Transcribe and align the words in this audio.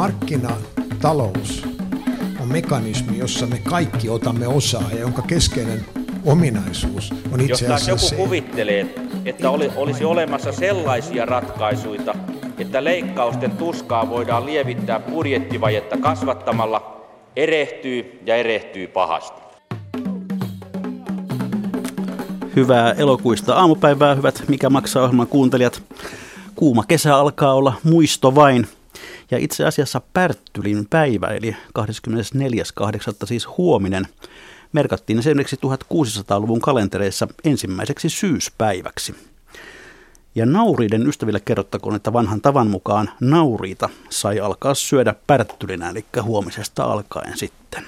markkinatalous 0.00 1.64
on 2.40 2.48
mekanismi, 2.48 3.18
jossa 3.18 3.46
me 3.46 3.58
kaikki 3.58 4.08
otamme 4.08 4.46
osaa 4.46 4.84
ja 4.92 5.00
jonka 5.00 5.22
keskeinen 5.22 5.84
ominaisuus 6.26 7.14
on 7.32 7.40
itse 7.40 7.66
asiassa 7.66 7.90
Jos 7.90 8.08
se, 8.08 8.14
joku 8.14 8.24
kuvittelee, 8.24 8.94
että 9.24 9.50
oli, 9.50 9.70
olisi 9.76 10.04
olemassa 10.04 10.52
sellaisia 10.52 11.26
ratkaisuja, 11.26 12.14
että 12.58 12.84
leikkausten 12.84 13.50
tuskaa 13.50 14.10
voidaan 14.10 14.46
lievittää 14.46 15.00
budjettivajetta 15.00 15.96
kasvattamalla, 15.96 17.06
erehtyy 17.36 18.20
ja 18.26 18.36
erehtyy 18.36 18.86
pahasti. 18.86 19.40
Hyvää 22.56 22.92
elokuista 22.92 23.54
aamupäivää, 23.54 24.14
hyvät 24.14 24.44
Mikä 24.48 24.70
maksaa 24.70 25.02
ohjelman 25.02 25.26
kuuntelijat. 25.26 25.82
Kuuma 26.54 26.84
kesä 26.88 27.16
alkaa 27.16 27.54
olla 27.54 27.72
muisto 27.84 28.34
vain. 28.34 28.66
Ja 29.30 29.38
itse 29.38 29.64
asiassa 29.64 30.00
Pärttylin 30.12 30.86
päivä, 30.90 31.26
eli 31.26 31.56
24.8. 31.78 33.26
siis 33.26 33.48
huominen, 33.56 34.08
merkattiin 34.72 35.18
esimerkiksi 35.18 35.56
1600-luvun 35.56 36.60
kalentereissa 36.60 37.28
ensimmäiseksi 37.44 38.08
syyspäiväksi. 38.08 39.14
Ja 40.34 40.46
nauriiden 40.46 41.06
ystäville 41.06 41.40
kerrottakoon, 41.40 41.96
että 41.96 42.12
vanhan 42.12 42.40
tavan 42.40 42.66
mukaan 42.66 43.10
nauriita 43.20 43.88
sai 44.10 44.40
alkaa 44.40 44.74
syödä 44.74 45.14
pärttylinä, 45.26 45.90
eli 45.90 46.04
huomisesta 46.22 46.84
alkaen 46.84 47.38
sitten. 47.38 47.84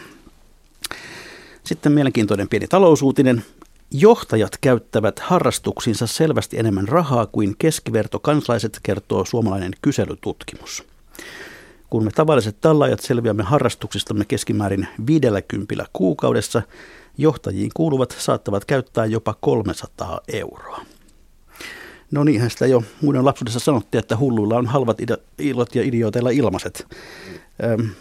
Sitten 1.64 1.92
mielenkiintoinen 1.92 2.48
pieni 2.48 2.68
talousuutinen. 2.68 3.44
Johtajat 3.90 4.58
käyttävät 4.60 5.18
harrastuksiinsa 5.18 6.06
selvästi 6.06 6.58
enemmän 6.58 6.88
rahaa 6.88 7.26
kuin 7.26 7.54
keskiverto 7.58 8.18
kansalaiset, 8.18 8.80
kertoo 8.82 9.24
suomalainen 9.24 9.72
kyselytutkimus. 9.82 10.91
Kun 11.90 12.04
me 12.04 12.10
tavalliset 12.10 12.60
tallaajat 12.60 13.00
selviämme 13.00 13.42
harrastuksistamme 13.42 14.24
keskimäärin 14.24 14.88
50 15.06 15.86
kuukaudessa, 15.92 16.62
johtajiin 17.18 17.70
kuuluvat 17.74 18.16
saattavat 18.18 18.64
käyttää 18.64 19.06
jopa 19.06 19.34
300 19.40 20.20
euroa. 20.32 20.84
No 22.10 22.24
niinhän 22.24 22.50
sitä 22.50 22.66
jo 22.66 22.82
muiden 23.02 23.24
lapsuudessa 23.24 23.60
sanottiin, 23.60 23.98
että 23.98 24.16
hulluilla 24.16 24.56
on 24.56 24.66
halvat 24.66 24.98
ilot 25.38 25.74
ja 25.74 25.82
idiooteilla 25.82 26.30
ilmaiset. 26.30 26.86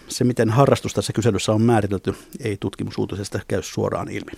Se, 0.08 0.24
miten 0.24 0.50
harrastus 0.50 0.94
tässä 0.94 1.14
kyselyssä 1.14 1.52
on 1.52 1.62
määritelty, 1.62 2.16
ei 2.40 2.58
tutkimusuutisesta 2.60 3.40
käy 3.48 3.62
suoraan 3.62 4.10
ilmi. 4.10 4.32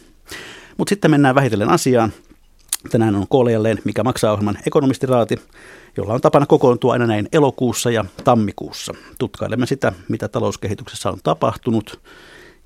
Mutta 0.77 0.89
sitten 0.89 1.11
mennään 1.11 1.35
vähitellen 1.35 1.69
asiaan. 1.69 2.13
Tänään 2.89 3.15
on 3.15 3.27
koolla 3.29 3.51
jälleen 3.51 3.79
Mikä 3.83 4.03
maksaa 4.03 4.31
ohjelman 4.31 4.57
ekonomistiraati, 4.65 5.35
jolla 5.97 6.13
on 6.13 6.21
tapana 6.21 6.45
kokoontua 6.45 6.93
aina 6.93 7.07
näin 7.07 7.27
elokuussa 7.31 7.91
ja 7.91 8.05
tammikuussa. 8.23 8.93
Tutkailemme 9.19 9.65
sitä, 9.65 9.93
mitä 10.09 10.27
talouskehityksessä 10.27 11.09
on 11.09 11.19
tapahtunut 11.23 12.01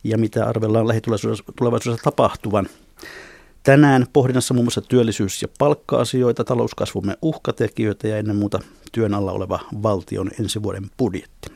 ja 0.03 0.17
mitä 0.17 0.45
arvellaan 0.45 0.87
lähitulevaisuudessa 0.87 2.03
tapahtuvan. 2.03 2.67
Tänään 3.63 4.05
pohdinnassa 4.13 4.53
muun 4.53 4.65
muassa 4.65 4.81
työllisyys- 4.81 5.41
ja 5.41 5.47
palkka-asioita, 5.59 6.43
talouskasvumme 6.43 7.17
uhkatekijöitä 7.21 8.07
ja 8.07 8.17
ennen 8.17 8.35
muuta 8.35 8.59
työn 8.91 9.13
alla 9.13 9.31
oleva 9.31 9.59
valtion 9.83 10.31
ensi 10.39 10.63
vuoden 10.63 10.89
budjetti. 10.97 11.49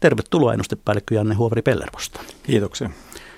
Tervetuloa 0.00 0.52
ennustepäällikkö 0.52 1.14
Janne 1.14 1.34
Huovari 1.34 1.62
Pellervosta. 1.62 2.20
Kiitoksia. 2.42 2.90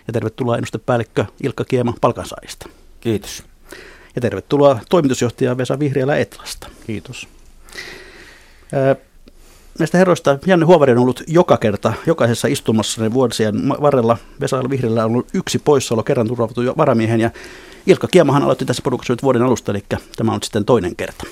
Ja 0.06 0.12
tervetuloa 0.12 0.56
ennustepäällikkö 0.56 1.24
Ilkka 1.42 1.64
Kiema 1.64 1.94
palkansaajista. 2.00 2.68
Kiitos. 3.00 3.42
Ja 4.16 4.22
tervetuloa 4.22 4.80
toimitusjohtaja 4.88 5.56
Vesa 5.56 5.78
Vihriälä 5.78 6.16
Etlasta. 6.16 6.68
Kiitos. 6.86 7.28
Näistä 9.78 9.98
herroista 9.98 10.38
Janne 10.46 10.66
Huovari 10.66 10.92
on 10.92 10.98
ollut 10.98 11.22
joka 11.26 11.56
kerta, 11.56 11.92
jokaisessa 12.06 12.48
istumassa 12.48 13.12
vuosien 13.12 13.68
varrella. 13.68 14.18
Vesa 14.40 14.70
Vihriälä 14.70 15.04
on 15.04 15.10
ollut 15.10 15.28
yksi 15.34 15.58
poissaolo, 15.58 16.02
kerran 16.02 16.28
turvattu 16.28 16.60
varamiehen 16.76 17.20
ja 17.20 17.30
Ilkka 17.86 18.08
Kiemahan 18.08 18.42
aloitti 18.42 18.64
tässä 18.64 18.82
porukassa 18.82 19.12
nyt 19.12 19.22
vuoden 19.22 19.42
alusta, 19.42 19.72
eli 19.72 19.84
tämä 20.16 20.32
on 20.32 20.42
sitten 20.42 20.64
toinen 20.64 20.96
kerta. 20.96 21.24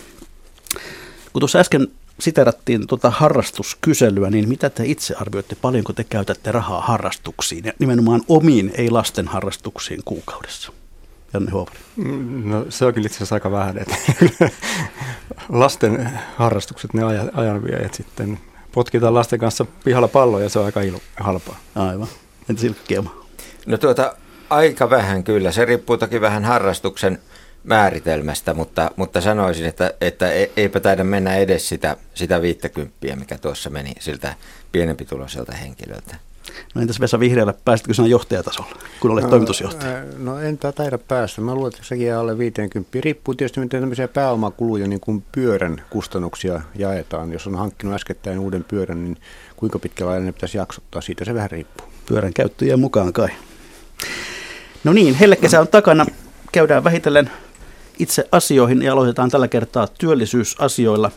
Kun 1.32 1.40
tuossa 1.40 1.58
äsken 1.58 1.88
siterattiin 2.20 2.86
tuota 2.86 3.10
harrastuskyselyä, 3.10 4.30
niin 4.30 4.48
mitä 4.48 4.70
te 4.70 4.82
itse 4.86 5.14
arvioitte, 5.14 5.54
paljonko 5.54 5.92
te 5.92 6.04
käytätte 6.04 6.52
rahaa 6.52 6.80
harrastuksiin 6.80 7.64
ja 7.64 7.72
nimenomaan 7.78 8.20
omiin, 8.28 8.72
ei 8.74 8.90
lasten 8.90 9.28
harrastuksiin 9.28 10.00
kuukaudessa? 10.04 10.72
Janne 11.34 11.50
Huovari. 11.50 11.78
No 12.44 12.66
se 12.68 12.84
on 12.84 12.94
kyllä 12.94 13.06
itse 13.06 13.16
asiassa 13.16 13.34
aika 13.34 13.50
vähän, 13.50 13.78
että 13.78 13.96
lasten 15.48 16.10
harrastukset, 16.36 16.94
ne 16.94 17.02
ajanviejät 17.34 17.94
sitten 17.94 18.38
potkitaan 18.72 19.14
lasten 19.14 19.38
kanssa 19.38 19.66
pihalla 19.84 20.08
palloa 20.08 20.40
ja 20.40 20.48
se 20.48 20.58
on 20.58 20.64
aika 20.64 20.80
ilo, 20.80 20.98
halpaa. 21.20 21.58
Aivan. 21.74 22.08
Entä 22.50 22.60
Silkka 22.60 22.82
Kiema? 22.88 23.24
No 23.66 23.78
tuota, 23.78 24.16
aika 24.50 24.90
vähän 24.90 25.24
kyllä. 25.24 25.52
Se 25.52 25.64
riippuu 25.64 25.96
toki 25.96 26.20
vähän 26.20 26.44
harrastuksen 26.44 27.18
määritelmästä, 27.64 28.54
mutta, 28.54 28.90
mutta 28.96 29.20
sanoisin, 29.20 29.66
että, 29.66 29.94
että 30.00 30.32
e, 30.32 30.50
eipä 30.56 30.80
taida 30.80 31.04
mennä 31.04 31.36
edes 31.36 31.68
sitä, 31.68 31.96
sitä 32.14 32.42
viittäkymppiä, 32.42 33.16
mikä 33.16 33.38
tuossa 33.38 33.70
meni 33.70 33.92
siltä 34.00 34.34
pienempituloiselta 34.72 35.52
henkilöltä. 35.52 36.16
No 36.74 36.80
entäs 36.80 37.00
Vesa 37.00 37.20
Vihreällä, 37.20 37.54
pääsitkö 37.64 37.94
sinä 37.94 38.08
johtajatasolla, 38.08 38.76
kun 39.00 39.10
olet 39.10 39.24
no, 39.24 39.30
toimitusjohtaja? 39.30 40.02
No 40.18 40.40
en 40.40 40.58
taida 40.58 40.98
päästä. 40.98 41.40
Mä 41.40 41.54
luulen, 41.54 41.72
että 41.74 41.88
sekin 41.88 42.14
alle 42.14 42.38
50. 42.38 42.90
Riippuu 43.00 43.34
tietysti, 43.34 43.60
miten 43.60 43.80
tämmöisiä 43.80 44.08
pääomakuluja, 44.08 44.86
niin 44.86 45.00
kuin 45.00 45.24
pyörän 45.32 45.82
kustannuksia 45.90 46.60
jaetaan. 46.74 47.32
Jos 47.32 47.46
on 47.46 47.54
hankkinut 47.54 47.94
äskettäin 47.94 48.38
uuden 48.38 48.64
pyörän, 48.64 49.04
niin 49.04 49.16
kuinka 49.56 49.78
pitkällä 49.78 50.12
ajalla 50.12 50.26
ne 50.26 50.32
pitäisi 50.32 50.58
jaksottaa? 50.58 51.02
Siitä 51.02 51.24
se 51.24 51.34
vähän 51.34 51.50
riippuu. 51.50 51.86
Pyörän 52.06 52.32
käyttöjä 52.32 52.76
mukaan 52.76 53.12
kai. 53.12 53.28
No 54.84 54.92
niin, 54.92 55.14
hellekesä 55.14 55.60
on 55.60 55.68
takana. 55.68 56.06
Käydään 56.52 56.84
vähitellen 56.84 57.30
itse 57.98 58.28
asioihin 58.32 58.82
ja 58.82 58.92
aloitetaan 58.92 59.30
tällä 59.30 59.48
kertaa 59.48 59.86
työllisyysasioilla. 59.86 61.10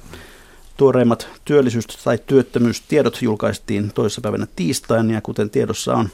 Tuoreimmat 0.78 1.28
työllisyys- 1.46 2.04
tai 2.04 2.20
työttömyystiedot 2.28 3.22
julkaistiin 3.22 3.92
toissapäivänä 3.94 4.48
tiistain 4.56 5.10
ja 5.10 5.22
kuten 5.22 5.50
tiedossa 5.50 5.94
on, 5.94 6.10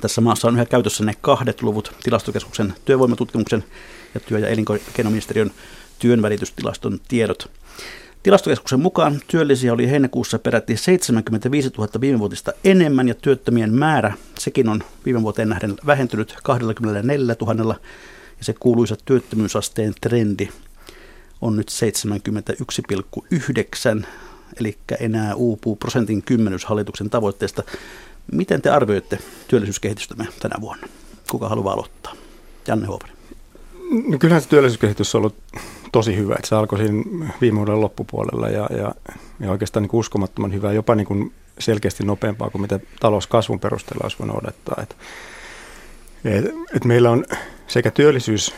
tässä 0.00 0.20
maassa 0.20 0.48
on 0.48 0.54
yhä 0.54 0.64
käytössä 0.64 1.04
ne 1.04 1.12
kahdet 1.20 1.62
luvut, 1.62 1.92
tilastokeskuksen 2.02 2.74
työvoimatutkimuksen 2.84 3.64
ja 4.14 4.20
työ- 4.20 4.38
ja 4.38 4.48
elinkeinoministeriön 4.48 5.50
työnvälitystilaston 5.98 7.00
tiedot. 7.08 7.50
Tilastokeskuksen 8.22 8.80
mukaan 8.80 9.20
työllisiä 9.26 9.72
oli 9.72 9.90
heinäkuussa 9.90 10.38
peräti 10.38 10.76
75 10.76 11.70
000 11.78 12.00
viime 12.00 12.18
vuotista 12.18 12.52
enemmän 12.64 13.08
ja 13.08 13.14
työttömien 13.14 13.74
määrä, 13.74 14.14
sekin 14.38 14.68
on 14.68 14.82
viime 15.04 15.22
vuoteen 15.22 15.48
nähden 15.48 15.74
vähentynyt 15.86 16.36
24 16.42 17.36
000 17.40 17.76
ja 18.38 18.44
se 18.44 18.54
kuuluisa 18.60 18.96
työttömyysasteen 19.04 19.94
trendi 20.00 20.48
on 21.40 21.56
nyt 21.56 21.70
71,9, 24.00 24.06
eli 24.60 24.78
enää 25.00 25.34
uupuu 25.34 25.76
prosentin 25.76 26.22
kymmenys 26.22 26.64
hallituksen 26.64 27.10
tavoitteesta. 27.10 27.62
Miten 28.32 28.62
te 28.62 28.70
arvioitte 28.70 29.18
työllisyyskehitystämme 29.48 30.26
tänä 30.40 30.54
vuonna? 30.60 30.86
Kuka 31.30 31.48
haluaa 31.48 31.74
aloittaa? 31.74 32.12
Janne 32.68 32.86
Huovari. 32.86 33.12
No 34.08 34.18
kyllähän 34.18 34.42
se 34.42 34.48
työllisyyskehitys 34.48 35.14
on 35.14 35.18
ollut 35.18 35.36
tosi 35.92 36.16
hyvä. 36.16 36.34
Että 36.34 36.48
se 36.48 36.54
alkoi 36.54 36.78
siinä 36.78 37.04
viime 37.40 37.56
vuoden 37.56 37.80
loppupuolella 37.80 38.48
ja, 38.48 38.68
ja, 38.70 38.94
ja 39.40 39.50
oikeastaan 39.50 39.82
niin 39.82 39.90
uskomattoman 39.92 40.52
hyvä, 40.52 40.72
jopa 40.72 40.94
niin 40.94 41.06
kuin 41.06 41.32
selkeästi 41.58 42.04
nopeampaa 42.04 42.50
kuin 42.50 42.62
mitä 42.62 42.80
talouskasvun 43.00 43.60
perusteella 43.60 44.00
olisi 44.02 44.18
voinut 44.18 44.36
odottaa. 44.36 44.82
Et, 44.82 44.96
et, 46.24 46.44
et 46.76 46.84
meillä 46.84 47.10
on 47.10 47.24
sekä 47.66 47.90
työllisyys 47.90 48.54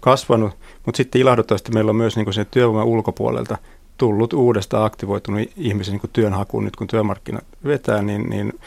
kasvanut, 0.00 0.52
mutta 0.86 0.96
sitten 0.96 1.20
ilahduttavasti 1.20 1.72
meillä 1.72 1.90
on 1.90 1.96
myös 1.96 2.16
niin 2.16 2.32
se 2.32 2.44
työvoiman 2.44 2.86
ulkopuolelta 2.86 3.58
tullut 3.98 4.32
uudestaan 4.32 4.84
aktivoitunut 4.84 5.50
ihmisen 5.56 5.94
niin 5.94 6.10
työnhakuun 6.12 6.64
nyt 6.64 6.76
kun 6.76 6.86
työmarkkinat 6.86 7.44
vetää, 7.64 8.02
niin, 8.02 8.30
niin 8.30 8.58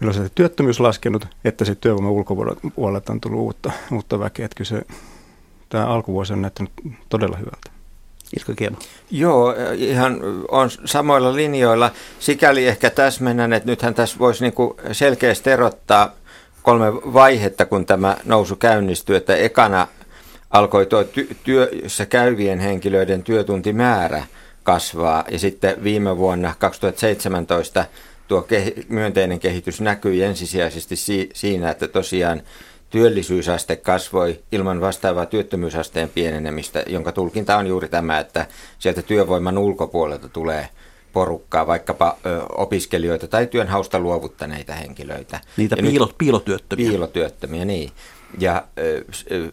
meillä 0.00 0.18
on 0.18 0.24
se 0.24 0.32
työttömyys 0.34 0.80
laskenut, 0.80 1.26
että 1.44 1.64
se 1.64 1.74
työvoiman 1.74 2.12
ulkopuolelta 2.12 3.12
on 3.12 3.20
tullut 3.20 3.40
uutta, 3.40 3.72
uutta 3.92 4.18
väkeä. 4.18 4.44
Että 4.44 4.56
kyllä 4.56 4.68
se, 4.68 4.82
tämä 5.68 5.86
alkuvuosi 5.86 6.32
on 6.32 6.42
näyttänyt 6.42 6.72
todella 7.08 7.36
hyvältä. 7.36 7.70
Ilkka 8.38 8.54
Kiema. 8.54 8.76
Joo, 9.10 9.54
ihan 9.76 10.20
on 10.50 10.70
samoilla 10.84 11.34
linjoilla. 11.34 11.90
Sikäli 12.20 12.66
ehkä 12.66 12.90
täsmennän, 12.90 13.52
että 13.52 13.70
nythän 13.70 13.94
tässä 13.94 14.18
voisi 14.18 14.44
niin 14.44 14.92
selkeästi 14.92 15.50
erottaa 15.50 16.12
kolme 16.62 16.94
vaihetta, 16.94 17.66
kun 17.66 17.86
tämä 17.86 18.16
nousu 18.24 18.56
käynnistyi, 18.56 19.16
että 19.16 19.36
ekana 19.36 19.88
alkoi 20.50 20.86
tuo 20.86 21.02
ty- 21.02 21.34
työssä 21.44 22.06
käyvien 22.06 22.58
henkilöiden 22.58 23.22
työtuntimäärä 23.22 24.24
kasvaa 24.62 25.24
ja 25.30 25.38
sitten 25.38 25.84
viime 25.84 26.16
vuonna 26.16 26.54
2017 26.58 27.84
tuo 28.28 28.40
ke- 28.40 28.84
myönteinen 28.88 29.40
kehitys 29.40 29.80
näkyi 29.80 30.22
ensisijaisesti 30.22 30.96
si- 30.96 31.30
siinä, 31.34 31.70
että 31.70 31.88
tosiaan 31.88 32.42
työllisyysaste 32.90 33.76
kasvoi 33.76 34.40
ilman 34.52 34.80
vastaavaa 34.80 35.26
työttömyysasteen 35.26 36.08
pienenemistä, 36.08 36.82
jonka 36.86 37.12
tulkinta 37.12 37.56
on 37.56 37.66
juuri 37.66 37.88
tämä, 37.88 38.18
että 38.18 38.46
sieltä 38.78 39.02
työvoiman 39.02 39.58
ulkopuolelta 39.58 40.28
tulee 40.28 40.68
porukkaa, 41.12 41.66
vaikkapa 41.66 42.16
ö, 42.26 42.42
opiskelijoita 42.56 43.28
tai 43.28 43.46
työnhausta 43.46 43.98
luovuttaneita 43.98 44.72
henkilöitä. 44.72 45.40
Niitä 45.56 45.76
piilo, 45.76 46.06
nyt, 46.06 46.18
piilotyöttömiä. 46.18 46.88
Piilotyöttömiä, 46.88 47.64
niin. 47.64 47.90
Ja, 48.38 48.64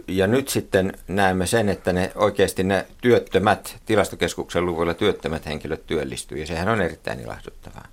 ja 0.07 0.27
nyt 0.27 0.50
sitten 0.50 0.94
näemme 1.07 1.47
sen, 1.47 1.69
että 1.69 1.94
ne 1.94 2.12
oikeasti 2.15 2.63
ne 2.63 2.85
työttömät, 3.01 3.77
tilastokeskuksen 3.85 4.65
luvuilla 4.65 4.94
työttömät 4.94 5.45
henkilöt 5.45 5.88
työllistyy, 5.88 6.38
ja 6.38 6.45
sehän 6.45 6.69
on 6.69 6.81
erittäin 6.81 7.19
ilahduttavaa. 7.19 7.88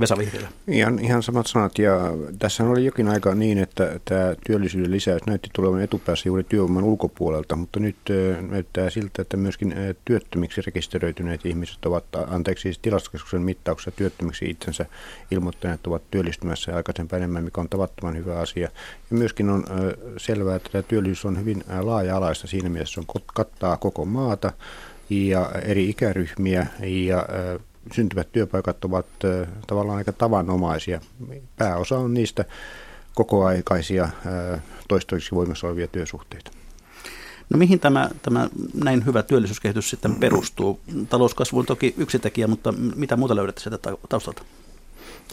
Vesa 0.00 0.18
Vihriälä. 0.18 0.48
Ihan, 0.68 0.98
ihan 0.98 1.22
samat 1.22 1.46
sanat. 1.46 1.78
Ja 1.78 2.00
tässä 2.38 2.64
oli 2.64 2.84
jokin 2.84 3.08
aika 3.08 3.34
niin, 3.34 3.58
että 3.58 4.00
tämä 4.04 4.34
työllisyyden 4.46 4.90
lisäys 4.90 5.22
näytti 5.26 5.50
tulevan 5.52 5.82
etupäässä 5.82 6.28
juuri 6.28 6.44
työvoiman 6.44 6.84
ulkopuolelta, 6.84 7.56
mutta 7.56 7.80
nyt 7.80 7.96
näyttää 8.50 8.90
siltä, 8.90 9.22
että 9.22 9.36
myöskin 9.36 9.74
työttömiksi 10.04 10.62
rekisteröityneet 10.66 11.46
ihmiset 11.46 11.86
ovat, 11.86 12.04
anteeksi 12.26 12.62
siis 12.62 12.78
tilastokeskuksen 12.78 13.42
mittauksessa 13.42 13.90
työttömiksi 13.90 14.50
itsensä 14.50 14.86
ilmoittaneet 15.30 15.86
ovat 15.86 16.02
työllistymässä 16.10 16.76
aikaisempaa 16.76 17.16
enemmän, 17.16 17.44
mikä 17.44 17.60
on 17.60 17.68
tavattoman 17.68 18.16
hyvä 18.16 18.38
asia. 18.38 18.62
Ja 19.10 19.16
myöskin 19.16 19.50
on 19.50 19.64
selvää, 20.16 20.56
että 20.56 20.70
tämä 20.72 20.82
työllisyys 20.82 21.24
on 21.24 21.38
hyvin 21.38 21.64
laaja-alaista 21.80 22.46
siinä 22.46 22.68
mielessä, 22.68 22.94
se 22.94 23.00
on 23.00 23.22
kattaa 23.34 23.76
koko 23.76 24.04
maata 24.04 24.52
ja 25.10 25.50
eri 25.64 25.88
ikäryhmiä 25.88 26.66
ja 26.80 27.26
syntyvät 27.92 28.32
työpaikat 28.32 28.84
ovat 28.84 29.06
tavallaan 29.66 29.98
aika 29.98 30.12
tavanomaisia. 30.12 31.00
Pääosa 31.56 31.98
on 31.98 32.14
niistä 32.14 32.44
kokoaikaisia 33.14 34.08
toistaiseksi 34.88 35.34
voimassa 35.34 35.66
olevia 35.66 35.86
työsuhteita. 35.86 36.50
No 37.50 37.58
mihin 37.58 37.80
tämä, 37.80 38.10
tämä 38.22 38.48
näin 38.84 39.06
hyvä 39.06 39.22
työllisyyskehitys 39.22 39.90
sitten 39.90 40.14
perustuu? 40.14 40.80
Talouskasvu 41.08 41.58
on 41.58 41.66
toki 41.66 41.94
yksi 41.96 42.18
tekijä, 42.18 42.46
mutta 42.46 42.74
mitä 42.96 43.16
muuta 43.16 43.36
löydätte 43.36 43.60
sieltä 43.60 43.78
taustalta? 44.08 44.42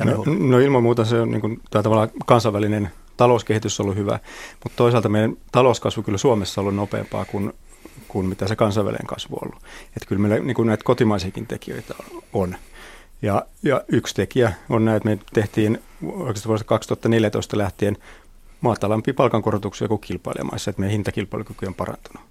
No, 0.05 0.23
no 0.39 0.59
ilman 0.59 0.83
muuta 0.83 1.05
se 1.05 1.21
on 1.21 1.31
niin 1.31 1.41
kuin, 1.41 1.61
tämä 1.69 1.83
tavallaan 1.83 2.09
kansainvälinen 2.25 2.89
talouskehitys 3.17 3.79
on 3.79 3.83
ollut 3.83 3.97
hyvä, 3.97 4.19
mutta 4.63 4.77
toisaalta 4.77 5.09
meidän 5.09 5.37
talouskasvu 5.51 6.03
kyllä 6.03 6.17
Suomessa 6.17 6.61
on 6.61 6.63
ollut 6.63 6.75
nopeampaa 6.75 7.25
kuin 7.25 7.53
kuin 8.07 8.25
mitä 8.25 8.47
se 8.47 8.55
kansainvälinen 8.55 9.07
kasvu 9.07 9.35
on 9.35 9.47
ollut. 9.47 9.63
Että 9.87 10.05
kyllä 10.07 10.21
meillä 10.21 10.39
niin 10.39 10.55
kuin 10.55 10.67
näitä 10.67 10.83
kotimaisiakin 10.83 11.47
tekijöitä 11.47 11.93
on. 12.33 12.55
Ja, 13.21 13.45
ja 13.63 13.81
yksi 13.87 14.15
tekijä 14.15 14.53
on 14.69 14.85
näin, 14.85 14.97
että 14.97 15.09
me 15.09 15.19
tehtiin 15.33 15.81
oikeastaan 16.03 16.47
vuodesta 16.47 16.67
2014 16.67 17.57
lähtien 17.57 17.97
maatalampia 18.61 19.13
palkankorotuksia 19.13 19.87
kuin 19.87 20.01
kilpailijamaissa, 20.01 20.69
että 20.69 20.79
meidän 20.79 20.91
hintakilpailukyky 20.91 21.65
on 21.65 21.73
parantunut. 21.73 22.21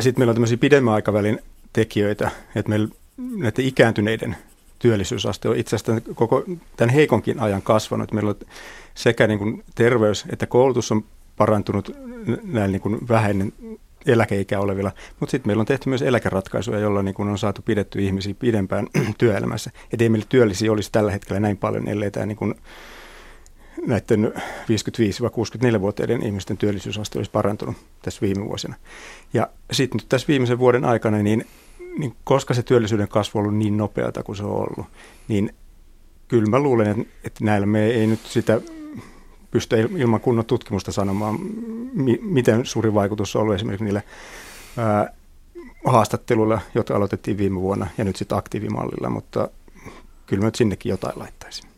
Sitten 0.00 0.20
meillä 0.20 0.30
on 0.30 0.34
tämmöisiä 0.34 0.56
pidemmän 0.56 0.94
aikavälin 0.94 1.38
tekijöitä, 1.72 2.30
että 2.54 2.68
meillä 2.68 2.88
näiden 3.16 3.64
ikääntyneiden 3.64 4.36
työllisyysaste 4.78 5.48
on 5.48 5.56
itse 5.56 5.76
asiassa 5.76 6.14
koko 6.14 6.44
tämän 6.76 6.94
heikonkin 6.94 7.40
ajan 7.40 7.62
kasvanut. 7.62 8.12
Meillä 8.12 8.30
on 8.30 8.36
sekä 8.94 9.26
niin 9.26 9.38
kuin 9.38 9.64
terveys 9.74 10.24
että 10.30 10.46
koulutus 10.46 10.92
on 10.92 11.04
parantunut 11.36 11.96
näillä 12.44 12.72
niin 12.72 12.80
kuin 12.80 13.08
vähäinen 13.08 13.52
eläkeikä 14.06 14.60
olevilla. 14.60 14.92
Mutta 15.20 15.30
sitten 15.30 15.48
meillä 15.48 15.60
on 15.60 15.66
tehty 15.66 15.88
myös 15.88 16.02
eläkeratkaisuja, 16.02 16.78
joilla 16.78 17.02
niin 17.02 17.14
kun 17.14 17.28
on 17.28 17.38
saatu 17.38 17.62
pidetty 17.62 18.02
ihmisiä 18.02 18.34
pidempään 18.34 18.86
työelämässä. 19.18 19.70
Että 19.92 20.04
ei 20.04 20.08
meillä 20.08 20.26
työllisiä 20.28 20.72
olisi 20.72 20.92
tällä 20.92 21.12
hetkellä 21.12 21.40
näin 21.40 21.56
paljon, 21.56 21.88
ellei 21.88 22.10
tämä 22.10 22.26
niin 22.26 22.36
kun 22.36 22.54
näiden 23.86 24.32
55-64-vuotiaiden 24.36 26.26
ihmisten 26.26 26.56
työllisyysaste 26.56 27.18
olisi 27.18 27.30
parantunut 27.30 27.76
tässä 28.02 28.20
viime 28.20 28.44
vuosina. 28.44 28.74
Ja 29.34 29.48
sitten 29.72 29.98
nyt 29.98 30.08
tässä 30.08 30.28
viimeisen 30.28 30.58
vuoden 30.58 30.84
aikana, 30.84 31.18
niin, 31.18 31.44
niin 31.98 32.16
koska 32.24 32.54
se 32.54 32.62
työllisyyden 32.62 33.08
kasvu 33.08 33.38
on 33.38 33.44
ollut 33.44 33.58
niin 33.58 33.76
nopeata 33.76 34.22
kuin 34.22 34.36
se 34.36 34.44
on 34.44 34.50
ollut, 34.50 34.86
niin 35.28 35.54
kyllä 36.28 36.50
mä 36.50 36.58
luulen, 36.58 36.86
että, 36.86 37.02
että 37.24 37.44
näillä 37.44 37.66
me 37.66 37.86
ei 37.86 38.06
nyt 38.06 38.20
sitä 38.20 38.60
pysty 39.50 39.76
ilman 39.76 40.20
kunnon 40.20 40.44
tutkimusta 40.44 40.92
sanomaan, 40.92 41.38
miten 42.20 42.66
suuri 42.66 42.94
vaikutus 42.94 43.36
on 43.36 43.42
ollut 43.42 43.54
esimerkiksi 43.54 43.84
niille 43.84 44.02
ää, 44.76 45.12
haastatteluilla, 45.86 46.60
jotka 46.74 46.96
aloitettiin 46.96 47.38
viime 47.38 47.60
vuonna 47.60 47.86
ja 47.98 48.04
nyt 48.04 48.16
sitten 48.16 48.38
aktiivimallilla, 48.38 49.10
mutta 49.10 49.48
kyllä 50.26 50.40
mä 50.40 50.46
nyt 50.46 50.54
sinnekin 50.54 50.90
jotain 50.90 51.18
laittaisin. 51.18 51.70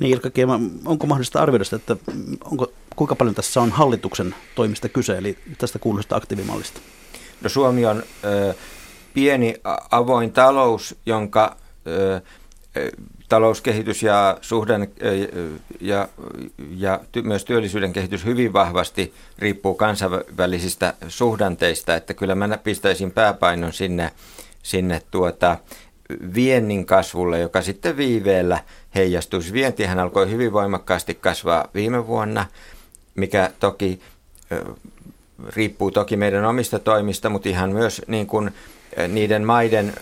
Niin 0.00 0.12
Ilkka 0.12 0.30
Kiema, 0.30 0.60
onko 0.84 1.06
mahdollista 1.06 1.42
arvioida 1.42 1.64
sitä, 1.64 1.76
että 1.76 1.96
onko, 2.44 2.72
kuinka 2.96 3.16
paljon 3.16 3.34
tässä 3.34 3.60
on 3.60 3.70
hallituksen 3.70 4.34
toimista 4.54 4.88
kyse, 4.88 5.18
eli 5.18 5.38
tästä 5.58 5.78
kuuluisesta 5.78 6.16
aktiivimallista? 6.16 6.80
No 7.42 7.48
Suomi 7.48 7.86
on 7.86 8.02
ö, 8.24 8.54
pieni 9.14 9.54
avoin 9.90 10.32
talous, 10.32 10.96
jonka 11.06 11.56
ö, 11.86 12.22
talouskehitys 13.32 14.02
ja 14.02 14.38
suhden 14.40 14.92
ja, 15.80 16.08
ja 16.76 17.00
ty, 17.12 17.22
myös 17.22 17.44
työllisyyden 17.44 17.92
kehitys 17.92 18.24
hyvin 18.24 18.52
vahvasti 18.52 19.14
riippuu 19.38 19.74
kansainvälisistä 19.74 20.94
suhdanteista, 21.08 21.94
että 21.94 22.14
kyllä 22.14 22.34
mä 22.34 22.58
pistäisin 22.58 23.10
pääpainon 23.10 23.72
sinne, 23.72 24.10
sinne 24.62 25.02
tuota, 25.10 25.58
viennin 26.34 26.86
kasvulle, 26.86 27.40
joka 27.40 27.62
sitten 27.62 27.96
viiveellä 27.96 28.60
heijastuisi. 28.94 29.52
Vientihän 29.52 29.98
alkoi 29.98 30.30
hyvin 30.30 30.52
voimakkaasti 30.52 31.14
kasvaa 31.14 31.68
viime 31.74 32.06
vuonna, 32.06 32.46
mikä 33.14 33.50
toki 33.60 34.00
riippuu 35.56 35.90
toki 35.90 36.16
meidän 36.16 36.44
omista 36.44 36.78
toimista, 36.78 37.28
mutta 37.28 37.48
ihan 37.48 37.70
myös 37.70 38.02
niin 38.06 38.26
kuin 38.26 38.50
niiden 39.08 39.44
maiden 39.44 39.92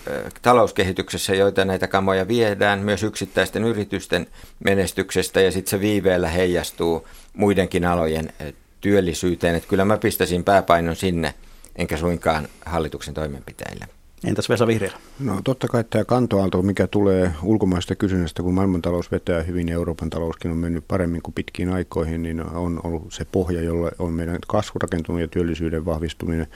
talouskehityksessä, 0.42 1.34
joita 1.34 1.64
näitä 1.64 1.88
kamoja 1.88 2.28
viedään, 2.28 2.78
myös 2.78 3.02
yksittäisten 3.02 3.64
yritysten 3.64 4.26
menestyksestä 4.64 5.40
ja 5.40 5.52
sitten 5.52 5.70
se 5.70 5.81
viiveellä 5.81 6.28
heijastuu 6.28 7.08
muidenkin 7.37 7.84
alojen 7.84 8.32
työllisyyteen. 8.81 9.54
Että 9.54 9.69
kyllä 9.69 9.84
mä 9.84 9.98
pistäisin 9.98 10.44
pääpainon 10.44 10.96
sinne, 10.96 11.34
enkä 11.76 11.96
suinkaan 11.96 12.48
hallituksen 12.66 13.14
toimenpiteille. 13.14 13.87
Entäs 14.25 14.48
Vesa 14.48 14.66
Vihreä? 14.66 14.92
No 15.20 15.40
totta 15.44 15.69
kai 15.69 15.84
tämä 15.84 16.04
kantoaalto, 16.04 16.62
mikä 16.62 16.87
tulee 16.87 17.32
ulkomaista 17.42 17.94
kysynnästä, 17.94 18.42
kun 18.42 18.54
maailmantalous 18.54 19.10
vetää 19.10 19.42
hyvin 19.42 19.69
ja 19.69 19.75
Euroopan 19.75 20.10
talouskin 20.10 20.50
on 20.50 20.56
mennyt 20.56 20.84
paremmin 20.88 21.22
kuin 21.22 21.34
pitkiin 21.34 21.72
aikoihin, 21.72 22.22
niin 22.22 22.46
on 22.46 22.81
ollut 22.84 23.12
se 23.12 23.26
pohja, 23.32 23.62
jolla 23.62 23.90
on 23.98 24.12
meidän 24.12 24.38
kasvu 24.48 24.78
rakentunut 24.78 25.20
ja 25.20 25.28
työllisyyden 25.28 25.84
vahvistuminen. 25.84 26.46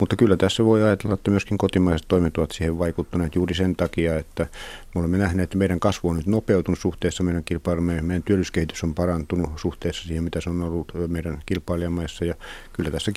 Mutta 0.00 0.16
kyllä 0.16 0.36
tässä 0.36 0.64
voi 0.64 0.82
ajatella, 0.82 1.14
että 1.14 1.30
myöskin 1.30 1.58
kotimaiset 1.58 2.08
toimet 2.08 2.38
ovat 2.38 2.50
siihen 2.50 2.78
vaikuttaneet 2.78 3.34
juuri 3.34 3.54
sen 3.54 3.76
takia, 3.76 4.18
että 4.18 4.46
me 4.94 4.98
olemme 4.98 5.18
nähneet, 5.18 5.44
että 5.44 5.58
meidän 5.58 5.80
kasvu 5.80 6.08
on 6.08 6.16
nyt 6.16 6.26
nopeutunut 6.26 6.78
suhteessa 6.78 7.22
meidän 7.22 7.44
kilpailumme. 7.44 8.02
Meidän 8.02 8.22
työllisyyskehitys 8.22 8.84
on 8.84 8.94
parantunut 8.94 9.50
suhteessa 9.56 10.06
siihen, 10.08 10.24
mitä 10.24 10.40
se 10.40 10.50
on 10.50 10.62
ollut 10.62 10.92
meidän 11.08 11.42
kilpailijamaissa. 11.46 12.24
Ja 12.24 12.34
kyllä 12.72 12.90
tässä 12.90 13.12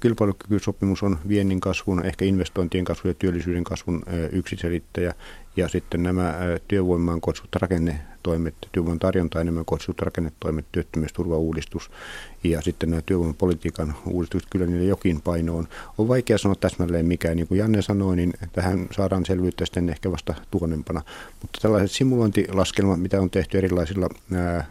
kilpailukykysopimus 0.00 1.02
on 1.02 1.18
viennin 1.28 1.60
kasvun, 1.60 2.06
ehkä 2.06 2.24
investointien 2.24 2.84
kasvun 2.84 3.10
ja 3.10 3.14
työllisyyden 3.14 3.64
kasvun 3.64 4.02
yksiselittäjä. 4.32 5.14
Ja 5.58 5.68
sitten 5.68 6.02
nämä 6.02 6.34
työvoimaan 6.68 7.20
kohdistut 7.20 7.56
rakennetoimet, 7.56 8.54
työvoiman 8.72 8.98
tarjonta 8.98 9.40
enemmän 9.40 9.64
kohdistut 9.64 10.02
rakennetoimet, 10.02 10.64
työttömyysturvauudistus 10.72 11.90
ja 12.44 12.62
sitten 12.62 12.90
nämä 12.90 13.02
työvoimapolitiikan 13.02 13.94
uudistukset, 14.06 14.50
kyllä 14.50 14.66
niille 14.66 14.84
jokin 14.84 15.20
paino 15.20 15.56
on. 15.56 15.68
On 15.98 16.08
vaikea 16.08 16.38
sanoa 16.38 16.54
täsmälleen 16.54 17.06
mikä, 17.06 17.34
niin 17.34 17.48
kuin 17.48 17.58
Janne 17.58 17.82
sanoi, 17.82 18.16
niin 18.16 18.32
tähän 18.52 18.86
saadaan 18.90 19.26
selvyyttä 19.26 19.66
sitten 19.66 19.88
ehkä 19.88 20.12
vasta 20.12 20.34
tuonnempana. 20.50 21.02
Mutta 21.42 21.58
tällaiset 21.62 21.90
simulointilaskelmat, 21.90 23.00
mitä 23.00 23.20
on 23.20 23.30
tehty 23.30 23.58
erilaisilla 23.58 24.08
ää, 24.34 24.66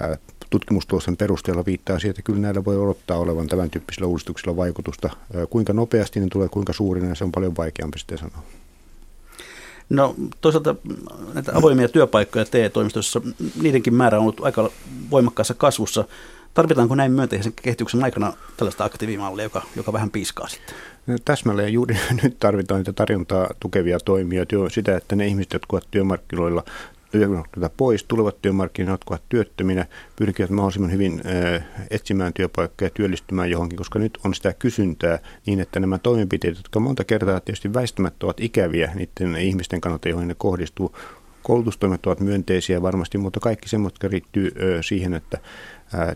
ää, 0.00 0.16
tutkimustulosten 0.50 1.16
perusteella 1.16 1.66
viittaa 1.66 1.98
siihen, 1.98 2.10
että 2.10 2.22
kyllä 2.22 2.40
näillä 2.40 2.64
voi 2.64 2.76
odottaa 2.76 3.18
olevan 3.18 3.46
tämän 3.46 3.70
tyyppisillä 3.70 4.06
uudistuksilla 4.06 4.56
vaikutusta. 4.56 5.10
Kuinka 5.50 5.72
nopeasti 5.72 6.20
ne 6.20 6.26
tulee, 6.32 6.48
kuinka 6.48 6.72
suurina, 6.72 7.14
se 7.14 7.24
on 7.24 7.32
paljon 7.32 7.56
vaikeampi 7.56 7.98
sitten 7.98 8.18
sanoa. 8.18 8.42
No 9.88 10.14
toisaalta 10.40 10.74
näitä 11.34 11.52
avoimia 11.54 11.88
työpaikkoja 11.88 12.44
TE-toimistossa, 12.44 13.20
niidenkin 13.62 13.94
määrä 13.94 14.18
on 14.18 14.22
ollut 14.22 14.40
aika 14.40 14.70
voimakkaassa 15.10 15.54
kasvussa. 15.54 16.04
Tarvitaanko 16.54 16.94
näin 16.94 17.12
myönteisen 17.12 17.52
kehityksen 17.52 18.04
aikana 18.04 18.32
tällaista 18.56 18.84
aktiivimallia, 18.84 19.42
joka, 19.42 19.62
joka 19.76 19.92
vähän 19.92 20.10
piiskaa 20.10 20.48
sitten? 20.48 20.74
No, 21.06 21.16
täsmälleen 21.24 21.72
juuri 21.72 21.96
nyt 22.22 22.36
tarvitaan 22.38 22.80
niitä 22.80 22.92
tarjontaa 22.92 23.50
tukevia 23.60 23.98
toimia, 24.00 24.44
sitä, 24.70 24.96
että 24.96 25.16
ne 25.16 25.26
ihmiset, 25.26 25.52
jotka 25.52 25.76
ovat 25.76 25.88
työmarkkinoilla 25.90 26.64
työmarkkinoilta 27.10 27.74
pois, 27.76 28.04
tulevat 28.04 28.42
työmarkkinoille, 28.42 28.92
jotka 28.92 29.14
ovat 29.14 29.28
työttöminä, 29.28 29.86
pyrkivät 30.16 30.50
mahdollisimman 30.50 30.92
hyvin 30.92 31.22
etsimään 31.90 32.32
työpaikkoja 32.32 32.86
ja 32.86 32.90
työllistymään 32.94 33.50
johonkin, 33.50 33.76
koska 33.76 33.98
nyt 33.98 34.18
on 34.24 34.34
sitä 34.34 34.52
kysyntää 34.52 35.18
niin, 35.46 35.60
että 35.60 35.80
nämä 35.80 35.98
toimenpiteet, 35.98 36.56
jotka 36.56 36.80
monta 36.80 37.04
kertaa 37.04 37.40
tietysti 37.40 37.74
väistämättä 37.74 38.26
ovat 38.26 38.40
ikäviä 38.40 38.92
niiden 38.94 39.36
ihmisten 39.36 39.80
kannalta, 39.80 40.08
joihin 40.08 40.28
ne 40.28 40.34
kohdistuu, 40.38 40.94
Koulutustoimet 41.42 42.06
ovat 42.06 42.20
myönteisiä 42.20 42.82
varmasti, 42.82 43.18
mutta 43.18 43.40
kaikki 43.40 43.68
semmoista, 43.68 43.96
jotka 43.96 44.12
liittyy 44.14 44.52
siihen, 44.80 45.14
että 45.14 45.38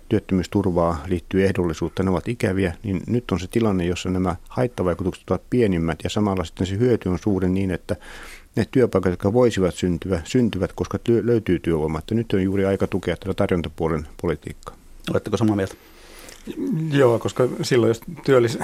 työttömyysturvaa 0.08 1.04
liittyy 1.06 1.44
ehdollisuutta, 1.44 2.02
ne 2.02 2.10
ovat 2.10 2.28
ikäviä, 2.28 2.74
niin 2.82 3.00
nyt 3.06 3.30
on 3.30 3.40
se 3.40 3.46
tilanne, 3.46 3.84
jossa 3.84 4.10
nämä 4.10 4.36
haittavaikutukset 4.48 5.30
ovat 5.30 5.42
pienimmät 5.50 5.98
ja 6.04 6.10
samalla 6.10 6.44
sitten 6.44 6.66
se 6.66 6.78
hyöty 6.78 7.08
on 7.08 7.18
suuri 7.18 7.48
niin, 7.48 7.70
että 7.70 7.96
ne 8.56 8.66
työpaikat, 8.70 9.12
jotka 9.12 9.32
voisivat 9.32 9.74
syntyä, 9.74 10.20
syntyvät, 10.24 10.72
koska 10.72 10.98
työ, 10.98 11.20
löytyy 11.24 11.58
työvoimaa. 11.58 11.98
Että 11.98 12.14
nyt 12.14 12.32
on 12.32 12.42
juuri 12.42 12.64
aika 12.64 12.86
tukea 12.86 13.16
tätä 13.16 13.34
tarjontapuolen 13.34 14.08
politiikkaa. 14.22 14.76
Oletteko 15.10 15.36
samaa 15.36 15.56
mieltä? 15.56 15.74
Joo, 16.90 17.18
koska 17.18 17.48
silloin 17.62 17.88
jos 17.88 18.00
työllis, 18.24 18.58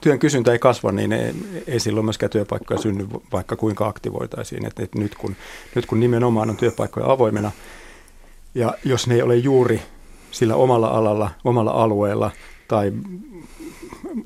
työn 0.00 0.18
kysyntä 0.18 0.52
ei 0.52 0.58
kasva, 0.58 0.92
niin 0.92 1.12
ei, 1.12 1.34
ei 1.66 1.80
silloin 1.80 2.06
myöskään 2.06 2.30
työpaikkoja 2.30 2.80
synny, 2.80 3.06
vaikka 3.32 3.56
kuinka 3.56 3.86
aktivoitaisiin. 3.86 4.66
Et, 4.66 4.80
et 4.80 4.94
nyt, 4.94 5.14
kun, 5.14 5.36
nyt 5.74 5.86
kun 5.86 6.00
nimenomaan 6.00 6.50
on 6.50 6.56
työpaikkoja 6.56 7.10
avoimena, 7.10 7.52
ja 8.54 8.74
jos 8.84 9.06
ne 9.06 9.14
ei 9.14 9.22
ole 9.22 9.36
juuri 9.36 9.82
sillä 10.30 10.54
omalla 10.54 10.88
alalla, 10.88 11.30
omalla 11.44 11.70
alueella 11.70 12.30
tai 12.68 12.92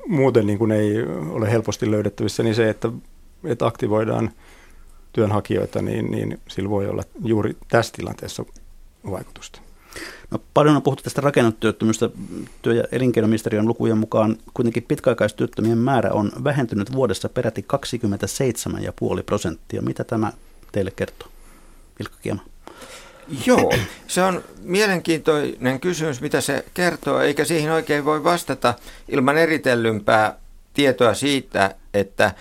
muuten 0.07 0.47
niin 0.47 0.59
kuin 0.59 0.71
ei 0.71 1.03
ole 1.29 1.51
helposti 1.51 1.91
löydettävissä, 1.91 2.43
niin 2.43 2.55
se, 2.55 2.69
että, 2.69 2.91
että 3.43 3.65
aktivoidaan 3.65 4.31
työnhakijoita, 5.13 5.81
niin, 5.81 6.11
niin 6.11 6.39
sillä 6.47 6.69
voi 6.69 6.87
olla 6.87 7.03
juuri 7.23 7.57
tässä 7.67 7.93
tilanteessa 7.93 8.45
vaikutusta. 9.11 9.61
No, 10.31 10.39
paljon 10.53 10.75
on 10.75 10.81
puhuttu 10.81 11.03
tästä 11.03 11.21
rakennetyöttömyystä. 11.21 12.09
Työ- 12.61 12.73
ja 12.73 12.83
elinkeinoministeriön 12.91 13.67
lukujen 13.67 13.97
mukaan 13.97 14.37
kuitenkin 14.53 14.83
pitkäaikaistyöttömien 14.83 15.77
määrä 15.77 16.11
on 16.11 16.31
vähentynyt 16.43 16.93
vuodessa 16.93 17.29
peräti 17.29 17.65
27,5 19.17 19.23
prosenttia. 19.25 19.81
Mitä 19.81 20.03
tämä 20.03 20.31
teille 20.71 20.91
kertoo, 20.91 21.27
Ilkka 21.99 22.17
Kiema? 22.21 22.41
Joo, 23.45 23.73
se 24.07 24.23
on 24.23 24.43
mielenkiintoinen 24.61 25.79
kysymys, 25.79 26.21
mitä 26.21 26.41
se 26.41 26.65
kertoo, 26.73 27.19
eikä 27.19 27.45
siihen 27.45 27.71
oikein 27.71 28.05
voi 28.05 28.23
vastata 28.23 28.73
ilman 29.09 29.37
eritellympää 29.37 30.37
tietoa 30.73 31.13
siitä, 31.13 31.75
että, 31.93 32.31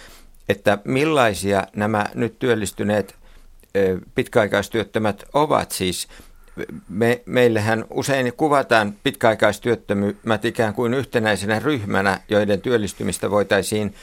että 0.49 0.79
millaisia 0.85 1.67
nämä 1.77 2.07
nyt 2.15 2.39
työllistyneet 2.39 3.15
pitkäaikaistyöttömät 4.15 5.25
ovat. 5.35 5.71
Siis 5.71 6.09
me, 6.89 7.23
meillähän 7.27 7.85
usein 7.91 8.33
kuvataan 8.37 8.95
pitkäaikaistyöttömät 9.03 10.45
ikään 10.45 10.75
kuin 10.75 10.95
yhtenäisenä 10.95 11.59
ryhmänä, 11.59 12.21
joiden 12.29 12.61
työllistymistä 12.61 13.31
voitaisiin 13.31 13.95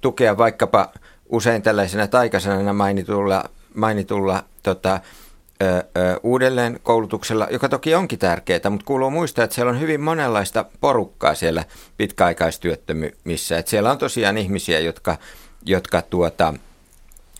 tukea 0.00 0.38
vaikkapa 0.38 0.92
usein 1.28 1.62
tällaisena 1.62 2.06
taikasanana 2.06 2.72
mainitulla, 2.72 3.44
mainitulla 3.74 4.44
tota, 4.62 5.00
ö, 5.62 5.66
ö, 5.66 5.82
uudelleen 6.22 6.80
koulutuksella, 6.82 7.48
joka 7.50 7.68
toki 7.68 7.94
onkin 7.94 8.18
tärkeää, 8.18 8.70
mutta 8.70 8.86
kuuluu 8.86 9.10
muistaa, 9.10 9.44
että 9.44 9.54
siellä 9.54 9.70
on 9.70 9.80
hyvin 9.80 10.00
monenlaista 10.00 10.64
porukkaa 10.80 11.34
siellä 11.34 11.64
pitkäaikaistyöttömissä. 11.96 13.58
Että 13.58 13.70
siellä 13.70 13.90
on 13.90 13.98
tosiaan 13.98 14.38
ihmisiä, 14.38 14.80
jotka, 14.80 15.16
jotka 15.64 16.02
tuota, 16.02 16.54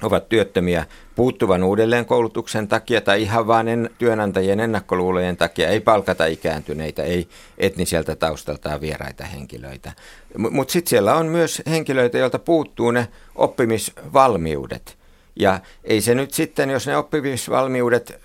ovat 0.03 0.29
työttömiä 0.29 0.87
puuttuvan 1.15 1.63
uudelleenkoulutuksen 1.63 2.69
takia 2.69 3.01
tai 3.01 3.23
ihan 3.23 3.47
vain 3.47 3.69
en, 3.69 3.91
työnantajien 3.99 4.61
ennakkoluulojen 4.61 5.37
takia 5.37 5.69
ei 5.69 5.81
palkata 5.81 6.27
ikääntyneitä, 6.27 7.03
ei 7.03 7.29
etniseltä 7.59 8.17
taustaltaan 8.17 8.81
vieraita 8.81 9.25
henkilöitä. 9.25 9.93
Mutta 10.39 10.73
sitten 10.73 10.91
siellä 10.91 11.15
on 11.15 11.27
myös 11.27 11.63
henkilöitä, 11.67 12.19
joilta 12.19 12.39
puuttuu 12.39 12.91
ne 12.91 13.09
oppimisvalmiudet. 13.35 14.99
Ja 15.37 15.61
ei 15.85 16.01
se 16.01 16.15
nyt 16.15 16.35
sitten, 16.35 16.71
jos 16.71 16.87
ne 16.87 16.97
oppimisvalmiudet 16.97 18.21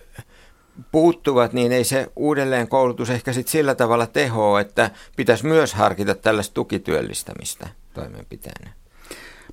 puuttuvat, 0.92 1.54
niin 1.54 1.72
ei 1.72 1.84
se 1.84 2.08
uudelleenkoulutus 2.16 3.10
ehkä 3.10 3.34
sitten 3.34 3.52
sillä 3.52 3.76
tavalla 3.76 4.08
tehoa, 4.08 4.62
että 4.62 4.92
pitäisi 5.16 5.46
myös 5.46 5.74
harkita 5.74 6.16
tällaista 6.16 6.54
tukityöllistämistä 6.54 7.68
toimenpiteenä. 7.94 8.79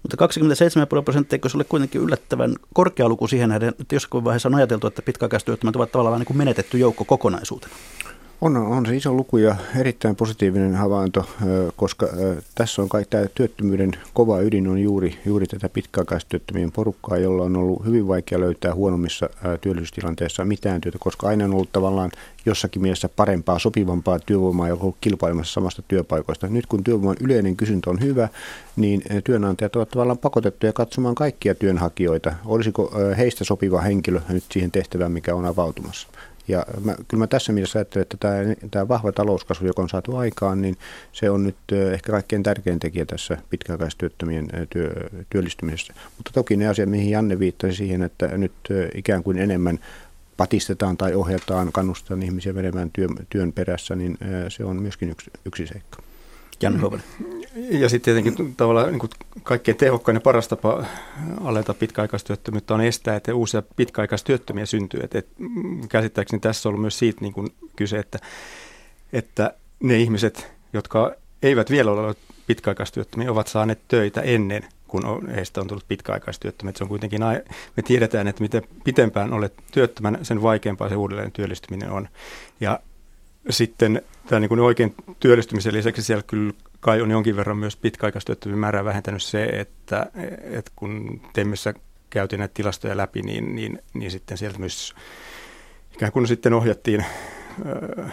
Mutta 0.07 0.17
27 0.17 0.87
prosenttia, 1.05 1.37
eikö 1.37 1.49
se 1.49 1.57
ole 1.57 1.65
kuitenkin 1.65 2.01
yllättävän 2.01 2.55
korkea 2.75 3.09
luku 3.09 3.27
siihen 3.27 3.49
nähden, 3.49 3.69
että 3.69 3.95
jossakin 3.95 4.25
vaiheessa 4.25 4.49
on 4.49 4.55
ajateltu, 4.55 4.87
että 4.87 5.03
pitkäaikaistyöttömät 5.03 5.77
ovat 5.77 5.93
tavallaan 5.93 6.21
niin 6.21 6.27
kuin 6.27 6.37
menetetty 6.37 6.79
joukko 6.79 7.05
kokonaisuutena? 7.05 7.75
On, 8.41 8.57
on 8.57 8.87
se 8.87 8.97
iso 8.97 9.13
luku 9.13 9.37
ja 9.37 9.57
erittäin 9.77 10.17
positiivinen 10.17 10.75
havainto, 10.75 11.27
koska 11.77 12.09
tässä 12.55 12.83
on 12.83 12.89
kai 12.89 13.05
tämä 13.11 13.27
työttömyyden 13.35 13.93
kova 14.15 14.41
ydin 14.41 14.69
on 14.69 14.79
juuri, 14.79 15.19
juuri 15.27 15.47
tätä 15.47 15.69
pitkäaikaistyöttömien 15.69 16.73
porukkaa, 16.73 17.19
jolla 17.19 17.43
on 17.43 17.57
ollut 17.57 17.85
hyvin 17.87 18.09
vaikea 18.09 18.41
löytää 18.41 18.75
huonommissa 18.75 19.31
työllisyystilanteissa 19.61 20.45
mitään 20.45 20.81
työtä, 20.81 20.99
koska 21.01 21.29
aina 21.29 21.45
on 21.45 21.55
ollut 21.55 21.73
tavallaan 21.73 22.11
jossakin 22.47 22.83
mielessä 22.83 23.09
parempaa, 23.09 23.59
sopivampaa 23.59 24.19
työvoimaa, 24.19 24.69
joka 24.69 24.85
on 24.85 24.95
kilpailemassa 25.01 25.53
samasta 25.53 25.83
työpaikoista. 25.89 26.47
Nyt 26.47 26.67
kun 26.67 26.85
työvoiman 26.85 27.17
yleinen 27.21 27.57
kysyntä 27.57 27.91
on 27.91 28.01
hyvä, 28.01 28.29
niin 28.77 29.03
työnantajat 29.25 29.77
ovat 29.77 29.89
tavallaan 29.89 30.19
pakotettuja 30.19 30.73
katsomaan 30.73 31.15
kaikkia 31.15 31.55
työnhakijoita. 31.55 32.35
Olisiko 32.45 32.93
heistä 33.17 33.45
sopiva 33.45 33.81
henkilö 33.81 34.21
nyt 34.29 34.45
siihen 34.53 34.71
tehtävään, 34.71 35.13
mikä 35.13 35.35
on 35.35 35.47
avautumassa. 35.47 36.09
Ja 36.49 36.67
mä, 36.85 36.95
kyllä 37.09 37.23
mä 37.23 37.27
tässä 37.27 37.53
mielessä 37.53 37.79
ajattelen, 37.79 38.03
että 38.03 38.17
tämä, 38.17 38.35
tämä 38.71 38.89
vahva 38.89 39.13
talouskasvu, 39.13 39.67
joka 39.67 39.83
on 39.83 39.89
saatu 39.89 40.17
aikaan, 40.17 40.63
niin 40.63 40.77
se 41.13 41.31
on 41.31 41.45
nyt 41.45 41.57
ehkä 41.93 42.13
kaikkein 42.13 42.43
tärkein 42.43 42.79
tekijä 42.79 43.07
tässä 43.07 43.39
pitkäaikaistyöttömien 43.51 44.49
työ, 44.71 44.91
työllistymisessä. 45.31 45.95
Mutta 46.17 46.31
toki 46.35 46.57
ne 46.57 46.69
asiat, 46.69 46.91
mihin 46.91 47.11
Janne 47.11 47.39
viittasi 47.39 47.77
siihen, 47.77 48.03
että 48.03 48.27
nyt 48.27 48.53
ikään 48.95 49.23
kuin 49.23 49.39
enemmän 49.39 49.79
patistetaan 50.37 50.97
tai 50.97 51.15
ohjataan, 51.15 51.73
kannustetaan 51.73 52.23
ihmisiä 52.23 52.53
menemään 52.53 52.91
työn, 52.93 53.11
työn 53.31 53.53
perässä, 53.53 53.97
niin 53.97 54.19
se 54.49 54.65
on 54.65 54.83
myöskin 54.83 55.11
yksi, 55.11 55.31
yksi 55.45 55.67
seikka. 55.67 56.06
Janne 56.63 56.81
Hoven. 56.81 57.03
Ja 57.55 57.89
sitten 57.89 58.15
tietenkin 58.15 58.57
tavallaan 58.57 58.89
niin 58.89 58.99
kuin 58.99 59.11
kaikkein 59.43 59.77
tehokkain 59.77 60.17
ja 60.17 60.21
paras 60.21 60.49
tapa 60.49 60.85
aleta 61.45 61.75
pitkäaikaistyöttömyyttä 61.75 62.75
on 62.75 62.81
estää, 62.81 63.17
että 63.17 63.35
uusia 63.35 63.63
pitkäaikaistyöttömiä 63.77 64.67
syntyy. 64.67 65.01
Et, 65.03 65.15
et, 65.15 65.29
käsittääkseni 65.89 66.41
tässä 66.41 66.69
on 66.69 66.71
ollut 66.71 66.81
myös 66.81 66.99
siitä 66.99 67.21
niin 67.21 67.33
kuin 67.33 67.49
kyse, 67.77 67.99
että, 67.99 68.19
että 69.13 69.55
ne 69.81 69.97
ihmiset, 69.97 70.53
jotka 70.73 71.15
eivät 71.43 71.71
vielä 71.71 71.91
ole 71.91 72.15
pitkäaikaistyöttömiä, 72.47 73.33
ovat 73.33 73.49
saaneet 73.49 73.81
töitä 73.89 74.21
ennen 74.21 74.65
kun 74.89 75.07
on, 75.07 75.29
heistä 75.29 75.61
on 75.61 75.67
tullut 75.67 75.89
pitkäaikaistyöttömiä. 75.89 76.73
Se 76.77 76.85
on 76.85 76.89
kuitenkin, 76.89 77.21
me 77.77 77.83
tiedetään, 77.85 78.29
että 78.29 78.43
mitä 78.43 78.63
pitempään 78.85 79.33
olet 79.33 79.55
työttömän, 79.73 80.19
sen 80.23 80.43
vaikeampaa 80.43 80.89
se 80.89 80.97
uudelleen 80.97 81.33
työllistyminen 81.33 81.91
on. 81.91 82.09
Ja 82.61 82.81
sitten 83.51 84.03
tämä 84.27 84.41
niin 84.41 84.49
kuin 84.49 84.61
oikein 84.61 84.95
työllistymisen 85.21 85.75
lisäksi 85.75 86.03
siellä 86.03 86.23
kyllä 86.23 86.53
kai 86.81 87.01
on 87.01 87.11
jonkin 87.11 87.37
verran 87.37 87.57
myös 87.57 87.77
pitkäaikaistyöttömyyden 87.77 88.61
määrää 88.61 88.85
vähentänyt 88.85 89.23
se, 89.23 89.45
että, 89.45 90.07
että 90.43 90.73
kun 90.77 91.21
Temmessä 91.33 91.75
käytiin 92.11 92.39
näitä 92.39 92.55
tilastoja 92.55 92.97
läpi, 92.97 93.23
niin, 93.23 93.55
niin, 93.55 93.79
niin 93.95 94.11
sitten 94.11 94.39
sieltä 94.39 94.59
myös 94.59 94.95
ikään 95.95 96.13
kuin 96.13 96.29
sitten 96.29 96.55
ohjattiin 96.55 97.05
ö, 97.67 98.09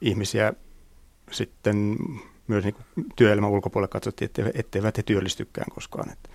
ihmisiä 0.00 0.52
sitten 1.30 1.96
myös 2.46 2.64
niin 2.64 2.74
työelämän 3.16 3.50
ulkopuolella 3.50 3.88
katsottiin, 3.88 4.26
että 4.26 4.50
etteivät 4.54 4.96
he 4.96 5.02
työllistykään 5.02 5.66
koskaan. 5.74 6.12
Että, 6.12 6.28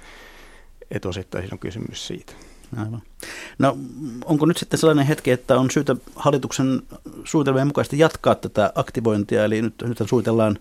että 0.92 1.10
osittain 1.10 1.50
on 1.52 1.60
kysymys 1.60 2.08
siitä. 2.08 2.34
Aivan. 2.78 3.02
No 3.60 3.78
onko 4.26 4.46
nyt 4.46 4.58
sitten 4.58 4.80
sellainen 4.80 5.06
hetki, 5.06 5.32
että 5.32 5.60
on 5.60 5.72
syytä 5.72 5.96
hallituksen 6.16 6.82
suunnitelmien 7.24 7.68
mukaisesti 7.68 8.00
jatkaa 8.00 8.36
tätä 8.36 8.72
aktivointia, 8.76 9.46
eli 9.46 9.62
nyt, 9.62 9.74
nyt 9.82 10.10
suunnitellaan 10.10 10.60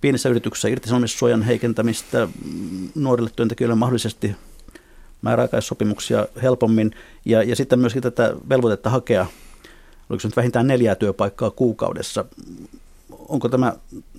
pienissä 0.00 0.28
yrityksissä 0.28 0.68
irtisanomissuojan 0.68 1.42
heikentämistä 1.42 2.28
nuorille 2.94 3.30
työntekijöille 3.36 3.74
mahdollisesti 3.74 4.36
määräaikaissopimuksia 5.22 6.26
helpommin 6.42 6.90
ja, 7.24 7.42
ja 7.42 7.56
sitten 7.56 7.78
myöskin 7.78 8.02
tätä 8.02 8.34
velvoitetta 8.48 8.90
hakea, 8.90 9.26
oliko 10.10 10.20
se 10.20 10.28
nyt 10.28 10.36
vähintään 10.36 10.66
neljää 10.66 10.94
työpaikkaa 10.94 11.50
kuukaudessa. 11.50 12.24
Onko 13.28 13.48
tämä 13.48 13.72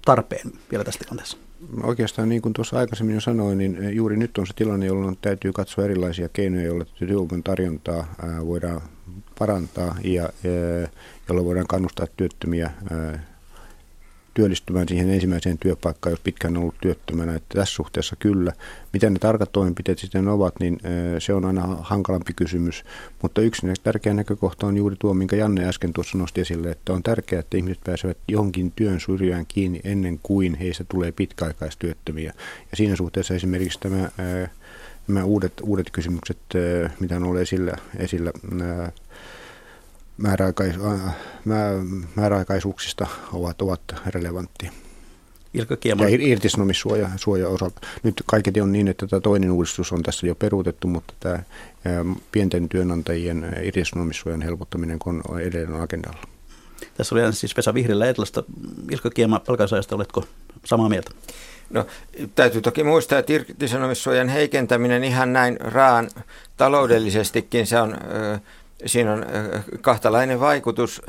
tarpeen 0.05 0.51
vielä 0.71 0.83
tässä 0.83 0.99
tilanteessa? 0.99 1.37
Oikeastaan 1.83 2.29
niin 2.29 2.41
kuin 2.41 2.53
tuossa 2.53 2.79
aikaisemmin 2.79 3.15
jo 3.15 3.21
sanoin, 3.21 3.57
niin 3.57 3.95
juuri 3.95 4.17
nyt 4.17 4.37
on 4.37 4.47
se 4.47 4.53
tilanne, 4.53 4.85
jolloin 4.85 5.17
täytyy 5.21 5.51
katsoa 5.53 5.85
erilaisia 5.85 6.29
keinoja, 6.29 6.65
joilla 6.65 6.85
työvoiman 6.85 7.43
tarjontaa 7.43 8.15
voidaan 8.45 8.81
parantaa 9.39 9.95
ja 10.03 10.29
jolla 11.29 11.45
voidaan 11.45 11.67
kannustaa 11.67 12.07
työttömiä 12.17 12.71
työllistymään 14.39 14.87
siihen 14.87 15.09
ensimmäiseen 15.09 15.57
työpaikkaan, 15.57 16.11
jos 16.11 16.19
pitkään 16.19 16.57
on 16.57 16.61
ollut 16.61 16.75
työttömänä. 16.81 17.35
Että 17.35 17.57
tässä 17.57 17.75
suhteessa 17.75 18.15
kyllä. 18.15 18.53
Miten 18.93 19.13
ne 19.13 19.19
tarkat 19.19 19.51
toimenpiteet 19.51 19.99
sitten 19.99 20.27
ovat, 20.27 20.53
niin 20.59 20.79
se 21.19 21.33
on 21.33 21.45
aina 21.45 21.61
hankalampi 21.81 22.33
kysymys. 22.33 22.83
Mutta 23.21 23.41
yksi 23.41 23.67
tärkeä 23.83 24.13
näkökohta 24.13 24.67
on 24.67 24.77
juuri 24.77 24.95
tuo, 24.99 25.13
minkä 25.13 25.35
Janne 25.35 25.67
äsken 25.67 25.93
tuossa 25.93 26.17
nosti 26.17 26.41
esille, 26.41 26.71
että 26.71 26.93
on 26.93 27.03
tärkeää, 27.03 27.39
että 27.39 27.57
ihmiset 27.57 27.83
pääsevät 27.83 28.17
johonkin 28.27 28.71
työn 28.75 28.99
syrjään 28.99 29.45
kiinni 29.47 29.81
ennen 29.83 30.19
kuin 30.23 30.55
heistä 30.55 30.83
tulee 30.89 31.11
pitkäaikaistyöttömiä. 31.11 32.33
Ja 32.71 32.77
siinä 32.77 32.95
suhteessa 32.95 33.33
esimerkiksi 33.33 33.79
tämä 33.79 34.09
nämä 35.07 35.23
uudet, 35.23 35.53
uudet 35.63 35.91
kysymykset, 35.91 36.37
mitä 36.99 37.15
on 37.15 37.23
ollut 37.23 37.41
esillä, 37.41 37.73
esillä 37.97 38.31
määräaikais, 40.21 40.75
määräaikaisuuksista 42.15 43.07
ovat, 43.33 43.61
ovat 43.61 43.81
relevanttia. 44.05 44.71
Ilkka 45.53 45.77
Kiema. 45.77 46.03
Ja 46.03 46.17
irtisanomissuoja 46.19 47.09
suoja 47.15 47.49
osalta. 47.49 47.81
Nyt 48.03 48.23
kaiketi 48.25 48.61
on 48.61 48.71
niin, 48.71 48.87
että 48.87 49.07
tämä 49.07 49.19
toinen 49.19 49.51
uudistus 49.51 49.91
on 49.91 50.03
tässä 50.03 50.27
jo 50.27 50.35
peruutettu, 50.35 50.87
mutta 50.87 51.13
tämä 51.19 51.43
pienten 52.31 52.69
työnantajien 52.69 53.55
irtisanomissuojan 53.63 54.41
helpottaminen 54.41 54.99
on 55.05 55.41
edelleen 55.41 55.81
agendalla. 55.81 56.19
Tässä 56.97 57.15
oli 57.15 57.33
siis 57.33 57.57
Vesa 57.57 57.73
Vihrillä 57.73 58.09
Etelästä. 58.09 58.43
Ilkka 58.91 59.09
Kiema 59.09 59.39
palkansaajasta, 59.39 59.95
oletko 59.95 60.25
samaa 60.65 60.89
mieltä? 60.89 61.11
No, 61.69 61.85
täytyy 62.35 62.61
toki 62.61 62.83
muistaa, 62.83 63.19
että 63.19 63.33
irtisanomissuojan 63.33 64.29
heikentäminen 64.29 65.03
ihan 65.03 65.33
näin 65.33 65.57
raan 65.59 66.09
taloudellisestikin, 66.57 67.67
se 67.67 67.79
on, 67.79 67.97
siinä 68.85 69.13
on 69.13 69.25
kahtalainen 69.81 70.39
vaikutus. 70.39 71.01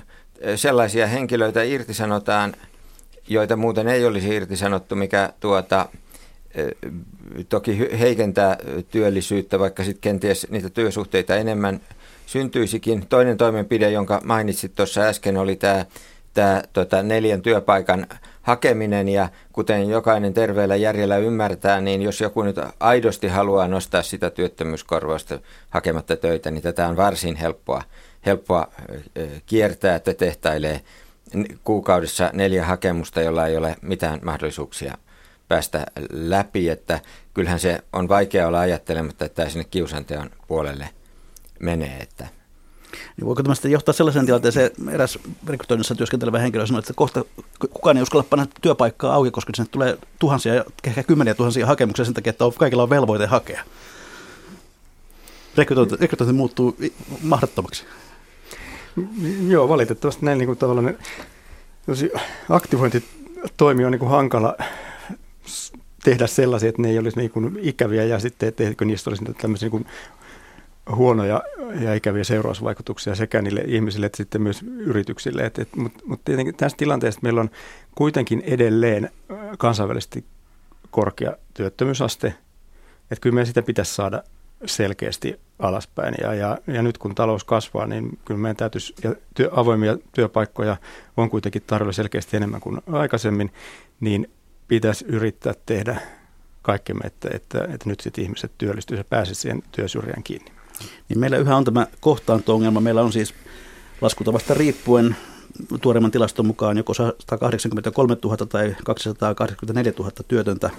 Sellaisia 0.56 1.06
henkilöitä 1.06 1.62
irtisanotaan, 1.62 2.54
joita 3.28 3.56
muuten 3.56 3.88
ei 3.88 4.04
olisi 4.06 4.28
irtisanottu, 4.28 4.96
mikä 4.96 5.32
tuota, 5.40 5.88
toki 7.48 7.78
heikentää 8.00 8.56
työllisyyttä, 8.90 9.58
vaikka 9.58 9.84
sitten 9.84 10.00
kenties 10.00 10.46
niitä 10.50 10.70
työsuhteita 10.70 11.36
enemmän 11.36 11.80
syntyisikin. 12.26 13.06
Toinen 13.06 13.36
toimenpide, 13.36 13.90
jonka 13.90 14.20
mainitsit 14.24 14.74
tuossa 14.74 15.00
äsken, 15.00 15.36
oli 15.36 15.56
tämä 15.56 15.86
tämä 16.34 16.62
tota, 16.72 17.02
neljän 17.02 17.42
työpaikan 17.42 18.06
hakeminen 18.50 19.08
ja 19.08 19.28
kuten 19.52 19.88
jokainen 19.88 20.34
terveellä 20.34 20.76
järjellä 20.76 21.16
ymmärtää, 21.16 21.80
niin 21.80 22.02
jos 22.02 22.20
joku 22.20 22.42
nyt 22.42 22.56
aidosti 22.80 23.28
haluaa 23.28 23.68
nostaa 23.68 24.02
sitä 24.02 24.30
työttömyyskorvausta 24.30 25.38
hakematta 25.70 26.16
töitä, 26.16 26.50
niin 26.50 26.62
tätä 26.62 26.88
on 26.88 26.96
varsin 26.96 27.36
helppoa, 27.36 27.82
helppoa 28.26 28.66
kiertää, 29.46 29.96
että 29.96 30.14
tehtailee 30.14 30.80
kuukaudessa 31.64 32.30
neljä 32.32 32.64
hakemusta, 32.66 33.20
jolla 33.20 33.46
ei 33.46 33.56
ole 33.56 33.76
mitään 33.82 34.20
mahdollisuuksia 34.22 34.98
päästä 35.48 35.86
läpi, 36.12 36.68
että 36.68 37.00
kyllähän 37.34 37.60
se 37.60 37.80
on 37.92 38.08
vaikea 38.08 38.48
olla 38.48 38.60
ajattelematta, 38.60 39.24
että 39.24 39.36
tämä 39.36 39.48
sinne 39.48 39.64
kiusanteon 39.70 40.30
puolelle 40.46 40.88
menee, 41.60 41.96
että 42.00 42.39
niin 43.16 43.26
voiko 43.26 43.42
tämä 43.42 43.54
sitten 43.54 43.70
johtaa 43.70 43.94
sellaisen 43.94 44.26
tilanteeseen, 44.26 44.70
eräs 44.90 45.18
rekrytoinnissa 45.46 45.94
työskentelevä 45.94 46.38
henkilö 46.38 46.66
sanoi, 46.66 46.78
että 46.78 46.92
kohta 46.92 47.24
kukaan 47.58 47.96
ei 47.96 48.02
uskalla 48.02 48.26
panna 48.30 48.46
työpaikkaa 48.62 49.14
auki, 49.14 49.30
koska 49.30 49.52
sinne 49.54 49.68
tulee 49.70 49.98
tuhansia, 50.18 50.64
ehkä 50.84 51.02
kymmeniä 51.02 51.34
tuhansia 51.34 51.66
hakemuksia 51.66 52.04
sen 52.04 52.14
takia, 52.14 52.30
että 52.30 52.44
on, 52.44 52.52
kaikilla 52.58 52.82
on 52.82 52.90
velvoite 52.90 53.26
hakea. 53.26 53.64
Rekrytointi, 55.56 55.96
rekrytointi 55.96 56.34
muuttuu 56.34 56.76
mahdottomaksi. 57.22 57.84
Joo, 59.48 59.68
valitettavasti 59.68 60.26
näin 60.26 60.38
niin 60.38 60.46
kuin 60.46 60.58
tavallaan 60.58 60.98
aktivointitoimi 62.48 63.84
on 63.84 63.92
niin 63.92 63.98
kuin 63.98 64.10
hankala 64.10 64.56
tehdä 66.04 66.26
sellaisia, 66.26 66.68
että 66.68 66.82
ne 66.82 66.88
ei 66.88 66.98
olisi 66.98 67.18
niin 67.18 67.30
kuin 67.30 67.58
ikäviä 67.62 68.04
ja 68.04 68.18
sitten, 68.18 68.48
etteikö 68.48 68.84
niistä 68.84 69.10
olisi 69.10 69.24
tämmöisiä 69.24 69.66
niin 69.66 69.70
kuin 69.70 69.86
huonoja 70.96 71.42
ja 71.80 71.94
ikäviä 71.94 72.24
seurausvaikutuksia 72.24 73.14
sekä 73.14 73.42
niille 73.42 73.60
ihmisille 73.66 74.06
että 74.06 74.16
sitten 74.16 74.42
myös 74.42 74.62
yrityksille. 74.62 75.42
Et, 75.46 75.58
et, 75.58 75.76
Mutta 75.76 76.04
mut 76.04 76.24
tietenkin 76.24 76.54
tässä 76.54 76.76
tilanteessa 76.76 77.20
meillä 77.22 77.40
on 77.40 77.50
kuitenkin 77.94 78.42
edelleen 78.46 79.10
kansainvälisesti 79.58 80.24
korkea 80.90 81.32
työttömyysaste, 81.54 82.34
että 83.10 83.20
kyllä 83.20 83.34
meidän 83.34 83.46
sitä 83.46 83.62
pitäisi 83.62 83.94
saada 83.94 84.22
selkeästi 84.66 85.40
alaspäin. 85.58 86.14
Ja, 86.20 86.34
ja, 86.34 86.58
ja 86.66 86.82
nyt 86.82 86.98
kun 86.98 87.14
talous 87.14 87.44
kasvaa, 87.44 87.86
niin 87.86 88.18
kyllä 88.24 88.40
meidän 88.40 88.56
täytyisi, 88.56 88.94
ja 89.02 89.14
työ, 89.34 89.50
avoimia 89.52 89.96
työpaikkoja 90.12 90.76
on 91.16 91.30
kuitenkin 91.30 91.62
tarjolla 91.66 91.92
selkeästi 91.92 92.36
enemmän 92.36 92.60
kuin 92.60 92.80
aikaisemmin, 92.92 93.52
niin 94.00 94.30
pitäisi 94.68 95.04
yrittää 95.08 95.54
tehdä 95.66 96.00
kaikkemme, 96.62 97.06
että, 97.06 97.28
että, 97.32 97.64
että 97.64 97.88
nyt 97.90 98.00
sitten 98.00 98.24
ihmiset 98.24 98.52
työllistyisivät 98.58 99.06
ja 99.06 99.10
pääsisivät 99.10 99.38
siihen 99.38 99.62
työsyrjään 99.72 100.22
kiinni 100.22 100.59
niin 101.08 101.18
meillä 101.18 101.36
yhä 101.36 101.56
on 101.56 101.64
tämä 101.64 101.86
kohtaanto-ongelma. 102.00 102.80
Meillä 102.80 103.02
on 103.02 103.12
siis 103.12 103.34
laskutavasta 104.00 104.54
riippuen 104.54 105.16
tuoreimman 105.82 106.10
tilaston 106.10 106.46
mukaan 106.46 106.76
joko 106.76 106.94
183 106.94 108.16
000 108.24 108.36
tai 108.36 108.76
284 108.84 109.92
000 109.98 110.10
työtöntä. 110.28 110.70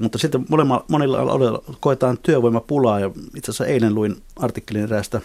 Mutta 0.00 0.18
sitten 0.18 0.44
monilla, 0.48 0.84
monilla 0.88 1.20
aloilla 1.20 1.62
koetaan 1.80 2.18
työvoimapulaa 2.18 3.00
ja 3.00 3.10
itse 3.36 3.50
asiassa 3.50 3.66
eilen 3.66 3.94
luin 3.94 4.22
artikkelin 4.36 4.82
eräästä 4.82 5.20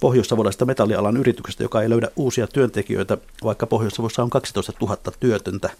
pohjois-savolaisesta 0.00 0.64
metallialan 0.64 1.16
yrityksestä, 1.16 1.62
joka 1.62 1.82
ei 1.82 1.90
löydä 1.90 2.08
uusia 2.16 2.46
työntekijöitä, 2.46 3.18
vaikka 3.44 3.66
pohjois 3.66 4.18
on 4.18 4.30
12 4.30 4.72
000 4.80 4.96
työtöntä. 5.20 5.70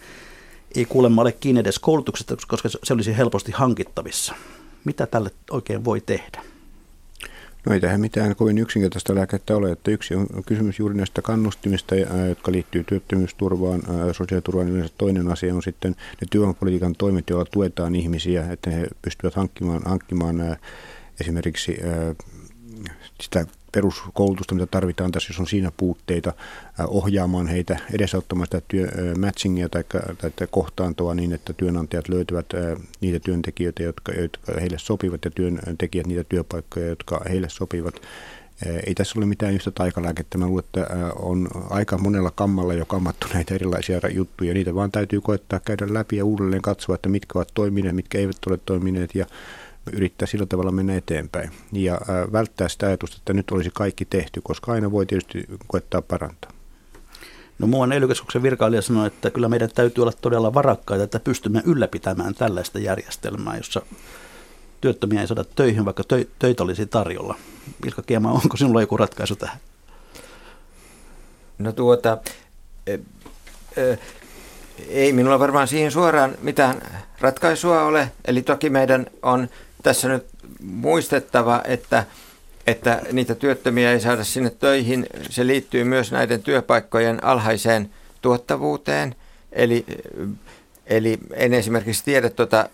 Ei 0.75 0.85
kuulemma 0.85 1.23
ole 1.23 1.33
kiinni 1.33 1.61
edes 1.61 1.79
koulutuksesta, 1.79 2.37
koska 2.49 2.69
se 2.83 2.95
olisi 2.95 3.17
helposti 3.17 3.53
hankittavissa. 3.53 4.35
Mitä 4.85 5.07
tälle 5.07 5.31
oikein 5.51 5.85
voi 5.85 6.01
tehdä? 6.01 6.54
No 7.67 7.75
ei 7.75 7.81
tähän 7.81 8.01
mitään 8.01 8.37
kovin 8.37 8.59
yksinkertaista 8.59 9.15
lääkettä 9.15 9.57
ole, 9.57 9.73
että 9.73 9.91
yksi 9.91 10.15
on 10.15 10.27
kysymys 10.47 10.79
juuri 10.79 10.95
näistä 10.95 11.23
kannustimista, 11.23 11.95
jotka 12.29 12.53
liittyy 12.53 12.85
työttömyysturvaan, 12.85 13.83
sosiaaliturvaan. 14.13 14.69
Yleensä 14.69 14.95
toinen 14.99 15.29
asia 15.29 15.55
on 15.55 15.63
sitten 15.63 15.91
ne 15.91 16.27
työvoimapolitiikan 16.31 16.95
toimet, 16.99 17.31
joilla 17.31 17.51
tuetaan 17.53 17.95
ihmisiä, 17.95 18.53
että 18.53 18.71
he 18.71 18.87
pystyvät 19.03 19.35
hankkimaan, 19.35 19.83
hankkimaan 19.85 20.57
esimerkiksi 21.21 21.77
sitä 23.21 23.47
peruskoulutusta, 23.75 24.55
mitä 24.55 24.67
tarvitaan 24.67 25.13
tässä, 25.13 25.31
jos 25.31 25.41
on 25.41 25.47
siinä 25.47 25.73
puutteita, 25.77 26.33
ohjaamaan 26.89 27.47
heitä, 27.47 27.79
edesauttamaan 27.95 28.47
sitä 28.47 28.63
työ, 28.69 28.89
matchingia 29.19 29.69
tai, 29.69 29.85
tai 30.37 30.49
kohtaantoa 30.51 31.15
niin, 31.15 31.33
että 31.33 31.53
työnantajat 31.53 32.09
löytävät 32.09 32.47
niitä 33.01 33.21
työntekijöitä, 33.21 33.83
jotka, 33.83 34.13
jotka 34.13 34.53
heille 34.61 34.79
sopivat 34.79 35.25
ja 35.25 35.31
työntekijät 35.31 36.07
niitä 36.07 36.25
työpaikkoja, 36.25 36.87
jotka 36.87 37.21
heille 37.29 37.49
sopivat. 37.49 37.95
Ei 38.87 38.95
tässä 38.95 39.19
ole 39.19 39.27
mitään 39.27 39.55
yhtä 39.55 39.71
taikalääkettä. 39.71 40.39
Mä 40.39 40.47
luulen, 40.47 40.65
että 40.65 40.87
on 41.17 41.49
aika 41.71 41.99
monella 41.99 42.31
kammalla 42.35 42.75
jo 42.75 42.87
kammattu 42.87 43.27
näitä 43.35 43.55
erilaisia 43.55 44.01
juttuja. 44.15 44.55
Niitä 44.55 44.75
vaan 44.75 44.93
täytyy 44.93 45.21
koettaa 45.21 45.61
käydä 45.61 45.95
läpi 45.95 46.17
ja 46.17 46.25
uudelleen 46.25 46.63
katsoa, 46.63 46.95
että 46.95 47.09
mitkä 47.09 47.39
ovat 47.39 47.49
toimineet, 47.55 47.95
mitkä 47.95 48.19
eivät 48.19 48.37
ole 48.47 48.59
toimineet 48.67 49.15
ja 49.15 49.27
yrittää 49.93 50.27
sillä 50.27 50.47
tavalla 50.47 50.71
mennä 50.71 50.97
eteenpäin 50.97 51.51
ja 51.73 52.01
välttää 52.33 52.69
sitä 52.69 52.87
ajatusta, 52.87 53.17
että 53.17 53.33
nyt 53.33 53.51
olisi 53.51 53.71
kaikki 53.75 54.05
tehty, 54.05 54.41
koska 54.45 54.73
aina 54.73 54.93
voi 54.93 55.07
tietysti 55.07 55.47
koettaa 55.67 56.03
parantaa. 56.03 56.51
No 57.59 57.67
muuan 57.67 57.93
ely 57.93 58.09
virkailija 58.43 58.83
sanoi, 58.83 59.07
että 59.07 59.31
kyllä 59.31 59.49
meidän 59.49 59.71
täytyy 59.75 60.03
olla 60.03 60.13
todella 60.21 60.55
varakkaita, 60.55 61.05
että 61.05 61.21
pystymme 61.21 61.63
ylläpitämään 61.65 62.35
tällaista 62.35 62.79
järjestelmää, 62.79 63.57
jossa 63.57 63.83
työttömiä 64.81 65.21
ei 65.21 65.27
saada 65.27 65.45
töihin, 65.45 65.85
vaikka 65.85 66.03
töitä 66.39 66.63
olisi 66.63 66.87
tarjolla. 66.87 67.35
Ilkka 67.87 68.03
Kiema, 68.03 68.33
onko 68.33 68.57
sinulla 68.57 68.81
joku 68.81 68.97
ratkaisu 68.97 69.37
tähän? 69.37 69.59
No 71.59 71.73
tuota, 71.73 72.19
e, 72.87 72.99
e, 73.77 73.99
ei 74.89 75.13
minulla 75.13 75.39
varmaan 75.39 75.69
siihen 75.69 75.91
suoraan 75.91 76.35
mitään 76.43 76.83
ratkaisua 77.21 77.83
ole. 77.83 78.13
Eli 78.25 78.43
toki 78.43 78.71
meidän 78.71 79.07
on 79.23 79.49
tässä 79.85 80.09
nyt 80.09 80.27
muistettava, 80.63 81.63
että, 81.65 82.05
että 82.67 83.03
niitä 83.13 83.35
työttömiä 83.35 83.93
ei 83.93 84.01
saada 84.01 84.25
sinne 84.25 84.51
töihin. 84.51 85.07
Se 85.31 85.47
liittyy 85.47 85.85
myös 85.85 86.13
näiden 86.13 86.43
työpaikkojen 86.43 87.25
alhaiseen 87.25 87.91
tuottavuuteen. 88.23 89.15
Eli, 89.53 89.85
eli 90.87 91.19
en 91.33 91.55
esimerkiksi 91.55 92.05
tiedä 92.05 92.31
tuota 92.31 92.69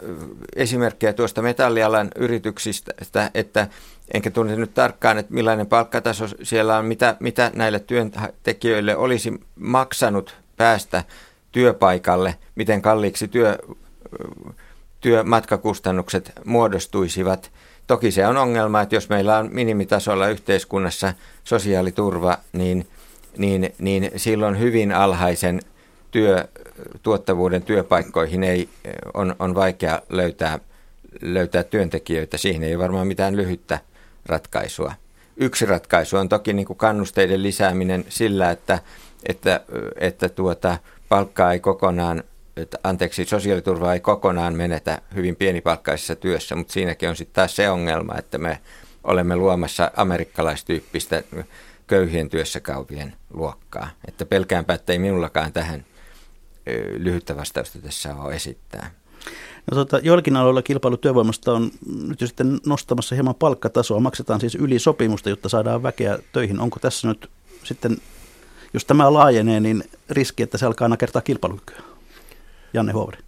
esimerkkejä 0.56 1.12
tuosta 1.12 1.42
metallialan 1.42 2.10
yrityksistä, 2.16 2.92
että 3.34 3.68
enkä 4.14 4.30
tunne 4.30 4.56
nyt 4.56 4.74
tarkkaan, 4.74 5.18
että 5.18 5.34
millainen 5.34 5.66
palkkataso 5.66 6.26
siellä 6.42 6.78
on, 6.78 6.84
mitä, 6.84 7.16
mitä 7.20 7.50
näille 7.54 7.80
työntekijöille 7.80 8.96
olisi 8.96 9.40
maksanut 9.56 10.36
päästä 10.56 11.04
työpaikalle, 11.52 12.34
miten 12.54 12.82
kalliiksi 12.82 13.28
työ, 13.28 13.58
työmatkakustannukset 15.00 16.32
muodostuisivat. 16.44 17.50
Toki 17.86 18.10
se 18.10 18.26
on 18.26 18.36
ongelma, 18.36 18.80
että 18.80 18.94
jos 18.94 19.08
meillä 19.08 19.38
on 19.38 19.48
minimitasolla 19.52 20.28
yhteiskunnassa 20.28 21.14
sosiaaliturva, 21.44 22.38
niin, 22.52 22.86
niin, 23.38 23.74
niin 23.78 24.10
silloin 24.16 24.58
hyvin 24.58 24.92
alhaisen 24.92 25.60
työ, 26.10 26.44
tuottavuuden 27.02 27.62
työpaikkoihin 27.62 28.44
ei, 28.44 28.68
on, 29.14 29.36
on 29.38 29.54
vaikea 29.54 30.02
löytää, 30.08 30.58
löytää 31.22 31.62
työntekijöitä. 31.62 32.38
Siihen 32.38 32.62
ei 32.62 32.78
varmaan 32.78 33.06
mitään 33.06 33.36
lyhyttä 33.36 33.78
ratkaisua. 34.26 34.92
Yksi 35.36 35.66
ratkaisu 35.66 36.16
on 36.16 36.28
toki 36.28 36.52
niin 36.52 36.66
kuin 36.66 36.76
kannusteiden 36.76 37.42
lisääminen 37.42 38.04
sillä, 38.08 38.50
että, 38.50 38.78
että, 39.26 39.60
että 39.96 40.28
tuota, 40.28 40.78
palkkaa 41.08 41.52
ei 41.52 41.60
kokonaan 41.60 42.24
että 42.62 42.78
anteeksi, 42.84 43.24
sosiaaliturva 43.24 43.94
ei 43.94 44.00
kokonaan 44.00 44.54
menetä 44.54 45.02
hyvin 45.14 45.36
pienipalkkaisessa 45.36 46.16
työssä, 46.16 46.56
mutta 46.56 46.72
siinäkin 46.72 47.08
on 47.08 47.16
sitten 47.16 47.34
taas 47.34 47.56
se 47.56 47.70
ongelma, 47.70 48.18
että 48.18 48.38
me 48.38 48.60
olemme 49.04 49.36
luomassa 49.36 49.90
amerikkalaistyyppistä 49.96 51.22
köyhien 51.86 52.30
työssäkäyvien 52.30 53.14
luokkaa. 53.34 53.90
Että 54.08 54.26
pelkäänpä, 54.26 54.74
että 54.74 54.92
ei 54.92 54.98
minullakaan 54.98 55.52
tähän 55.52 55.84
lyhyttä 56.98 57.36
vastausta 57.36 57.78
tässä 57.78 58.14
ole 58.16 58.34
esittää. 58.34 58.90
No, 59.70 59.74
tota, 59.74 59.98
joillakin 59.98 60.36
aloilla 60.36 60.62
kilpailu 60.62 60.96
työvoimasta 60.96 61.52
on 61.52 61.70
nyt 62.08 62.18
sitten 62.18 62.60
nostamassa 62.66 63.14
hieman 63.14 63.34
palkkatasoa. 63.34 64.00
Maksetaan 64.00 64.40
siis 64.40 64.54
yli 64.54 64.78
sopimusta, 64.78 65.30
jotta 65.30 65.48
saadaan 65.48 65.82
väkeä 65.82 66.18
töihin. 66.32 66.60
Onko 66.60 66.78
tässä 66.78 67.08
nyt 67.08 67.30
sitten, 67.64 67.96
jos 68.74 68.84
tämä 68.84 69.12
laajenee, 69.12 69.60
niin 69.60 69.84
riski, 70.10 70.42
että 70.42 70.58
se 70.58 70.66
alkaa 70.66 70.88
nakertaa 70.88 71.22
kilpailukykyä? 71.22 71.89
Janne 72.72 72.92
Huovari. 72.92 73.18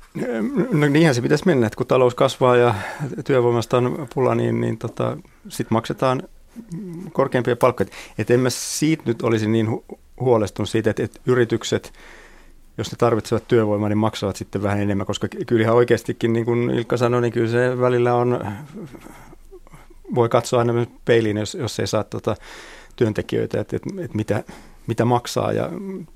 No 0.72 0.88
niinhän 0.88 1.14
se 1.14 1.22
pitäisi 1.22 1.46
mennä, 1.46 1.66
että 1.66 1.76
kun 1.76 1.86
talous 1.86 2.14
kasvaa 2.14 2.56
ja 2.56 2.74
työvoimasta 3.24 3.76
on 3.76 4.08
pula, 4.14 4.34
niin, 4.34 4.60
niin 4.60 4.78
tota, 4.78 5.16
sitten 5.48 5.74
maksetaan 5.74 6.22
korkeampia 7.12 7.56
palkkoja. 7.56 7.90
Että 8.18 8.34
en 8.34 8.40
mä 8.40 8.50
siitä 8.50 9.02
nyt 9.06 9.22
olisi 9.22 9.48
niin 9.48 9.66
hu- 9.66 9.96
huolestunut 10.20 10.68
siitä, 10.68 10.90
että, 10.90 11.02
että 11.02 11.20
yritykset, 11.26 11.92
jos 12.78 12.92
ne 12.92 12.96
tarvitsevat 12.98 13.48
työvoimaa, 13.48 13.88
niin 13.88 13.98
maksavat 13.98 14.36
sitten 14.36 14.62
vähän 14.62 14.80
enemmän, 14.80 15.06
koska 15.06 15.28
kyllähän 15.46 15.74
oikeastikin, 15.74 16.32
niin 16.32 16.44
kuin 16.44 16.70
Ilkka 16.70 16.96
sanoi, 16.96 17.20
niin 17.20 17.32
kyllä 17.32 17.50
se 17.50 17.80
välillä 17.80 18.14
on, 18.14 18.46
voi 20.14 20.28
katsoa 20.28 20.58
aina 20.58 20.86
peiliin, 21.04 21.36
jos, 21.36 21.54
jos 21.54 21.80
ei 21.80 21.86
saa 21.86 22.04
tota, 22.04 22.36
työntekijöitä, 22.96 23.60
että, 23.60 23.76
että, 23.76 23.90
että 24.04 24.16
mitä, 24.16 24.44
mitä 24.86 25.04
maksaa 25.04 25.52
ja 25.52 25.70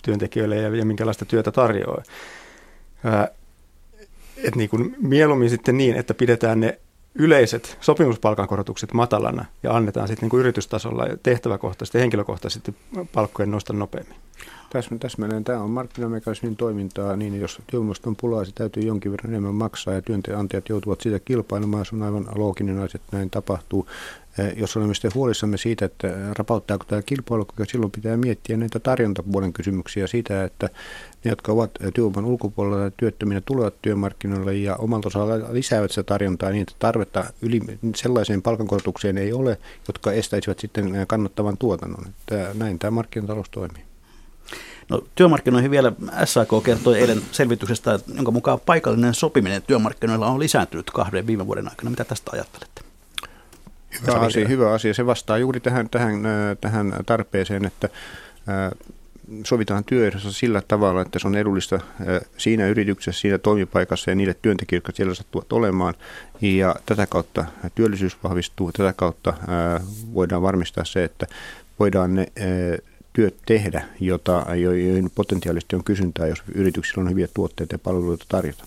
työntekijöille 0.04 0.56
ja, 0.56 0.76
ja 0.76 0.84
minkälaista 0.84 1.24
työtä 1.24 1.52
tarjoaa. 1.52 2.02
Että 4.36 4.56
niin 4.56 4.70
kuin 4.70 4.96
mieluummin 4.98 5.50
sitten 5.50 5.76
niin, 5.76 5.96
että 5.96 6.14
pidetään 6.14 6.60
ne 6.60 6.78
yleiset 7.14 7.78
sopimuspalkankorotukset 7.80 8.92
matalana 8.92 9.44
ja 9.62 9.76
annetaan 9.76 10.08
sitten 10.08 10.22
niin 10.22 10.30
kuin 10.30 10.40
yritystasolla 10.40 11.04
tehtäväkohtaisesti 11.22 11.98
ja 11.98 12.02
henkilökohtaisesti 12.02 12.74
palkkojen 13.12 13.50
nosta 13.50 13.72
nopeammin. 13.72 14.16
Täsmälleen 15.00 15.44
tämä 15.44 15.62
on 15.62 15.70
markkinamekanismin 15.70 16.56
toimintaa, 16.56 17.16
niin 17.16 17.40
jos 17.40 17.58
työvoimasta 17.66 18.10
on 18.10 18.16
pulaa, 18.16 18.44
se 18.44 18.52
täytyy 18.54 18.82
jonkin 18.82 19.12
verran 19.12 19.30
enemmän 19.30 19.54
maksaa 19.54 19.94
ja 19.94 20.02
työnantajat 20.02 20.68
joutuvat 20.68 21.00
siitä 21.00 21.18
kilpailemaan. 21.18 21.86
Se 21.86 21.96
on 21.96 22.02
aivan 22.02 22.26
looginen 22.34 22.78
asia, 22.78 23.00
että 23.04 23.16
näin 23.16 23.30
tapahtuu. 23.30 23.86
Jos 24.56 24.76
olemme 24.76 24.94
sitten 24.94 25.14
huolissamme 25.14 25.56
siitä, 25.56 25.84
että 25.84 26.08
rapauttaako 26.38 26.84
tämä 26.84 27.02
kilpailukyky, 27.02 27.64
silloin 27.64 27.92
pitää 27.92 28.16
miettiä 28.16 28.56
näitä 28.56 28.78
tarjontapuolen 28.78 29.52
kysymyksiä 29.52 30.06
siitä, 30.06 30.44
että 30.44 30.68
ne, 31.24 31.30
jotka 31.30 31.52
ovat 31.52 31.70
työvoiman 31.94 32.24
ulkopuolella 32.24 32.84
ja 32.84 32.90
työttöminä 32.90 33.40
tulevat 33.40 33.74
työmarkkinoille 33.82 34.54
ja 34.54 34.76
omalta 34.76 35.08
osalla 35.08 35.34
lisäävät 35.52 35.90
sitä 35.90 36.02
tarjontaa 36.02 36.50
niin, 36.50 36.62
että 36.62 36.74
tarvetta 36.78 37.24
yli 37.42 37.60
sellaiseen 37.94 38.42
palkankorotukseen 38.42 39.18
ei 39.18 39.32
ole, 39.32 39.58
jotka 39.88 40.12
estäisivät 40.12 40.58
sitten 40.58 41.06
kannattavan 41.06 41.58
tuotannon. 41.58 42.04
Että 42.08 42.50
näin 42.54 42.78
tämä 42.78 42.90
markkinatalous 42.90 43.50
toimii. 43.50 43.82
No, 44.88 45.02
työmarkkinoihin 45.14 45.70
vielä 45.70 45.92
SAK 46.24 46.48
kertoi 46.64 46.98
eilen 46.98 47.22
selvityksestä, 47.32 47.98
jonka 48.14 48.30
mukaan 48.30 48.60
paikallinen 48.66 49.14
sopiminen 49.14 49.62
työmarkkinoilla 49.62 50.26
on 50.26 50.40
lisääntynyt 50.40 50.90
kahden 50.90 51.26
viime 51.26 51.46
vuoden 51.46 51.68
aikana. 51.68 51.90
Mitä 51.90 52.04
tästä 52.04 52.30
ajattelette? 52.34 52.80
Hyvä 54.02 54.20
asia, 54.20 54.48
hyvä 54.48 54.72
asia. 54.72 54.94
Se 54.94 55.06
vastaa 55.06 55.38
juuri 55.38 55.60
tähän, 55.60 55.90
tähän, 55.90 56.22
tähän 56.60 56.92
tarpeeseen, 57.06 57.64
että 57.64 57.88
sovitaan 59.44 59.84
työehdossa 59.84 60.32
sillä 60.32 60.62
tavalla, 60.68 61.02
että 61.02 61.18
se 61.18 61.26
on 61.26 61.36
edullista 61.36 61.80
siinä 62.38 62.66
yrityksessä, 62.66 63.20
siinä 63.20 63.38
toimipaikassa 63.38 64.10
ja 64.10 64.14
niille 64.14 64.36
työntekijöille, 64.42 64.82
jotka 64.86 64.96
siellä 64.96 65.14
sattuvat 65.14 65.52
olemaan. 65.52 65.94
Ja 66.40 66.74
tätä 66.86 67.06
kautta 67.06 67.44
työllisyys 67.74 68.16
vahvistuu, 68.24 68.72
tätä 68.72 68.92
kautta 68.96 69.34
voidaan 70.14 70.42
varmistaa 70.42 70.84
se, 70.84 71.04
että 71.04 71.26
voidaan 71.78 72.14
ne 72.14 72.26
työt 73.16 73.36
tehdä, 73.46 73.84
jota, 74.00 74.46
joihin 74.56 75.10
potentiaalisesti 75.14 75.76
on 75.76 75.84
kysyntää, 75.84 76.26
jos 76.26 76.42
yrityksillä 76.54 77.02
on 77.02 77.10
hyviä 77.10 77.28
tuotteita 77.34 77.74
ja 77.74 77.78
palveluita 77.78 78.24
tarjota. 78.28 78.64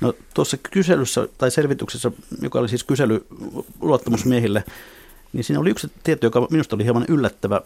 No 0.00 0.14
tuossa 0.34 0.56
kyselyssä 0.56 1.28
tai 1.38 1.50
selvityksessä, 1.50 2.10
joka 2.42 2.58
oli 2.58 2.68
siis 2.68 2.84
kysely 2.84 3.26
luottamusmiehille, 3.80 4.64
niin 5.32 5.44
siinä 5.44 5.60
oli 5.60 5.70
yksi 5.70 5.90
tieto, 6.04 6.26
joka 6.26 6.46
minusta 6.50 6.76
oli 6.76 6.84
hieman 6.84 7.04
yllättävä. 7.08 7.60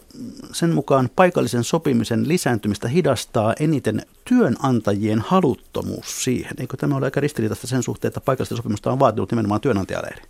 Sen 0.51 0.73
mukaan 0.73 1.09
paikallisen 1.15 1.63
sopimisen 1.63 2.27
lisääntymistä 2.27 2.87
hidastaa 2.87 3.53
eniten 3.59 4.01
työnantajien 4.25 5.19
haluttomuus 5.19 6.23
siihen. 6.23 6.53
Eikö 6.57 6.77
tämä 6.77 6.95
ole 6.97 7.05
aika 7.05 7.19
ristiriitaista 7.19 7.67
sen 7.67 7.83
suhteen, 7.83 8.09
että 8.09 8.21
paikallista 8.21 8.55
sopimusta 8.55 8.91
on 8.91 8.99
vaatinut 8.99 9.31
nimenomaan 9.31 9.61
työnantajaleiri? 9.61 10.21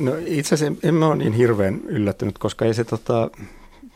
No, 0.00 0.12
itse 0.26 0.54
asiassa 0.54 0.88
en 0.88 1.02
ole 1.02 1.16
niin 1.16 1.32
hirveän 1.32 1.80
yllättynyt, 1.84 2.38
koska 2.38 2.64
ei 2.64 2.74
se, 2.74 2.84
tota, 2.84 3.30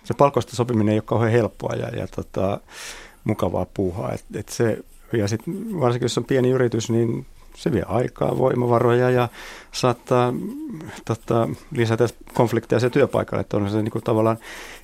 se 0.05 0.15
palkoista 0.15 0.57
sopiminen 0.57 0.93
ei 0.93 0.99
ole 0.99 1.03
kauhean 1.07 1.33
helppoa 1.33 1.75
ja, 1.75 1.89
ja 1.89 2.07
tota, 2.07 2.61
mukavaa 3.25 3.67
puuhaa. 3.75 4.13
Et, 4.13 4.25
et 4.35 4.49
se, 4.49 4.79
ja 5.13 5.29
sit, 5.29 5.41
varsinkin 5.81 6.05
jos 6.05 6.19
on 6.19 6.25
pieni 6.25 6.51
yritys, 6.51 6.91
niin 6.91 7.27
se 7.57 7.73
vie 7.73 7.83
aikaa, 7.89 8.39
voimavaroja 8.39 9.11
ja 9.11 9.29
saattaa 9.73 10.33
tota, 11.05 11.49
lisätä 11.73 12.09
konflikteja 12.35 12.81
se 12.81 12.91
työpaikalle. 12.91 13.41
Että 13.41 13.57
on 13.57 13.71
se 13.71 13.83
niin 13.83 13.91
kuin, 13.93 14.05
tavallaan 14.05 14.39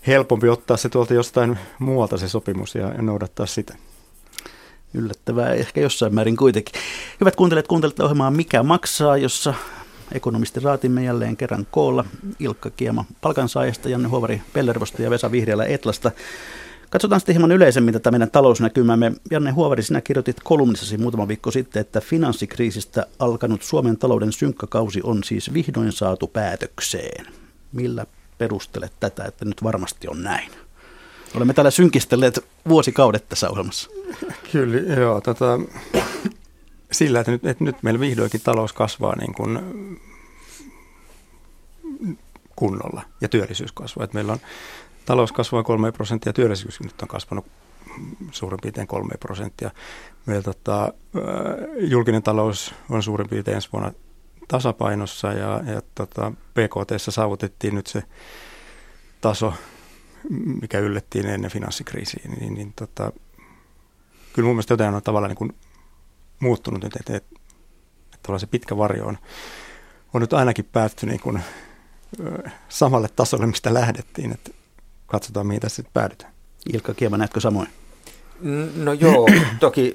helpompi 0.07 0.49
ottaa 0.49 0.77
se 0.77 0.89
tuolta 0.89 1.15
jostain 1.15 1.59
muualta 1.79 2.17
se 2.17 2.29
sopimus 2.29 2.75
ja, 2.75 2.89
ja 2.89 3.03
noudattaa 3.03 3.47
sitä. 3.47 3.75
Yllättävää 4.95 5.53
ehkä 5.53 5.81
jossain 5.81 6.15
määrin 6.15 6.37
kuitenkin. 6.37 6.81
Hyvät 7.21 7.37
kuuntelijat, 7.37 7.67
kuuntelette 7.67 8.03
ohjelmaa 8.03 8.31
Mikä 8.31 8.63
maksaa, 8.63 9.17
jossa 9.17 9.55
ekonomisti 10.13 10.61
raatimme 10.61 11.05
jälleen 11.05 11.37
kerran 11.37 11.67
koolla. 11.71 12.05
Ilkka 12.39 12.71
Kiema 12.71 13.05
palkansaajasta, 13.21 13.89
Janne 13.89 14.09
Huovari 14.09 14.43
Pellervosta 14.53 15.03
ja 15.03 15.11
Vesa 15.11 15.33
Vihriälä 15.33 15.65
Etlasta. 15.65 16.11
Katsotaan 16.91 17.21
sitten 17.21 17.35
hieman 17.35 17.53
yleisemmin 17.53 17.95
tätä 17.95 18.11
meidän 18.11 18.31
talousnäkymämme. 18.31 19.13
Janne 19.31 19.51
Huovari, 19.51 19.83
sinä 19.83 20.01
kirjoitit 20.01 20.37
kolumnissasi 20.45 20.99
muutama 20.99 21.29
viikko 21.29 21.51
sitten, 21.51 21.81
että 21.81 22.01
finanssikriisistä 22.01 23.07
alkanut 23.19 23.63
Suomen 23.63 23.97
talouden 23.97 24.33
synkkakausi 24.33 25.01
on 25.05 25.25
siis 25.25 25.53
vihdoin 25.53 25.93
saatu 25.93 26.27
päätökseen. 26.27 27.27
Millä 27.73 28.07
perustelet 28.39 28.93
tätä, 29.01 29.25
että 29.25 29.45
nyt 29.45 29.63
varmasti 29.63 30.09
on 30.09 30.23
näin? 30.23 30.51
Olemme 31.35 31.55
täällä 31.55 31.71
synkistelleet 31.71 32.45
vuosikaudet 32.69 33.29
tässä 33.29 33.51
ohjelmassa. 33.51 33.91
Kyllä, 34.53 34.95
joo. 34.95 35.21
Tota, 35.21 35.61
sillä, 36.97 37.21
että 37.21 37.33
nyt, 37.33 37.47
että 37.47 37.65
nyt 37.65 37.83
meillä 37.83 38.01
vihdoinkin 38.01 38.41
talous 38.41 38.73
kasvaa 38.73 39.17
niin 39.17 39.35
kuin 39.35 39.59
kunnolla 42.57 43.03
ja 43.21 43.29
työllisyys 43.29 43.73
kasvaa. 43.73 44.05
Että 44.05 44.15
meillä 44.15 44.33
on 44.33 44.39
talous 45.05 45.33
kasvaa 45.33 45.63
3 45.63 45.93
prosenttia 45.93 46.31
ja 46.31 46.35
työllisyys 46.35 46.81
nyt 46.81 47.03
on 47.03 47.09
kasvanut 47.09 47.47
suurin 48.31 48.61
piirtein 48.63 48.87
3 48.87 49.15
prosenttia. 49.21 49.71
Meillä 50.27 50.43
tota, 50.43 50.93
julkinen 51.79 52.23
talous 52.23 52.75
on 52.91 53.03
suurin 53.03 53.29
piirtein 53.29 53.55
ensi 53.55 53.69
vuonna 53.73 53.93
tasapainossa 54.49 55.33
ja, 55.33 55.63
ja 55.67 55.83
tota, 55.95 56.33
PKT 56.33 56.91
saavutettiin 56.99 57.75
nyt 57.75 57.87
se 57.87 58.03
taso, 59.21 59.55
mikä 60.61 60.79
yllettiin 60.79 61.27
ennen 61.27 61.51
finanssikriisiä, 61.51 62.25
niin, 62.41 62.55
niin 62.55 62.73
tota, 62.77 63.13
kyllä 64.33 64.47
mun 64.47 64.55
mielestä 64.55 64.73
jotain 64.73 64.95
on 64.95 65.03
tavallaan 65.03 65.31
niin 65.31 65.39
kuin 65.39 65.55
muuttunut 66.41 66.83
nyt, 66.83 66.97
että, 66.97 67.17
että, 67.17 67.41
että 68.15 68.39
se 68.39 68.47
pitkä 68.47 68.77
varjo 68.77 69.07
on, 69.07 69.19
on 70.15 70.21
nyt 70.21 70.33
ainakin 70.33 70.65
päätty 70.65 71.07
niin 71.07 71.21
kuin, 71.21 71.41
samalle 72.69 73.09
tasolle, 73.17 73.47
mistä 73.47 73.75
lähdettiin, 73.75 74.33
että 74.33 74.51
katsotaan 75.07 75.47
mihin 75.47 75.61
tässä 75.61 75.77
sitten 75.77 75.93
päädytään. 75.93 76.33
Ilkka 76.73 76.95
Kiema, 76.95 77.17
näetkö 77.17 77.41
samoin? 77.41 77.69
No 78.77 78.93
joo, 78.93 79.29
toki 79.61 79.95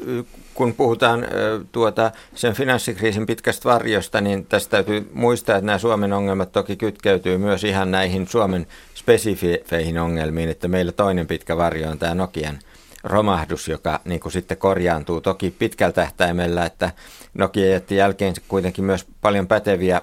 kun 0.53 0.73
puhutaan 0.73 1.25
tuota, 1.71 2.11
sen 2.35 2.53
finanssikriisin 2.53 3.25
pitkästä 3.25 3.69
varjosta, 3.69 4.21
niin 4.21 4.45
tästä 4.45 4.71
täytyy 4.71 5.09
muistaa, 5.13 5.55
että 5.55 5.65
nämä 5.65 5.77
Suomen 5.77 6.13
ongelmat 6.13 6.51
toki 6.51 6.75
kytkeytyy 6.75 7.37
myös 7.37 7.63
ihan 7.63 7.91
näihin 7.91 8.27
Suomen 8.27 8.67
spesifeihin 8.95 9.97
ongelmiin, 9.97 10.49
että 10.49 10.67
meillä 10.67 10.91
toinen 10.91 11.27
pitkä 11.27 11.57
varjo 11.57 11.89
on 11.89 11.99
tämä 11.99 12.15
Nokian– 12.15 12.59
romahdus, 13.03 13.67
joka 13.67 13.99
niin 14.05 14.19
kuin 14.19 14.31
sitten 14.31 14.57
korjaantuu 14.57 15.21
toki 15.21 15.55
pitkällä 15.59 15.93
tähtäimellä, 15.93 16.65
että 16.65 16.91
Nokia 17.33 17.69
jätti 17.69 17.95
jälkeen 17.95 18.33
kuitenkin 18.47 18.83
myös 18.83 19.05
paljon 19.21 19.47
päteviä 19.47 20.01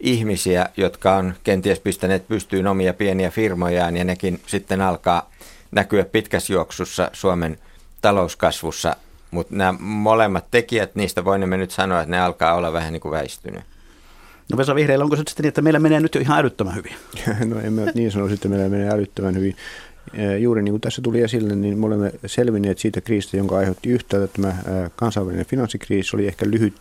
ihmisiä, 0.00 0.68
jotka 0.76 1.16
on 1.16 1.34
kenties 1.44 1.80
pistäneet 1.80 2.28
pystyyn 2.28 2.66
omia 2.66 2.94
pieniä 2.94 3.30
firmojaan 3.30 3.96
ja 3.96 4.04
nekin 4.04 4.40
sitten 4.46 4.80
alkaa 4.80 5.30
näkyä 5.70 6.04
pitkässä 6.04 6.52
juoksussa 6.52 7.10
Suomen 7.12 7.58
talouskasvussa, 8.00 8.96
mutta 9.30 9.56
nämä 9.56 9.74
molemmat 9.80 10.44
tekijät, 10.50 10.94
niistä 10.94 11.24
voimme 11.24 11.56
nyt 11.56 11.70
sanoa, 11.70 12.00
että 12.00 12.10
ne 12.10 12.20
alkaa 12.20 12.54
olla 12.54 12.72
vähän 12.72 12.92
niin 12.92 13.00
kuin 13.00 13.12
väistynyt. 13.12 13.62
No 14.52 14.58
Vesa 14.58 14.74
Vihreillä, 14.74 15.04
onko 15.04 15.16
se 15.16 15.22
sitten 15.26 15.42
niin, 15.44 15.48
että 15.48 15.62
meillä 15.62 15.78
menee 15.78 16.00
nyt 16.00 16.14
jo 16.14 16.20
ihan 16.20 16.38
älyttömän 16.38 16.74
hyvin? 16.74 16.94
No 17.54 17.60
en 17.60 17.72
mä 17.72 17.82
niin 17.94 18.12
sanoisi, 18.12 18.34
että 18.34 18.48
meillä 18.48 18.68
menee 18.68 18.90
älyttömän 18.90 19.34
hyvin. 19.34 19.56
Juuri 20.38 20.62
niin 20.62 20.72
kuin 20.72 20.80
tässä 20.80 21.02
tuli 21.02 21.20
esille, 21.20 21.56
niin 21.56 21.78
me 21.78 21.86
olemme 21.86 22.12
selvinneet 22.26 22.78
siitä 22.78 23.00
kriisistä, 23.00 23.36
jonka 23.36 23.56
aiheutti 23.58 23.88
yhtäältä 23.88 24.28
tämä 24.32 24.56
kansainvälinen 24.96 25.46
finanssikriisi, 25.46 26.16
oli 26.16 26.26
ehkä 26.26 26.46
lyhyt 26.50 26.74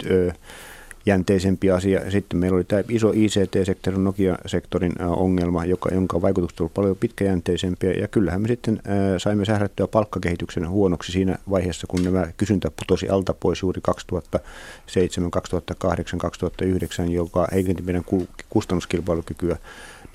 jänteisempi 1.06 1.72
asia. 1.72 2.12
Sitten 2.12 2.40
meillä 2.40 2.56
oli 2.56 2.64
tämä 2.64 2.84
iso 2.90 3.12
ICT-sektorin, 3.16 4.04
Nokia-sektorin 4.04 4.92
ongelma, 5.02 5.66
joka, 5.66 5.90
jonka 5.94 6.22
vaikutukset 6.22 6.60
olivat 6.60 6.74
paljon 6.74 6.96
pitkäjänteisempiä. 6.96 7.92
Ja 7.92 8.08
kyllähän 8.08 8.42
me 8.42 8.48
sitten 8.48 8.80
saimme 9.18 9.46
sährättyä 9.46 9.88
palkkakehityksen 9.88 10.70
huonoksi 10.70 11.12
siinä 11.12 11.38
vaiheessa, 11.50 11.88
kun 11.88 12.04
nämä 12.04 12.28
kysyntä 12.38 12.72
putosi 12.72 13.10
alta 13.10 13.34
pois 13.34 13.62
juuri 13.62 13.82
2007, 13.82 15.32
2008, 15.32 16.20
2009, 16.20 17.12
joka 17.12 17.48
heikenti 17.52 17.82
meidän 17.82 18.04
kustannuskilpailukykyä. 18.50 19.58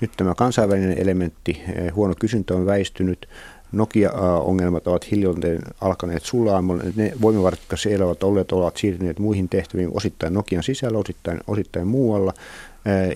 Nyt 0.03 0.11
tämä 0.17 0.35
kansainvälinen 0.35 0.97
elementti, 0.97 1.61
huono 1.95 2.13
kysyntä 2.19 2.53
on 2.53 2.65
väistynyt, 2.65 3.29
Nokia-ongelmat 3.71 4.87
ovat 4.87 5.11
hiljalleen 5.11 5.61
alkaneet 5.81 6.23
sulaa. 6.23 6.63
Ne 6.95 7.13
voimavarat, 7.21 7.59
jotka 7.59 7.77
siellä 7.77 8.05
ovat 8.05 8.23
olleet, 8.23 8.51
ovat 8.51 8.77
siirtyneet 8.77 9.19
muihin 9.19 9.49
tehtäviin 9.49 9.89
osittain 9.93 10.33
Nokian 10.33 10.63
sisällä, 10.63 10.97
osittain, 10.97 11.39
osittain 11.47 11.87
muualla. 11.87 12.33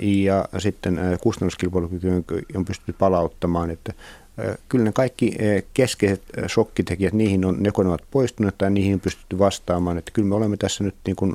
Ja 0.01 0.45
sitten 0.57 0.99
kustannuskilpailukyky 1.21 2.23
on 2.55 2.65
pystytty 2.65 2.93
palauttamaan. 2.93 3.71
Että 3.71 3.93
kyllä 4.69 4.83
ne 4.83 4.91
kaikki 4.91 5.37
keskeiset 5.73 6.21
shokkitekijät, 6.47 7.13
niihin 7.13 7.45
on, 7.45 7.63
ne 7.63 7.71
ovat 7.75 8.03
poistuneet 8.11 8.57
tai 8.57 8.71
niihin 8.71 8.93
on 8.93 8.99
pystytty 8.99 9.39
vastaamaan. 9.39 9.97
Että 9.97 10.11
kyllä 10.11 10.27
me 10.27 10.35
olemme 10.35 10.57
tässä 10.57 10.83
nyt 10.83 10.95
niin 11.05 11.15
kuin, 11.15 11.33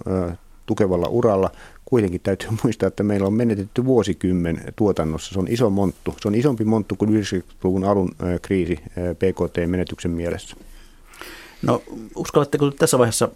tukevalla 0.66 1.08
uralla 1.08 1.50
kuitenkin 1.84 2.20
täytyy 2.20 2.48
muistaa, 2.64 2.86
että 2.86 3.02
meillä 3.02 3.26
on 3.26 3.34
menetetty 3.34 3.84
vuosikymmen 3.84 4.64
tuotannossa. 4.76 5.32
Se 5.32 5.38
on 5.38 5.48
iso 5.48 5.70
monttu. 5.70 6.14
Se 6.20 6.28
on 6.28 6.34
isompi 6.34 6.64
monttu 6.64 6.96
kuin 6.96 7.22
90-luvun 7.22 7.84
alun 7.84 8.10
kriisi 8.42 8.78
PKT-menetyksen 9.18 10.10
mielessä. 10.10 10.56
No 11.62 11.82
uskallatteko 12.16 12.70
tässä 12.70 12.98
vaiheessa 12.98 13.28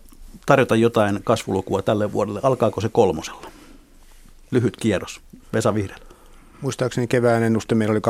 tarjota 0.46 0.76
jotain 0.76 1.20
kasvulukua 1.24 1.82
tälle 1.82 2.12
vuodelle? 2.12 2.40
Alkaako 2.42 2.80
se 2.80 2.88
kolmosella? 2.88 3.50
Lyhyt 4.50 4.76
kierros. 4.76 5.20
Vesa 5.52 5.74
Vihreä. 5.74 5.96
Muistaakseni 6.60 7.06
kevään 7.06 7.42
ennuste 7.42 7.74
meillä 7.74 7.92
oli 7.92 8.00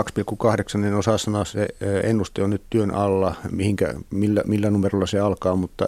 2,8, 0.75 0.79
niin 0.79 0.95
osasana 0.95 1.45
se 1.45 1.69
ennuste 2.03 2.43
on 2.43 2.51
nyt 2.51 2.63
työn 2.71 2.91
alla, 2.91 3.35
mihinkä, 3.51 3.95
millä, 4.11 4.43
millä 4.47 4.71
numerolla 4.71 5.07
se 5.07 5.19
alkaa, 5.19 5.57
mutta 5.57 5.87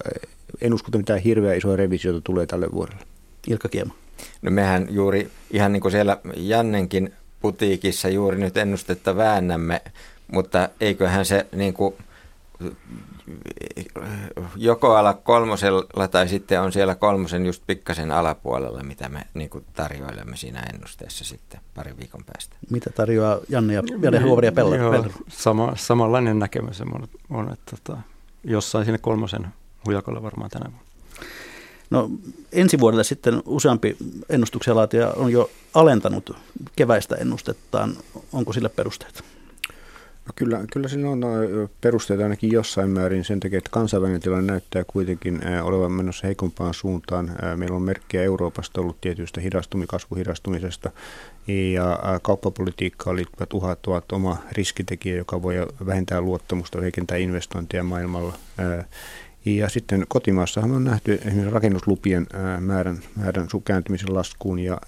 en 0.60 0.74
usko, 0.74 0.88
että 0.88 0.98
mitään 0.98 1.20
hirveä 1.20 1.54
isoa 1.54 1.76
revisiota 1.76 2.20
tulee 2.20 2.46
tälle 2.46 2.72
vuodelle. 2.72 3.02
Ilkka 3.46 3.68
Kiema. 3.68 3.94
No 4.42 4.50
mehän 4.50 4.86
juuri 4.90 5.30
ihan 5.50 5.72
niin 5.72 5.80
kuin 5.80 5.92
siellä 5.92 6.18
Jannenkin 6.36 7.12
putiikissa 7.40 8.08
juuri 8.08 8.38
nyt 8.38 8.56
ennustetta 8.56 9.16
väännämme, 9.16 9.82
mutta 10.32 10.68
eiköhän 10.80 11.24
se 11.24 11.46
niin 11.52 11.74
kuin 11.74 11.94
joko 14.56 14.96
ala 14.96 15.14
kolmosella 15.14 16.08
tai 16.08 16.28
sitten 16.28 16.60
on 16.60 16.72
siellä 16.72 16.94
kolmosen 16.94 17.46
just 17.46 17.62
pikkasen 17.66 18.10
alapuolella, 18.10 18.82
mitä 18.82 19.08
me 19.08 19.26
niin 19.34 19.50
kuin 19.50 19.64
tarjoilemme 19.72 20.36
siinä 20.36 20.62
ennusteessa 20.74 21.24
sitten 21.24 21.60
parin 21.74 21.96
viikon 21.98 22.24
päästä. 22.24 22.56
Mitä 22.70 22.90
tarjoaa 22.90 23.38
Janne 23.48 23.74
ja 23.74 23.82
Janne 24.02 24.20
Huovari 24.20 24.46
ja 24.46 24.52
Pelleri? 24.52 25.10
Sama, 25.28 25.72
samanlainen 25.76 26.38
näkemys 26.38 26.80
on, 26.80 27.08
on 27.30 27.52
että 27.52 27.76
tota, 27.76 28.00
jossain 28.44 28.84
sinne 28.84 28.98
kolmosen 28.98 29.46
hujakolla 29.86 30.22
varmaan 30.22 30.50
tänä 30.50 30.64
vuonna. 30.70 30.87
No 31.90 32.10
ensi 32.52 32.80
vuodelle 32.80 33.04
sitten 33.04 33.42
useampi 33.46 33.96
ennustuksen 34.28 34.76
laatija 34.76 35.10
on 35.10 35.32
jo 35.32 35.50
alentanut 35.74 36.36
keväistä 36.76 37.16
ennustettaan. 37.16 37.96
Onko 38.32 38.52
sille 38.52 38.68
perusteet? 38.68 39.24
No 40.26 40.32
kyllä, 40.36 40.64
kyllä 40.72 40.88
siinä 40.88 41.10
on 41.10 41.20
perusteita 41.80 42.22
ainakin 42.22 42.52
jossain 42.52 42.90
määrin 42.90 43.24
sen 43.24 43.40
takia, 43.40 43.58
että 43.58 43.70
kansainvälinen 43.70 44.20
tilanne 44.20 44.52
näyttää 44.52 44.84
kuitenkin 44.86 45.40
olevan 45.62 45.92
menossa 45.92 46.26
heikompaan 46.26 46.74
suuntaan. 46.74 47.32
Meillä 47.56 47.76
on 47.76 47.82
merkkejä 47.82 48.22
Euroopasta 48.24 48.80
ollut 48.80 49.00
tietystä 49.00 49.40
hidastumi, 49.40 49.86
kasvuhidastumisesta 49.86 50.90
ja 51.72 51.98
kauppapolitiikkaan 52.22 53.16
liittyvät 53.16 53.52
uhat 53.52 53.86
ovat 53.86 54.12
oma 54.12 54.36
riskitekijä, 54.52 55.16
joka 55.16 55.42
voi 55.42 55.54
vähentää 55.86 56.20
luottamusta, 56.20 56.80
heikentää 56.80 57.16
investointeja 57.16 57.82
maailmalla. 57.82 58.32
Ja 59.44 59.68
sitten 59.68 60.04
kotimaassahan 60.08 60.72
on 60.72 60.84
nähty 60.84 61.14
esimerkiksi 61.14 61.50
rakennuslupien 61.50 62.26
määrän, 62.60 62.98
määrän 63.16 63.48
kääntymisen 63.64 64.14
laskuun 64.14 64.58
ja 64.58 64.80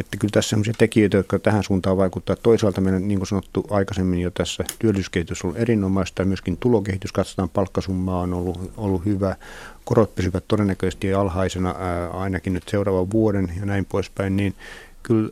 että 0.00 0.16
kyllä 0.16 0.32
tässä 0.32 0.50
sellaisia 0.50 0.74
tekijöitä, 0.78 1.16
jotka 1.16 1.38
tähän 1.38 1.64
suuntaan 1.64 1.96
vaikuttaa. 1.96 2.36
Toisaalta 2.36 2.80
meidän, 2.80 3.08
niin 3.08 3.18
kuin 3.18 3.28
sanottu 3.28 3.66
aikaisemmin 3.70 4.20
jo 4.20 4.30
tässä, 4.30 4.64
työllisyyskehitys 4.78 5.44
on 5.44 5.48
ollut 5.48 5.60
erinomaista 5.60 6.22
ja 6.22 6.26
myöskin 6.26 6.56
tulokehitys, 6.56 7.12
katsotaan 7.12 7.48
palkkasummaa 7.48 8.20
on 8.20 8.34
ollut, 8.34 8.72
ollut 8.76 9.04
hyvä. 9.04 9.36
Korot 9.84 10.14
pysyvät 10.14 10.44
todennäköisesti 10.48 11.14
alhaisena 11.14 11.74
ainakin 12.12 12.52
nyt 12.52 12.68
seuraavan 12.68 13.10
vuoden 13.10 13.52
ja 13.60 13.66
näin 13.66 13.84
poispäin, 13.84 14.36
niin 14.36 14.54
kyllä 15.02 15.30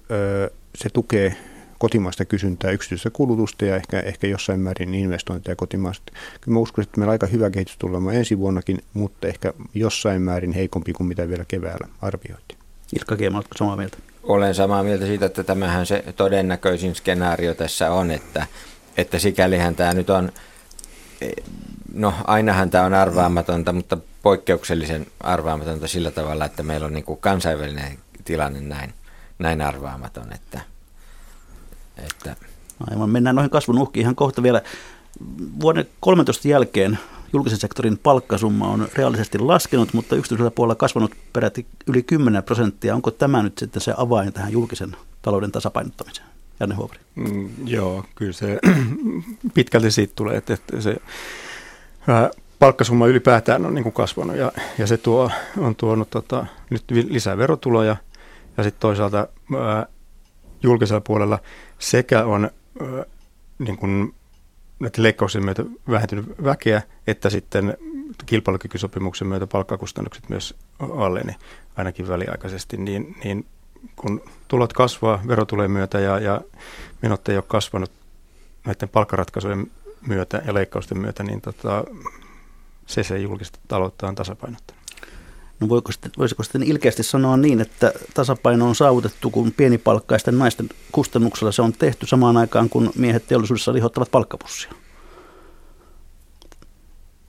se 0.74 0.88
tukee 0.92 1.36
kotimaista 1.84 2.24
kysyntää, 2.24 2.70
yksityistä 2.70 3.10
kulutusta 3.10 3.64
ja 3.64 3.76
ehkä, 3.76 4.00
ehkä 4.00 4.26
jossain 4.26 4.60
määrin 4.60 4.94
investointeja 4.94 5.56
kotimaasta. 5.56 6.12
Kyllä 6.40 6.54
mä 6.54 6.60
uskon, 6.60 6.82
että 6.82 7.00
meillä 7.00 7.12
aika 7.12 7.26
hyvä 7.26 7.50
kehitys 7.50 7.76
tulee 7.78 8.18
ensi 8.18 8.38
vuonnakin, 8.38 8.78
mutta 8.94 9.28
ehkä 9.28 9.52
jossain 9.74 10.22
määrin 10.22 10.52
heikompi 10.52 10.92
kuin 10.92 11.06
mitä 11.06 11.28
vielä 11.28 11.44
keväällä 11.48 11.88
arvioitiin. 12.02 12.58
Ilkka 12.96 13.16
Kiema, 13.16 13.38
oletko 13.38 13.58
samaa 13.58 13.76
mieltä? 13.76 13.98
Olen 14.22 14.54
samaa 14.54 14.82
mieltä 14.82 15.06
siitä, 15.06 15.26
että 15.26 15.44
tämähän 15.44 15.86
se 15.86 16.04
todennäköisin 16.16 16.94
skenaario 16.94 17.54
tässä 17.54 17.92
on, 17.92 18.10
että, 18.10 18.46
että 18.96 19.18
sikälihän 19.18 19.76
tämä 19.76 19.94
nyt 19.94 20.10
on, 20.10 20.32
no 21.94 22.14
ainahan 22.24 22.70
tämä 22.70 22.84
on 22.84 22.94
arvaamatonta, 22.94 23.72
mutta 23.72 23.96
poikkeuksellisen 24.22 25.06
arvaamatonta 25.20 25.88
sillä 25.88 26.10
tavalla, 26.10 26.44
että 26.44 26.62
meillä 26.62 26.86
on 26.86 26.92
niin 26.92 27.04
kuin 27.04 27.20
kansainvälinen 27.20 27.98
tilanne 28.24 28.60
näin, 28.60 28.94
näin 29.38 29.62
arvaamaton, 29.62 30.32
että– 30.32 30.60
että... 31.96 32.36
Aivan, 32.90 33.10
mennään 33.10 33.36
noihin 33.36 33.50
kasvun 33.50 33.78
uhkiin 33.78 34.02
ihan 34.02 34.14
kohta 34.14 34.42
vielä. 34.42 34.62
Vuoden 35.60 35.86
13 36.00 36.48
jälkeen 36.48 36.98
julkisen 37.32 37.58
sektorin 37.58 37.98
palkkasumma 37.98 38.68
on 38.68 38.88
reaalisesti 38.94 39.38
laskenut, 39.38 39.92
mutta 39.92 40.16
yksityisellä 40.16 40.50
puolella 40.50 40.74
kasvanut 40.74 41.14
peräti 41.32 41.66
yli 41.86 42.02
10 42.02 42.42
prosenttia. 42.42 42.94
Onko 42.94 43.10
tämä 43.10 43.42
nyt 43.42 43.58
sitten 43.58 43.82
se 43.82 43.94
avain 43.96 44.32
tähän 44.32 44.52
julkisen 44.52 44.96
talouden 45.22 45.52
tasapainottamiseen? 45.52 46.26
Janne 46.60 46.74
Huovari. 46.74 47.00
Mm, 47.14 47.50
joo, 47.64 48.04
kyllä 48.14 48.32
se 48.32 48.58
pitkälti 49.54 49.90
siitä 49.90 50.12
tulee, 50.16 50.36
että, 50.36 50.54
että 50.54 50.80
se 50.80 50.96
ää, 52.08 52.30
palkkasumma 52.58 53.06
ylipäätään 53.06 53.66
on 53.66 53.74
niin 53.74 53.82
kuin 53.82 53.92
kasvanut 53.92 54.36
ja, 54.36 54.52
ja 54.78 54.86
se 54.86 54.96
tuo, 54.96 55.30
on 55.58 55.74
tuonut 55.74 56.10
tota, 56.10 56.46
nyt 56.70 56.84
lisää 56.90 57.38
verotuloja 57.38 57.96
ja 58.56 58.62
sitten 58.62 58.80
toisaalta 58.80 59.28
ää, 59.58 59.86
julkisella 60.62 61.00
puolella 61.00 61.38
sekä 61.84 62.24
on 62.24 62.50
niin 63.58 63.76
kuin 63.76 64.14
näiden 64.80 65.02
leikkauksien 65.02 65.44
myötä 65.44 65.64
vähentynyt 65.90 66.44
väkeä, 66.44 66.82
että 67.06 67.30
sitten 67.30 67.76
kilpailukykysopimuksen 68.26 69.28
myötä 69.28 69.46
palkkakustannukset 69.46 70.28
myös 70.28 70.54
alleni 70.80 71.36
ainakin 71.76 72.08
väliaikaisesti, 72.08 72.76
niin, 72.76 73.16
niin 73.24 73.46
kun 73.96 74.22
tulot 74.48 74.72
kasvaa 74.72 75.22
verotulojen 75.28 75.70
myötä 75.70 76.00
ja, 76.00 76.18
ja 76.18 76.40
menot 77.02 77.28
ei 77.28 77.36
ole 77.36 77.44
kasvanut 77.48 77.90
näiden 78.66 78.88
palkkaratkaisujen 78.88 79.70
myötä 80.06 80.42
ja 80.46 80.54
leikkausten 80.54 80.98
myötä, 80.98 81.22
niin 81.22 81.40
tota, 81.40 81.84
se 82.86 83.02
se 83.02 83.18
julkista 83.18 83.58
taloutta 83.68 84.08
on 84.08 84.14
tasapainottanut. 84.14 84.83
No 85.60 85.68
voiko 85.68 85.90
voisiko 86.18 86.42
sitten 86.42 86.62
ilkeästi 86.62 87.02
sanoa 87.02 87.36
niin, 87.36 87.60
että 87.60 87.92
tasapaino 88.14 88.68
on 88.68 88.74
saavutettu, 88.74 89.30
kun 89.30 89.52
pienipalkkaisten 89.52 90.38
naisten 90.38 90.68
kustannuksella 90.92 91.52
se 91.52 91.62
on 91.62 91.72
tehty 91.72 92.06
samaan 92.06 92.36
aikaan, 92.36 92.68
kun 92.68 92.92
miehet 92.96 93.26
teollisuudessa 93.26 93.72
lihottavat 93.72 94.10
palkkapussia? 94.10 94.72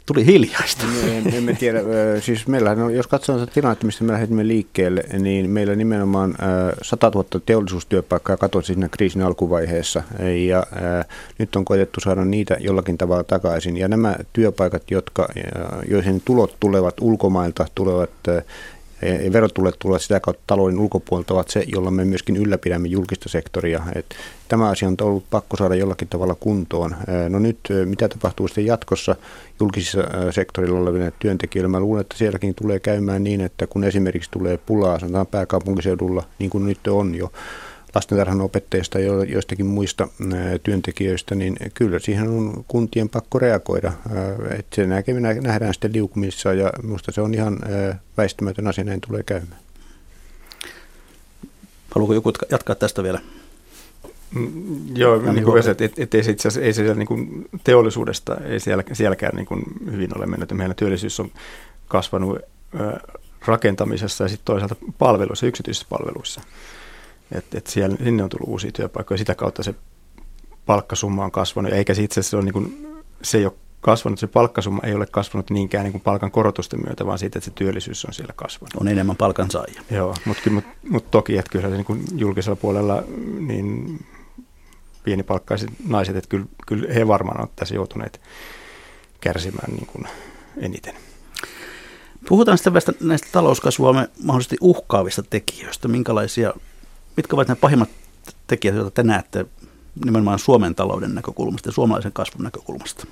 Tuli 0.05 0.25
hiljaista. 0.25 0.85
Me 1.23 1.37
emme 1.37 1.53
tiedä. 1.53 1.79
Siis 2.21 2.47
meillä, 2.47 2.75
no, 2.75 2.89
jos 2.89 3.07
katsotaan 3.07 3.47
tilannetta, 3.53 3.85
mistä 3.85 4.03
me 4.03 4.13
lähdemme 4.13 4.47
liikkeelle, 4.47 5.03
niin 5.19 5.49
meillä 5.49 5.75
nimenomaan 5.75 6.35
100 6.81 7.11
000 7.15 7.25
teollisuustyöpaikkaa 7.45 8.37
katosi 8.37 8.67
siinä 8.67 8.89
kriisin 8.89 9.21
alkuvaiheessa. 9.21 10.03
Ja 10.47 10.67
nyt 11.39 11.55
on 11.55 11.65
koetettu 11.65 11.99
saada 11.99 12.25
niitä 12.25 12.57
jollakin 12.59 12.97
tavalla 12.97 13.23
takaisin. 13.23 13.77
Ja 13.77 13.87
nämä 13.87 14.15
työpaikat, 14.33 14.91
jotka, 14.91 15.27
joihin 15.89 16.21
tulot 16.25 16.55
tulevat 16.59 16.95
ulkomailta, 17.01 17.65
tulevat 17.75 18.09
verotulot 19.33 19.75
tulevat 19.79 20.01
sitä 20.01 20.19
kautta 20.19 20.43
talouden 20.47 20.79
ulkopuolelta 20.79 21.33
ovat 21.33 21.49
se, 21.49 21.63
jolla 21.67 21.91
me 21.91 22.05
myöskin 22.05 22.35
ylläpidämme 22.35 22.87
julkista 22.87 23.29
sektoria. 23.29 23.83
Et 23.95 24.05
tämä 24.47 24.69
asia 24.69 24.87
on 24.87 24.95
ollut 25.01 25.23
pakko 25.29 25.57
saada 25.57 25.75
jollakin 25.75 26.07
tavalla 26.07 26.35
kuntoon. 26.35 26.95
No 27.29 27.39
nyt 27.39 27.59
mitä 27.85 28.09
tapahtuu 28.09 28.47
sitten 28.47 28.65
jatkossa 28.65 29.15
julkisissa 29.59 30.03
sektorilla 30.31 30.79
oleville 30.79 31.13
työntekijöille? 31.19 31.67
Mä 31.67 31.79
luulen, 31.79 32.01
että 32.01 32.17
sielläkin 32.17 32.55
tulee 32.55 32.79
käymään 32.79 33.23
niin, 33.23 33.41
että 33.41 33.67
kun 33.67 33.83
esimerkiksi 33.83 34.31
tulee 34.31 34.59
pulaa, 34.65 34.99
sanotaan 34.99 35.27
pääkaupunkiseudulla, 35.27 36.23
niin 36.39 36.49
kuin 36.49 36.65
nyt 36.65 36.87
on 36.87 37.15
jo, 37.15 37.31
lastentarhan 37.95 38.41
opettajista 38.41 38.99
ja 38.99 39.23
joistakin 39.23 39.65
muista 39.65 40.07
työntekijöistä, 40.63 41.35
niin 41.35 41.57
kyllä 41.73 41.99
siihen 41.99 42.27
on 42.29 42.65
kuntien 42.67 43.09
pakko 43.09 43.39
reagoida. 43.39 43.93
Että 44.59 44.75
se 44.75 44.87
nähdään 45.41 45.73
sitten 45.73 45.93
liukumissa 45.93 46.53
ja 46.53 46.71
minusta 46.83 47.11
se 47.11 47.21
on 47.21 47.33
ihan 47.33 47.59
väistämätön 48.17 48.67
asia, 48.67 48.83
näin 48.83 49.01
tulee 49.01 49.23
käymään. 49.23 49.61
Haluatko 51.95 52.13
joku 52.13 52.33
jatkaa 52.51 52.75
tästä 52.75 53.03
vielä? 53.03 53.19
Mm, 54.35 54.95
joo, 54.95 55.21
niin, 55.21 55.35
niin 55.35 55.43
kuin 55.43 55.55
veset, 55.55 55.81
et, 55.81 55.99
et, 55.99 56.13
ei 56.13 56.23
se 56.23 56.31
itse 56.31 56.47
asiassa 56.47 56.65
ei 56.65 56.73
se 56.73 56.95
niin 56.95 57.07
kuin 57.07 57.49
teollisuudesta, 57.63 58.35
ei 58.35 58.59
siellä, 58.59 58.83
sielläkään 58.93 59.35
niin 59.35 59.45
kuin 59.45 59.63
hyvin 59.91 60.17
ole 60.17 60.25
mennyt. 60.25 60.51
Meillä 60.51 60.75
työllisyys 60.75 61.19
on 61.19 61.31
kasvanut 61.87 62.39
rakentamisessa 63.45 64.23
ja 64.23 64.27
sitten 64.27 64.45
toisaalta 64.45 64.75
palveluissa, 64.97 65.45
yksityisissä 65.45 65.87
palveluissa. 65.89 66.41
Et, 67.31 67.55
et 67.55 67.67
siellä, 67.67 67.97
sinne 68.03 68.23
on 68.23 68.29
tullut 68.29 68.49
uusia 68.49 68.71
työpaikkoja, 68.71 69.17
sitä 69.17 69.35
kautta 69.35 69.63
se 69.63 69.75
palkkasumma 70.65 71.25
on 71.25 71.31
kasvanut, 71.31 71.73
eikä 71.73 71.93
se 71.93 72.03
itse 72.03 72.19
asiassa 72.19 72.37
ole 72.37 72.45
niin 72.45 72.53
kuin, 72.53 72.97
se 73.21 73.37
ei 73.37 73.45
ole 73.45 73.53
kasvanut, 73.81 74.19
se 74.19 74.27
palkkasumma 74.27 74.81
ei 74.83 74.95
ole 74.95 75.05
kasvanut 75.05 75.49
niinkään 75.49 75.83
niin 75.83 75.91
kuin 75.91 76.01
palkan 76.01 76.31
korotusten 76.31 76.79
myötä, 76.85 77.05
vaan 77.05 77.19
siitä, 77.19 77.39
että 77.39 77.49
se 77.49 77.55
työllisyys 77.55 78.05
on 78.05 78.13
siellä 78.13 78.33
kasvanut. 78.35 78.73
On 78.81 78.87
enemmän 78.87 79.15
palkansaajia. 79.15 79.81
Joo, 79.91 80.15
mutta 80.25 80.49
mut, 80.49 80.63
mut 80.89 81.11
toki, 81.11 81.37
että 81.37 81.51
kyllä 81.51 81.69
se 81.69 81.75
niin 81.75 81.85
kuin 81.85 82.05
julkisella 82.15 82.55
puolella 82.55 83.03
niin 83.39 83.99
pienipalkkaiset 85.03 85.69
naiset, 85.87 86.15
että 86.15 86.29
kyllä, 86.29 86.45
kyllä 86.67 86.93
he 86.93 87.07
varmaan 87.07 87.39
ovat 87.39 87.55
tässä 87.55 87.75
joutuneet 87.75 88.21
kärsimään 89.21 89.73
niin 89.73 89.87
kuin 89.87 90.07
eniten. 90.57 90.93
Puhutaan 92.27 92.57
sitten 92.57 92.73
näistä, 92.73 92.93
näistä 93.01 93.27
talouskasvua 93.31 93.93
mahdollisesti 94.23 94.57
uhkaavista 94.61 95.23
tekijöistä. 95.23 95.87
Minkälaisia, 95.87 96.53
mitkä 97.17 97.35
ovat 97.35 97.47
ne 97.47 97.55
pahimmat 97.55 97.89
tekijät, 98.47 98.75
joita 98.75 98.91
te 98.91 99.03
näette 99.03 99.45
nimenomaan 100.05 100.39
Suomen 100.39 100.75
talouden 100.75 101.15
näkökulmasta 101.15 101.69
ja 101.69 101.73
suomalaisen 101.73 102.13
kasvun 102.13 102.43
näkökulmasta? 102.43 103.07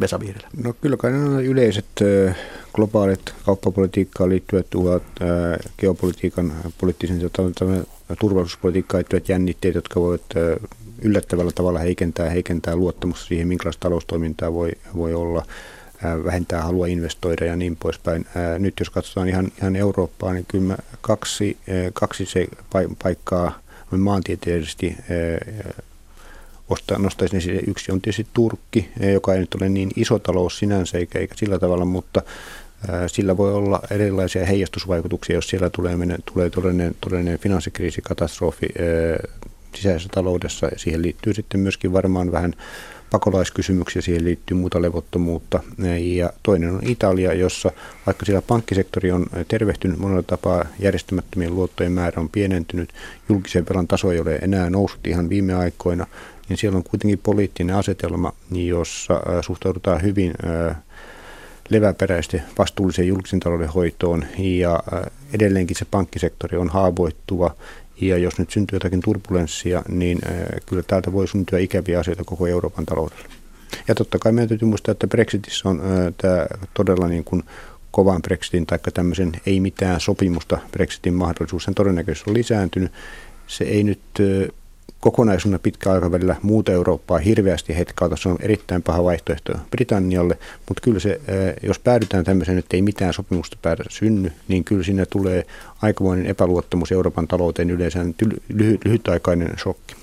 Vesa. 0.00 0.20
No 0.62 0.72
kyllä 0.80 0.96
kai 0.96 1.12
nämä 1.12 1.40
yleiset 1.40 1.86
globaalit 2.74 3.34
kauppapolitiikkaan 3.44 4.30
liittyvät 4.30 4.74
uhat, 4.74 5.02
geopolitiikan, 5.78 6.52
poliittisen 6.80 7.30
turvallisuuspolitiikkaan 8.20 8.98
liittyvät 8.98 9.28
jännitteet, 9.28 9.74
jotka 9.74 10.00
voivat 10.00 10.22
yllättävällä 11.02 11.52
tavalla 11.54 11.78
heikentää, 11.78 12.30
heikentää 12.30 12.76
luottamusta 12.76 13.26
siihen, 13.26 13.48
minkälaista 13.48 13.80
taloustoimintaa 13.80 14.52
voi, 14.52 14.70
voi 14.96 15.14
olla 15.14 15.44
vähentää 16.24 16.62
halua 16.62 16.86
investoida 16.86 17.44
ja 17.44 17.56
niin 17.56 17.76
poispäin. 17.76 18.26
Nyt 18.58 18.74
jos 18.78 18.90
katsotaan 18.90 19.28
ihan, 19.28 19.48
ihan 19.58 19.76
Eurooppaa, 19.76 20.32
niin 20.32 20.46
kyllä 20.48 20.76
kaksi, 21.00 21.56
kaksi 21.92 22.26
se 22.26 22.46
paikkaa 23.02 23.60
maantieteellisesti 23.96 24.96
nostaisin 26.98 27.36
esille. 27.36 27.60
Yksi 27.66 27.92
on 27.92 28.00
tietysti 28.00 28.26
Turkki, 28.34 28.88
joka 29.12 29.34
ei 29.34 29.40
nyt 29.40 29.54
ole 29.54 29.68
niin 29.68 29.90
iso 29.96 30.18
talous 30.18 30.58
sinänsä 30.58 30.98
eikä, 30.98 31.18
eikä 31.18 31.34
sillä 31.36 31.58
tavalla, 31.58 31.84
mutta 31.84 32.22
sillä 33.06 33.36
voi 33.36 33.54
olla 33.54 33.80
erilaisia 33.90 34.46
heijastusvaikutuksia, 34.46 35.36
jos 35.36 35.48
siellä 35.48 35.70
tulee, 35.70 35.96
tulee 36.32 36.50
todellinen, 36.50 36.96
todellinen 37.00 37.38
finanssikriisi, 37.38 38.02
katastrofi 38.02 38.66
sisäisessä 39.74 40.08
taloudessa. 40.12 40.68
Siihen 40.76 41.02
liittyy 41.02 41.34
sitten 41.34 41.60
myöskin 41.60 41.92
varmaan 41.92 42.32
vähän 42.32 42.54
pakolaiskysymyksiä, 43.10 44.02
siihen 44.02 44.24
liittyy 44.24 44.56
muuta 44.56 44.82
levottomuutta. 44.82 45.60
Ja 46.00 46.30
toinen 46.42 46.70
on 46.70 46.80
Italia, 46.82 47.32
jossa 47.34 47.70
vaikka 48.06 48.26
siellä 48.26 48.42
pankkisektori 48.42 49.12
on 49.12 49.26
tervehtynyt 49.48 49.98
monella 49.98 50.22
tapaa, 50.22 50.64
järjestämättömien 50.78 51.54
luottojen 51.54 51.92
määrä 51.92 52.20
on 52.22 52.28
pienentynyt, 52.28 52.90
julkisen 53.28 53.66
velan 53.70 53.86
taso 53.86 54.12
ei 54.12 54.20
ole 54.20 54.36
enää 54.36 54.70
noussut 54.70 55.06
ihan 55.06 55.28
viime 55.28 55.54
aikoina, 55.54 56.06
niin 56.48 56.56
siellä 56.56 56.76
on 56.76 56.84
kuitenkin 56.84 57.20
poliittinen 57.22 57.76
asetelma, 57.76 58.32
jossa 58.50 59.20
suhtaudutaan 59.40 60.02
hyvin 60.02 60.34
leväperäisesti 61.68 62.42
vastuulliseen 62.58 63.08
julkisen 63.08 63.40
talouden 63.40 63.68
hoitoon 63.68 64.24
ja 64.38 64.82
edelleenkin 65.32 65.76
se 65.76 65.84
pankkisektori 65.90 66.58
on 66.58 66.68
haavoittuva 66.68 67.56
ja 68.00 68.18
jos 68.18 68.38
nyt 68.38 68.50
syntyy 68.50 68.76
jotakin 68.76 69.00
turbulenssia, 69.00 69.82
niin 69.88 70.18
kyllä 70.66 70.82
täältä 70.82 71.12
voi 71.12 71.28
syntyä 71.28 71.58
ikäviä 71.58 72.00
asioita 72.00 72.24
koko 72.24 72.46
Euroopan 72.46 72.86
taloudelle. 72.86 73.28
Ja 73.88 73.94
totta 73.94 74.18
kai 74.18 74.32
meidän 74.32 74.48
täytyy 74.48 74.68
muistaa, 74.68 74.92
että 74.92 75.06
Brexitissä 75.06 75.68
on 75.68 75.82
tämä 76.16 76.46
todella 76.74 77.08
niin 77.08 77.24
kuin 77.24 77.42
kovan 77.90 78.22
Brexitin 78.22 78.66
tai 78.66 78.78
tämmöisen 78.94 79.32
ei 79.46 79.60
mitään 79.60 80.00
sopimusta 80.00 80.58
Brexitin 80.72 81.14
mahdollisuus, 81.14 81.64
sen 81.64 81.74
todennäköisyys 81.74 82.28
on 82.28 82.34
lisääntynyt. 82.34 82.92
Se 83.46 83.64
ei 83.64 83.84
nyt 83.84 84.00
kokonaisuudena 85.06 85.58
pitkä 85.58 85.92
aikavälillä 85.92 86.36
muuta 86.42 86.72
Eurooppaa 86.72 87.18
hirveästi 87.18 87.76
hetkauta. 87.76 88.16
Se 88.16 88.28
on 88.28 88.36
erittäin 88.40 88.82
paha 88.82 89.04
vaihtoehto 89.04 89.52
Britannialle, 89.70 90.38
mutta 90.68 90.80
kyllä 90.80 91.00
se, 91.00 91.20
jos 91.62 91.78
päädytään 91.78 92.24
tämmöiseen, 92.24 92.58
että 92.58 92.76
ei 92.76 92.82
mitään 92.82 93.12
sopimusta 93.14 93.56
päädä 93.62 93.84
synny, 93.88 94.32
niin 94.48 94.64
kyllä 94.64 94.82
sinne 94.82 95.06
tulee 95.06 95.46
aikamoinen 95.82 96.26
epäluottamus 96.26 96.92
Euroopan 96.92 97.28
talouteen 97.28 97.70
yleensä 97.70 98.04
lyhy- 98.52 98.78
lyhytaikainen 98.84 99.58
shokki. 99.58 99.94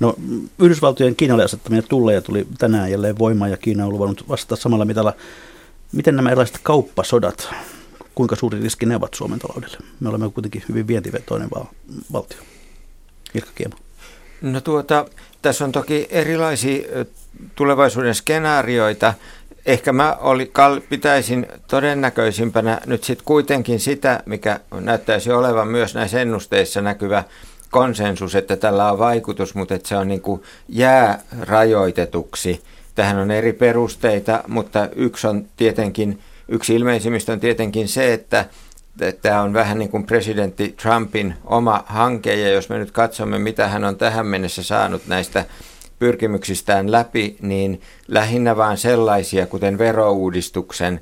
No, 0.00 0.14
Yhdysvaltojen 0.58 1.16
Kiinalle 1.16 1.44
asettamia 1.44 1.82
tulleja 1.82 2.22
tuli 2.22 2.46
tänään 2.58 2.90
jälleen 2.90 3.18
voimaan 3.18 3.50
ja 3.50 3.56
Kiina 3.56 3.86
on 3.86 3.92
luvannut 3.92 4.28
vastata 4.28 4.56
samalla 4.56 4.84
mitalla. 4.84 5.12
Miten 5.92 6.16
nämä 6.16 6.28
erilaiset 6.28 6.60
kauppasodat, 6.62 7.48
kuinka 8.14 8.36
suuri 8.36 8.60
riski 8.60 8.86
ne 8.86 8.96
ovat 8.96 9.14
Suomen 9.14 9.38
taloudelle? 9.38 9.78
Me 10.00 10.08
olemme 10.08 10.30
kuitenkin 10.30 10.62
hyvin 10.68 10.86
vientivetoinen 10.86 11.48
valtio. 12.12 12.38
Ilkka 13.34 13.50
Kiema. 13.54 13.85
No 14.52 14.60
tuota, 14.60 15.06
tässä 15.42 15.64
on 15.64 15.72
toki 15.72 16.06
erilaisia 16.10 17.04
tulevaisuuden 17.54 18.14
skenaarioita. 18.14 19.14
Ehkä 19.66 19.92
mä 19.92 20.16
oli, 20.20 20.46
kal, 20.52 20.80
pitäisin 20.88 21.46
todennäköisimpänä 21.68 22.80
nyt 22.86 23.04
sitten 23.04 23.24
kuitenkin 23.24 23.80
sitä, 23.80 24.20
mikä 24.26 24.60
näyttäisi 24.80 25.32
olevan 25.32 25.68
myös 25.68 25.94
näissä 25.94 26.20
ennusteissa 26.20 26.82
näkyvä 26.82 27.24
konsensus, 27.70 28.34
että 28.34 28.56
tällä 28.56 28.92
on 28.92 28.98
vaikutus, 28.98 29.54
mutta 29.54 29.74
että 29.74 29.88
se 29.88 29.96
on 29.96 30.08
niin 30.08 30.20
kuin 30.20 30.42
jää 30.68 31.22
rajoitetuksi. 31.40 32.62
Tähän 32.94 33.18
on 33.18 33.30
eri 33.30 33.52
perusteita, 33.52 34.44
mutta 34.48 34.88
yksi 34.96 35.26
on 35.26 35.44
tietenkin, 35.56 36.18
yksi 36.48 36.74
ilmeisimmistä 36.74 37.32
on 37.32 37.40
tietenkin 37.40 37.88
se, 37.88 38.12
että 38.12 38.44
tämä 39.22 39.42
on 39.42 39.52
vähän 39.52 39.78
niin 39.78 39.88
kuin 39.88 40.06
presidentti 40.06 40.74
Trumpin 40.82 41.34
oma 41.44 41.84
hanke, 41.86 42.34
ja 42.34 42.48
jos 42.48 42.68
me 42.68 42.78
nyt 42.78 42.90
katsomme, 42.90 43.38
mitä 43.38 43.68
hän 43.68 43.84
on 43.84 43.96
tähän 43.96 44.26
mennessä 44.26 44.62
saanut 44.62 45.06
näistä 45.06 45.44
pyrkimyksistään 45.98 46.92
läpi, 46.92 47.36
niin 47.42 47.80
lähinnä 48.08 48.56
vain 48.56 48.76
sellaisia, 48.76 49.46
kuten 49.46 49.78
verouudistuksen, 49.78 51.00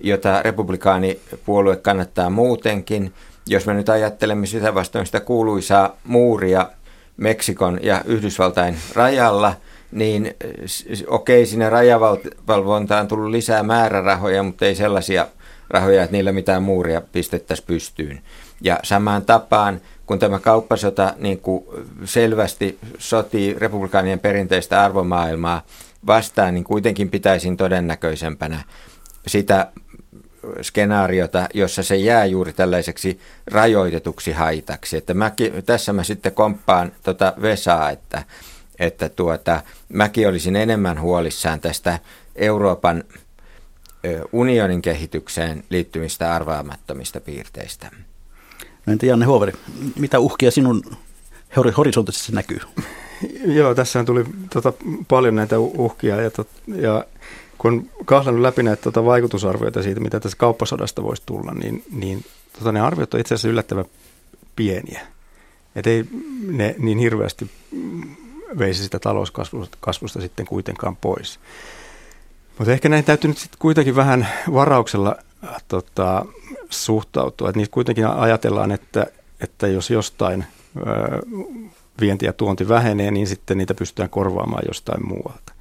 jota 0.00 0.42
republikaanipuolue 0.42 1.76
kannattaa 1.76 2.30
muutenkin. 2.30 3.12
Jos 3.46 3.66
me 3.66 3.74
nyt 3.74 3.88
ajattelemme 3.88 4.46
sitä 4.46 4.74
vastoin 4.74 5.06
sitä 5.06 5.20
kuuluisaa 5.20 5.96
muuria 6.04 6.70
Meksikon 7.16 7.78
ja 7.82 8.02
Yhdysvaltain 8.04 8.76
rajalla, 8.94 9.54
niin 9.92 10.34
okei, 11.06 11.42
okay, 11.42 11.46
sinne 11.46 11.70
rajavalvontaan 11.70 13.00
on 13.00 13.08
tullut 13.08 13.30
lisää 13.30 13.62
määrärahoja, 13.62 14.42
mutta 14.42 14.66
ei 14.66 14.74
sellaisia 14.74 15.26
rahoja, 15.70 16.02
että 16.02 16.16
niillä 16.16 16.32
mitään 16.32 16.62
muuria 16.62 17.00
pistettäisiin 17.00 17.66
pystyyn. 17.66 18.20
Ja 18.60 18.78
samaan 18.82 19.24
tapaan, 19.24 19.80
kun 20.06 20.18
tämä 20.18 20.38
kauppasota 20.38 21.14
niin 21.18 21.38
kuin 21.40 21.64
selvästi 22.04 22.78
sotii 22.98 23.54
republikaanien 23.58 24.18
perinteistä 24.18 24.84
arvomaailmaa 24.84 25.62
vastaan, 26.06 26.54
niin 26.54 26.64
kuitenkin 26.64 27.10
pitäisin 27.10 27.56
todennäköisempänä 27.56 28.64
sitä 29.26 29.66
skenaariota, 30.62 31.48
jossa 31.54 31.82
se 31.82 31.96
jää 31.96 32.24
juuri 32.24 32.52
tällaiseksi 32.52 33.20
rajoitetuksi 33.46 34.32
haitaksi. 34.32 34.96
Että 34.96 35.14
mäkin, 35.14 35.52
tässä 35.66 35.92
mä 35.92 36.04
sitten 36.04 36.32
komppaan 36.32 36.92
tota 37.02 37.34
Vesaa, 37.42 37.90
että, 37.90 38.22
että 38.78 39.08
tuota, 39.08 39.62
mäkin 39.88 40.28
olisin 40.28 40.56
enemmän 40.56 41.00
huolissaan 41.00 41.60
tästä 41.60 41.98
Euroopan 42.36 43.04
unionin 44.32 44.82
kehitykseen 44.82 45.64
liittymistä 45.70 46.34
arvaamattomista 46.34 47.20
piirteistä. 47.20 47.90
No 48.86 48.92
entä 48.92 49.06
Janne 49.06 49.26
Huoveri, 49.26 49.52
mitä 49.98 50.18
uhkia 50.18 50.50
sinun 50.50 50.82
horisontissa 51.76 52.32
näkyy? 52.32 52.60
Joo, 53.58 53.74
tässä 53.74 54.04
tuli 54.04 54.24
tota, 54.52 54.72
paljon 55.08 55.34
näitä 55.34 55.58
uhkia 55.58 56.16
ja, 56.16 56.30
tot, 56.30 56.48
ja 56.66 57.04
kun 57.58 57.90
kahlannut 58.04 58.42
läpi 58.42 58.62
näitä 58.62 58.82
tota, 58.82 59.04
vaikutusarvioita 59.04 59.82
siitä, 59.82 60.00
mitä 60.00 60.20
tässä 60.20 60.38
kauppasodasta 60.38 61.02
voisi 61.02 61.22
tulla, 61.26 61.52
niin, 61.54 61.84
niin 61.90 62.24
tota, 62.58 62.72
ne 62.72 62.80
arviot 62.80 63.14
on 63.14 63.20
itse 63.20 63.34
asiassa 63.34 63.48
yllättävän 63.48 63.84
pieniä. 64.56 65.00
Että 65.76 65.90
ei 65.90 66.04
ne 66.46 66.74
niin 66.78 66.98
hirveästi 66.98 67.50
veisi 68.58 68.82
sitä 68.82 68.98
talouskasvusta 68.98 70.20
sitten 70.20 70.46
kuitenkaan 70.46 70.96
pois. 70.96 71.40
Mutta 72.58 72.72
ehkä 72.72 72.88
näin 72.88 73.04
täytyy 73.04 73.28
nyt 73.28 73.38
sitten 73.38 73.58
kuitenkin 73.58 73.96
vähän 73.96 74.28
varauksella 74.52 75.16
tota, 75.68 76.26
suhtautua. 76.70 77.52
Niitä 77.54 77.70
kuitenkin 77.70 78.06
ajatellaan, 78.06 78.72
että, 78.72 79.06
että 79.40 79.66
jos 79.66 79.90
jostain 79.90 80.44
vienti 82.00 82.26
ja 82.26 82.32
tuonti 82.32 82.68
vähenee, 82.68 83.10
niin 83.10 83.26
sitten 83.26 83.58
niitä 83.58 83.74
pystytään 83.74 84.10
korvaamaan 84.10 84.62
jostain 84.68 85.06
muualta. 85.06 85.52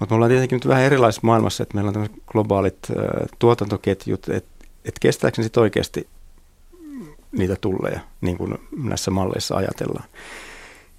Mutta 0.00 0.12
me 0.12 0.14
ollaan 0.14 0.30
tietenkin 0.30 0.56
nyt 0.56 0.68
vähän 0.68 0.82
erilaisessa 0.82 1.26
maailmassa, 1.26 1.62
että 1.62 1.74
meillä 1.74 1.88
on 1.88 1.92
tämmöiset 1.92 2.16
globaalit 2.26 2.78
tuotantoketjut, 3.38 4.28
että 4.28 4.66
et 4.84 4.98
kestääkö 5.00 5.34
ne 5.38 5.42
sitten 5.42 5.60
oikeasti 5.60 6.06
niitä 7.32 7.56
tulleja, 7.60 8.00
niin 8.20 8.38
kuin 8.38 8.58
näissä 8.76 9.10
malleissa 9.10 9.56
ajatellaan. 9.56 10.04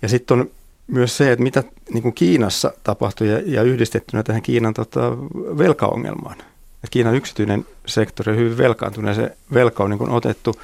Ja 0.02 0.10
sitten 0.10 0.40
on 0.40 0.52
myös 0.88 1.18
se, 1.18 1.32
että 1.32 1.44
mitä 1.44 1.64
niin 1.94 2.04
kuin 2.04 2.14
Kiinassa 2.14 2.74
tapahtui 2.84 3.30
ja, 3.30 3.42
ja 3.46 3.64
yhdistettynä 3.64 4.24
tähän 4.24 4.42
Kiinan 4.42 4.74
tota, 4.74 5.18
velkaongelmaan. 5.58 6.38
Et 6.84 6.90
Kiinan 6.90 7.16
yksityinen 7.16 7.66
sektori 7.86 8.32
on 8.32 8.38
hyvin 8.38 8.58
velkaantunut 8.58 9.10
ja 9.10 9.16
se 9.16 9.38
velka 9.54 9.84
on 9.84 9.90
niin 9.90 9.98
kuin 9.98 10.12
otettu 10.12 10.56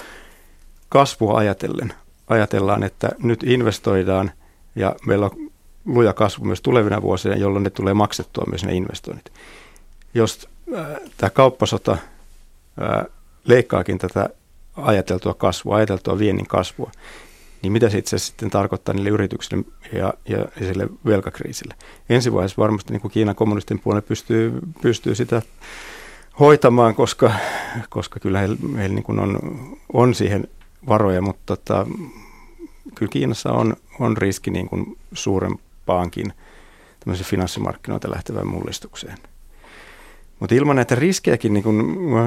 kasvua 0.90 1.38
ajatellen. 1.38 1.94
Ajatellaan, 2.28 2.84
että 2.84 3.10
nyt 3.24 3.44
investoidaan 3.44 4.32
ja 4.76 4.96
meillä 5.06 5.26
on 5.26 5.52
luja 5.86 6.14
kasvu 6.14 6.46
myös 6.46 6.62
tulevina 6.62 7.02
vuosina, 7.02 7.36
jolloin 7.36 7.64
ne 7.64 7.70
tulee 7.70 7.94
maksettua 7.94 8.44
myös 8.50 8.64
ne 8.64 8.74
investoinnit. 8.74 9.32
Jos 10.14 10.50
äh, 10.78 10.86
tämä 11.18 11.30
kauppasota 11.30 11.92
äh, 11.92 13.06
leikkaakin 13.44 13.98
tätä 13.98 14.30
ajateltua 14.76 15.34
kasvua, 15.34 15.76
ajateltua 15.76 16.20
viennin 16.20 16.48
kasvua, 16.48 16.92
niin 17.62 17.72
mitä 17.72 17.90
se 17.90 17.98
itse 17.98 18.16
asiassa 18.16 18.32
sitten 18.32 18.50
tarkoittaa 18.50 18.96
niille 18.96 19.10
yrityksille 19.10 19.66
ja, 19.94 20.14
ja, 20.30 20.46
sille 20.60 20.90
velkakriisille. 21.06 21.76
Ensi 22.10 22.34
vaiheessa 22.34 22.62
varmasti 22.62 22.94
niin 22.94 23.02
kuin 23.02 23.12
Kiinan 23.12 23.36
kommunistin 23.36 23.80
puolelle 23.80 24.08
pystyy, 24.08 24.60
pystyy 24.82 25.16
sitä 25.16 25.42
hoitamaan, 26.40 26.96
koska, 26.96 27.32
koska 27.90 28.20
kyllä 28.20 28.40
heillä, 28.40 28.58
heillä 28.78 28.96
niin 28.96 29.04
kuin 29.04 29.20
on, 29.20 29.40
on 29.94 30.16
siihen 30.16 30.48
varoja, 30.88 31.22
mutta 31.22 31.42
tota, 31.46 31.88
kyllä 32.96 33.10
Kiinassa 33.10 33.52
on, 33.52 33.76
on 34.00 34.18
riski 34.18 34.52
niin 34.52 34.70
kuin 34.70 34.98
suurempaankin 35.14 36.34
finanssimarkkinoita 37.24 38.12
lähtevään 38.12 38.48
mullistukseen. 38.48 39.18
Mutta 40.40 40.56
ilman 40.56 40.76
näitä 40.76 40.96
riskejäkin 40.96 41.54
niin 41.54 41.64
kun 41.64 41.76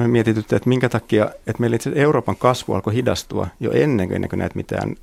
mietityttä, 0.07 0.55
että 0.55 0.69
minkä 0.69 0.89
takia, 0.89 1.25
että 1.25 1.59
meillä 1.59 1.75
itse 1.75 1.91
Euroopan 1.95 2.35
kasvu 2.35 2.73
alkoi 2.73 2.93
hidastua 2.93 3.47
jo 3.59 3.71
ennen, 3.71 4.11
ennen 4.11 4.29
kuin 4.29 4.39
näitä 4.39 4.55
mitään 4.55 4.95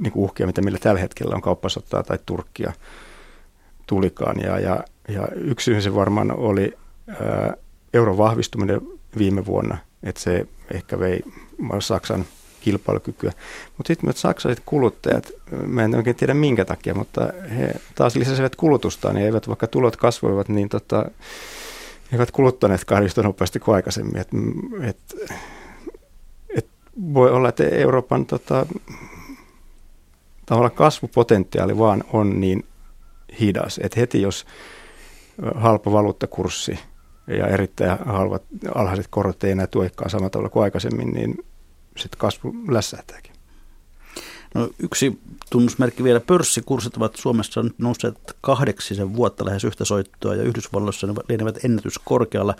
niin 0.00 0.12
kuin 0.12 0.24
uhkia, 0.24 0.46
mitä 0.46 0.62
meillä 0.62 0.78
tällä 0.78 1.00
hetkellä 1.00 1.34
on 1.34 1.42
kauppasotaa 1.42 2.02
tai 2.02 2.18
Turkkia 2.26 2.72
tulikaan. 3.86 4.36
Ja, 4.40 4.58
ja, 4.58 4.84
ja 5.08 5.28
yksi 5.34 5.82
se 5.82 5.94
varmaan 5.94 6.36
oli 6.36 6.72
ää, 7.08 7.54
euron 7.94 8.18
vahvistuminen 8.18 8.80
viime 9.18 9.46
vuonna, 9.46 9.78
että 10.02 10.20
se 10.20 10.46
ehkä 10.74 10.98
vei 10.98 11.20
Saksan 11.78 12.24
kilpailukykyä. 12.60 13.32
Mutta 13.76 13.88
sitten 13.88 14.06
myös 14.06 14.20
saksalaiset 14.20 14.64
kuluttajat, 14.66 15.30
mä 15.66 15.84
en 15.84 15.94
oikein 15.94 16.16
tiedä 16.16 16.34
minkä 16.34 16.64
takia, 16.64 16.94
mutta 16.94 17.32
he 17.58 17.74
taas 17.94 18.16
lisäsivät 18.16 18.56
kulutustaan 18.56 19.16
ja 19.16 19.24
eivät 19.24 19.48
vaikka 19.48 19.66
tulot 19.66 19.96
kasvoivat, 19.96 20.48
niin 20.48 20.68
tota, 20.68 21.10
eivät 22.12 22.30
kuluttaneet 22.30 22.84
yhtä 23.04 23.22
nopeasti 23.22 23.60
kuin 23.60 23.74
aikaisemmin. 23.74 24.16
Et, 24.16 24.28
et 24.82 25.16
voi 27.14 27.30
olla, 27.30 27.48
että 27.48 27.64
Euroopan 27.64 28.26
tota, 28.26 28.66
kasvupotentiaali 30.74 31.78
vaan 31.78 32.04
on 32.12 32.40
niin 32.40 32.64
hidas, 33.40 33.80
että 33.82 34.00
heti 34.00 34.22
jos 34.22 34.46
halpa 35.54 35.92
valuuttakurssi 35.92 36.78
ja 37.26 37.46
erittäin 37.46 37.98
halvat, 38.06 38.42
alhaiset 38.74 39.06
korot 39.10 39.44
ei 39.44 39.50
enää 39.50 39.66
tuekaan 39.66 40.10
samalla 40.10 40.30
tavalla 40.30 40.50
kuin 40.50 40.62
aikaisemmin, 40.62 41.10
niin 41.10 41.44
sitten 41.96 42.18
kasvu 42.18 42.54
lässähtääkin. 42.68 43.34
No, 44.54 44.68
yksi 44.78 45.20
tunnusmerkki 45.50 46.04
vielä. 46.04 46.20
Pörssikurssit 46.20 46.96
ovat 46.96 47.16
Suomessa 47.16 47.62
nyt 47.62 47.78
nousseet 47.78 48.18
kahdeksisen 48.40 49.16
vuotta 49.16 49.44
lähes 49.44 49.64
yhtä 49.64 49.84
soittoa 49.84 50.34
ja 50.34 50.42
Yhdysvalloissa 50.42 51.06
ne 51.06 51.14
lienevät 51.28 51.64
ennätyskorkealla. 51.64 52.54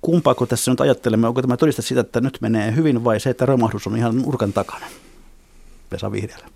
Kumpaako 0.00 0.46
tässä 0.46 0.70
nyt 0.70 0.80
ajattelemme? 0.80 1.28
Onko 1.28 1.42
tämä 1.42 1.56
todista 1.56 1.82
sitä, 1.82 2.00
että 2.00 2.20
nyt 2.20 2.38
menee 2.40 2.74
hyvin 2.76 3.04
vai 3.04 3.20
se, 3.20 3.30
että 3.30 3.46
romahdus 3.46 3.86
on 3.86 3.96
ihan 3.96 4.18
nurkan 4.18 4.52
takana? 4.52 4.86
Vesa 5.92 6.12
Vihreällä. 6.12 6.46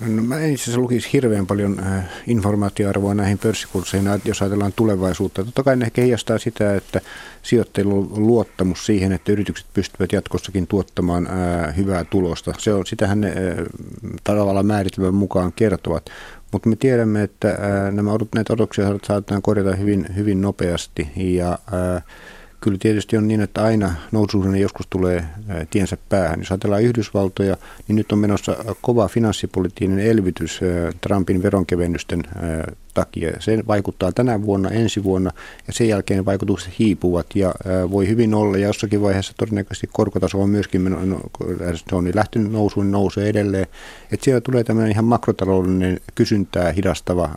No, 0.00 0.22
mä 0.22 0.40
en 0.40 0.52
itse 0.52 0.62
asiassa 0.62 0.80
lukisi 0.80 1.12
hirveän 1.12 1.46
paljon 1.46 1.80
äh, 1.80 2.04
informaatioarvoa 2.26 3.14
näihin 3.14 3.38
pörssikursseihin, 3.38 4.08
jos 4.24 4.42
ajatellaan 4.42 4.72
tulevaisuutta. 4.76 5.44
Totta 5.44 5.62
kai 5.62 5.76
ne 5.76 5.84
ehkä 5.84 6.02
heijastaa 6.02 6.38
sitä, 6.38 6.74
että 6.74 7.00
sijoittajilla 7.42 7.94
on 7.94 8.26
luottamus 8.26 8.86
siihen, 8.86 9.12
että 9.12 9.32
yritykset 9.32 9.66
pystyvät 9.74 10.12
jatkossakin 10.12 10.66
tuottamaan 10.66 11.26
äh, 11.26 11.76
hyvää 11.76 12.04
tulosta. 12.04 12.54
Se 12.58 12.72
on, 12.72 12.86
sitähän 12.86 13.20
ne 13.20 13.28
äh, 13.28 13.34
tavallaan 14.24 14.66
määritelmän 14.66 15.14
mukaan 15.14 15.52
kertovat. 15.52 16.10
Mutta 16.52 16.68
me 16.68 16.76
tiedämme, 16.76 17.22
että 17.22 17.58
nämä 17.92 18.10
näitä 18.34 18.52
odotuksia 18.52 18.86
saatetaan 19.04 19.42
korjata 19.42 19.76
hyvin, 19.76 20.06
hyvin 20.16 20.40
nopeasti. 20.40 21.10
Ja 21.16 21.58
Kyllä 22.60 22.78
tietysti 22.80 23.16
on 23.16 23.28
niin, 23.28 23.40
että 23.40 23.64
aina 23.64 23.94
noususuhdanne 24.12 24.58
joskus 24.58 24.86
tulee 24.90 25.24
tiensä 25.70 25.96
päähän. 26.08 26.40
Jos 26.40 26.50
ajatellaan 26.50 26.82
Yhdysvaltoja, 26.82 27.56
niin 27.88 27.96
nyt 27.96 28.12
on 28.12 28.18
menossa 28.18 28.56
kova 28.82 29.08
finanssipoliittinen 29.08 29.98
elvytys 29.98 30.60
Trumpin 31.00 31.42
veronkevennysten 31.42 32.22
takia. 32.94 33.30
Se 33.40 33.58
vaikuttaa 33.66 34.12
tänä 34.12 34.42
vuonna, 34.42 34.70
ensi 34.70 35.04
vuonna 35.04 35.30
ja 35.66 35.72
sen 35.72 35.88
jälkeen 35.88 36.24
vaikutukset 36.24 36.78
hiipuvat 36.78 37.26
ja 37.34 37.54
voi 37.90 38.08
hyvin 38.08 38.34
olla 38.34 38.58
ja 38.58 38.66
jossakin 38.66 39.02
vaiheessa 39.02 39.32
todennäköisesti 39.36 39.88
korkotaso 39.92 40.42
on 40.42 40.50
myöskin 40.50 40.84
no, 40.84 41.20
se 41.88 41.94
on 41.94 42.04
niin 42.04 42.16
lähtenyt 42.16 42.52
nousuun, 42.52 42.86
niin 42.86 42.92
nousee 42.92 43.28
edelleen. 43.28 43.66
Että 44.12 44.24
siellä 44.24 44.40
tulee 44.40 44.64
tämmöinen 44.64 44.92
ihan 44.92 45.04
makrotaloudellinen 45.04 46.00
kysyntää 46.14 46.72
hidastava 46.72 47.30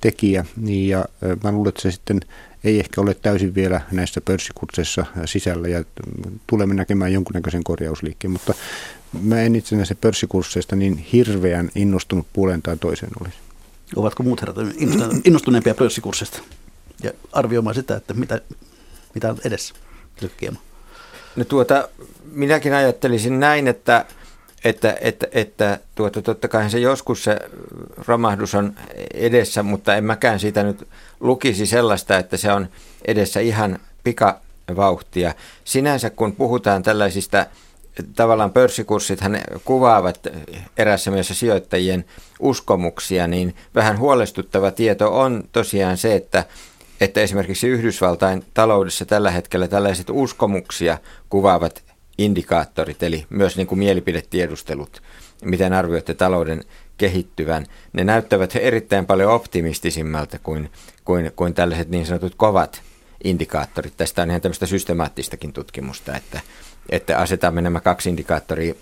tekijä 0.00 0.44
niin 0.56 0.88
ja 0.88 1.04
mä 1.44 1.52
luulen, 1.52 1.68
että 1.68 1.82
se 1.82 1.90
sitten 1.90 2.20
ei 2.64 2.80
ehkä 2.80 3.00
ole 3.00 3.14
täysin 3.14 3.54
vielä 3.54 3.80
näissä 3.92 4.20
pörssikursseissa 4.20 5.06
sisällä 5.24 5.68
ja 5.68 5.84
tulemme 6.46 6.74
näkemään 6.74 7.12
jonkunnäköisen 7.12 7.64
korjausliikkeen, 7.64 8.30
mutta 8.30 8.54
mä 9.22 9.42
en 9.42 9.56
itse 9.56 9.76
näissä 9.76 9.94
pörssikursseista 9.94 10.76
niin 10.76 10.96
hirveän 10.96 11.70
innostunut 11.74 12.26
puoleen 12.32 12.62
tai 12.62 12.76
toiseen 12.76 13.12
olisi. 13.20 13.36
Ovatko 13.96 14.22
muut 14.22 14.40
herrat 14.40 14.56
innostuneempia 15.24 15.74
pörssikursseista 15.74 16.42
ja 17.02 17.12
arvioimaan 17.32 17.74
sitä, 17.74 17.96
että 17.96 18.14
mitä, 18.14 18.40
mitä 19.14 19.30
on 19.30 19.38
edessä? 19.44 19.74
No 21.36 21.44
tuota, 21.44 21.88
minäkin 22.32 22.74
ajattelisin 22.74 23.40
näin, 23.40 23.68
että 23.68 24.06
että, 24.64 24.96
että, 25.00 25.26
että 25.32 25.78
tuota, 25.94 26.22
totta 26.22 26.48
kai 26.48 26.70
se 26.70 26.78
joskus 26.78 27.24
se 27.24 27.38
romahdus 28.06 28.54
on 28.54 28.74
edessä, 29.14 29.62
mutta 29.62 29.96
en 29.96 30.04
mäkään 30.04 30.40
siitä 30.40 30.62
nyt 30.62 30.88
lukisi 31.20 31.66
sellaista, 31.66 32.18
että 32.18 32.36
se 32.36 32.52
on 32.52 32.68
edessä 33.06 33.40
ihan 33.40 33.78
pikavauhtia. 34.04 35.34
Sinänsä 35.64 36.10
kun 36.10 36.32
puhutaan 36.32 36.82
tällaisista, 36.82 37.46
tavallaan 38.16 38.52
pörssikurssithan 38.52 39.38
kuvaavat 39.64 40.26
erässä 40.76 41.10
mielessä 41.10 41.34
sijoittajien 41.34 42.04
uskomuksia, 42.40 43.26
niin 43.26 43.54
vähän 43.74 43.98
huolestuttava 43.98 44.70
tieto 44.70 45.20
on 45.20 45.44
tosiaan 45.52 45.96
se, 45.96 46.14
että 46.14 46.44
että 47.00 47.20
esimerkiksi 47.20 47.68
Yhdysvaltain 47.68 48.44
taloudessa 48.54 49.06
tällä 49.06 49.30
hetkellä 49.30 49.68
tällaiset 49.68 50.10
uskomuksia 50.10 50.98
kuvaavat 51.28 51.82
indikaattorit, 52.18 53.02
eli 53.02 53.26
myös 53.30 53.56
niin 53.56 53.66
kuin 53.66 53.78
mielipidetiedustelut, 53.78 55.02
miten 55.44 55.72
arvioitte 55.72 56.14
talouden 56.14 56.64
kehittyvän, 56.98 57.66
ne 57.92 58.04
näyttävät 58.04 58.56
erittäin 58.56 59.06
paljon 59.06 59.32
optimistisimmältä 59.32 60.38
kuin, 60.38 60.70
kuin, 61.04 61.32
kuin 61.36 61.54
tällaiset 61.54 61.88
niin 61.88 62.06
sanotut 62.06 62.34
kovat 62.34 62.82
indikaattorit. 63.24 63.96
Tästä 63.96 64.22
on 64.22 64.28
ihan 64.30 64.40
tämmöistä 64.40 64.66
systemaattistakin 64.66 65.52
tutkimusta, 65.52 66.16
että, 66.16 66.40
että 66.90 67.18
asetamme 67.18 67.62
nämä 67.62 67.80
kaksi 67.80 68.10
indikaattoria 68.10 68.74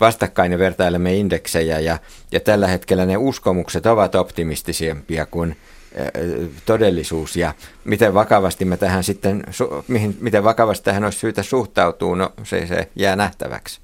vastakkain 0.00 0.52
ja 0.52 0.58
vertailemme 0.58 1.14
indeksejä 1.14 1.80
ja, 1.80 1.98
ja 2.32 2.40
tällä 2.40 2.66
hetkellä 2.66 3.06
ne 3.06 3.16
uskomukset 3.16 3.86
ovat 3.86 4.14
optimistisempia 4.14 5.26
kuin 5.26 5.56
todellisuus 6.66 7.36
ja 7.36 7.54
miten 7.84 8.14
vakavasti 8.14 8.64
me 8.64 8.76
tähän 8.76 9.04
sitten, 9.04 9.44
mihin, 9.88 10.16
miten 10.20 10.44
vakavasti 10.44 10.84
tähän 10.84 11.04
olisi 11.04 11.18
syytä 11.18 11.42
suhtautua, 11.42 12.16
no 12.16 12.32
se, 12.44 12.66
se 12.66 12.88
jää 12.96 13.16
nähtäväksi. 13.16 13.80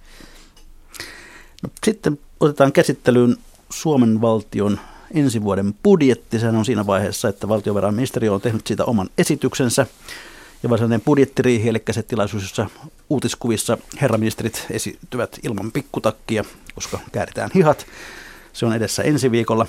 No, 1.63 1.69
sitten 1.85 2.19
otetaan 2.41 2.73
käsittelyyn 2.73 3.37
Suomen 3.71 4.21
valtion 4.21 4.81
ensi 5.15 5.43
vuoden 5.43 5.75
budjetti. 5.83 6.39
Sehän 6.39 6.57
on 6.57 6.65
siinä 6.65 6.87
vaiheessa, 6.87 7.29
että 7.29 7.49
valtiovarainministeriö 7.49 8.33
on 8.33 8.41
tehnyt 8.41 8.67
siitä 8.67 8.85
oman 8.85 9.09
esityksensä. 9.19 9.87
Ja 10.63 10.71
varsinainen 10.71 11.01
budjettiriihi, 11.01 11.69
eli 11.69 11.83
se 11.91 12.03
tilaisuus, 12.03 12.43
jossa 12.43 12.71
uutiskuvissa 13.11 13.79
herraministerit 14.01 14.67
esiintyvät 14.71 15.39
ilman 15.43 15.73
pikkutakkia, 15.73 16.45
koska 16.75 16.99
kääritään 17.13 17.51
hihat. 17.55 17.87
Se 18.53 18.67
on 18.67 18.73
edessä 18.73 19.03
ensi 19.03 19.31
viikolla. 19.31 19.67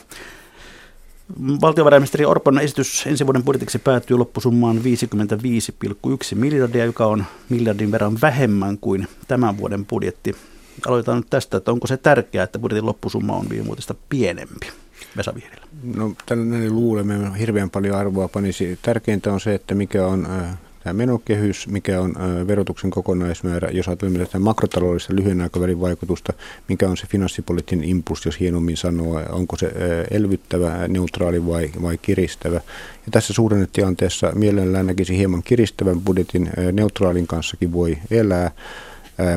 Valtiovarainministeri 1.62 2.26
Orpon 2.26 2.60
esitys 2.60 3.08
ensi 3.08 3.26
vuoden 3.26 3.44
budjetiksi 3.44 3.80
päätyy 3.80 4.18
loppusummaan 4.18 4.78
55,1 4.78 4.82
miljardia, 6.36 6.86
joka 6.86 7.06
on 7.06 7.26
miljardin 7.50 7.92
verran 7.92 8.18
vähemmän 8.22 8.78
kuin 8.78 9.08
tämän 9.28 9.58
vuoden 9.58 9.86
budjetti. 9.86 10.36
aloitetaan 10.88 11.18
nyt 11.18 11.30
tästä, 11.30 11.58
että 11.58 11.72
onko 11.72 11.88
se 11.88 11.98
tärkeää, 11.98 12.44
että 12.44 12.60
budjetin 12.60 12.86
loppusumma 12.86 13.36
on 13.36 13.50
viime 13.50 13.66
vuotista 13.66 13.96
pienempi? 14.10 14.68
Vesa 15.18 15.36
Vihrilä. 15.36 15.68
No 15.96 16.14
tällainen 16.26 16.74
luulemme 16.74 17.40
hirveän 17.40 17.70
paljon 17.70 17.98
arvoa 17.98 18.28
panisi. 18.28 18.80
Tärkeintä 18.82 19.34
on 19.34 19.40
se, 19.40 19.56
että 19.56 19.76
mikä 19.76 20.08
on 20.08 20.26
äh, 20.26 20.58
tämä 20.84 20.94
menokehys, 20.94 21.68
mikä 21.68 22.02
on 22.02 22.14
verotuksen 22.48 22.90
kokonaismäärä, 22.90 23.70
jos 23.72 23.88
ajatellaan 23.88 24.28
tätä 24.28 24.40
makrotaloudellista 24.40 25.16
lyhyen 25.16 25.42
aikavälin 25.42 25.82
vaikutusta, 25.82 26.34
mikä 26.70 26.90
on 26.90 26.98
se 26.98 27.08
finanssipoliittinen 27.08 27.90
impulssi, 27.90 28.28
jos 28.28 28.40
hienommin 28.40 28.78
sanoo, 28.78 29.22
onko 29.30 29.58
se 29.58 29.72
elvyttävä, 30.12 30.88
neutraali 30.88 31.48
vai, 31.48 31.70
vai 31.82 31.98
kiristävä. 31.98 32.56
Ja 33.06 33.12
tässä 33.12 33.34
suhdannetilanteessa 33.34 34.32
mielellään 34.36 34.88
näkisi 34.88 35.18
hieman 35.18 35.44
kiristävän 35.44 36.02
budjetin, 36.02 36.50
neutraalin 36.72 37.28
kanssakin 37.28 37.72
voi 37.72 37.98
elää 38.12 38.52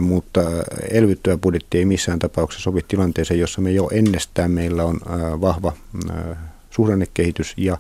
mutta 0.01 0.41
elvyttävä 0.91 1.37
budjetti 1.37 1.79
ei 1.79 1.85
missään 1.85 2.19
tapauksessa 2.19 2.65
sovi 2.65 2.81
tilanteeseen, 2.89 3.41
jossa 3.41 3.61
me 3.61 3.71
jo 3.71 3.89
ennestään 3.93 4.51
meillä 4.51 4.85
on 4.85 5.01
vahva 5.41 5.73
suhdannekehitys 6.71 7.55
ja 7.57 7.79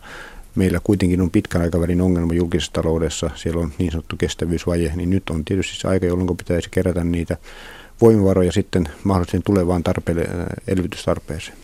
meillä 0.56 0.80
kuitenkin 0.84 1.20
on 1.20 1.30
pitkän 1.30 1.62
aikavälin 1.62 2.00
ongelma 2.00 2.34
julkisessa 2.34 2.72
taloudessa, 2.72 3.30
siellä 3.34 3.60
on 3.60 3.72
niin 3.78 3.90
sanottu 3.90 4.16
kestävyysvaje, 4.16 4.92
niin 4.96 5.10
nyt 5.10 5.30
on 5.30 5.44
tietysti 5.44 5.76
se 5.76 5.88
aika, 5.88 6.06
jolloin 6.06 6.36
pitäisi 6.36 6.70
kerätä 6.70 7.04
niitä 7.04 7.36
voimavaroja 8.00 8.52
sitten 8.52 8.88
mahdollisesti 9.04 9.40
tulevaan 9.44 9.82
tarpeelle, 9.82 10.26
elvytystarpeeseen. 10.68 11.58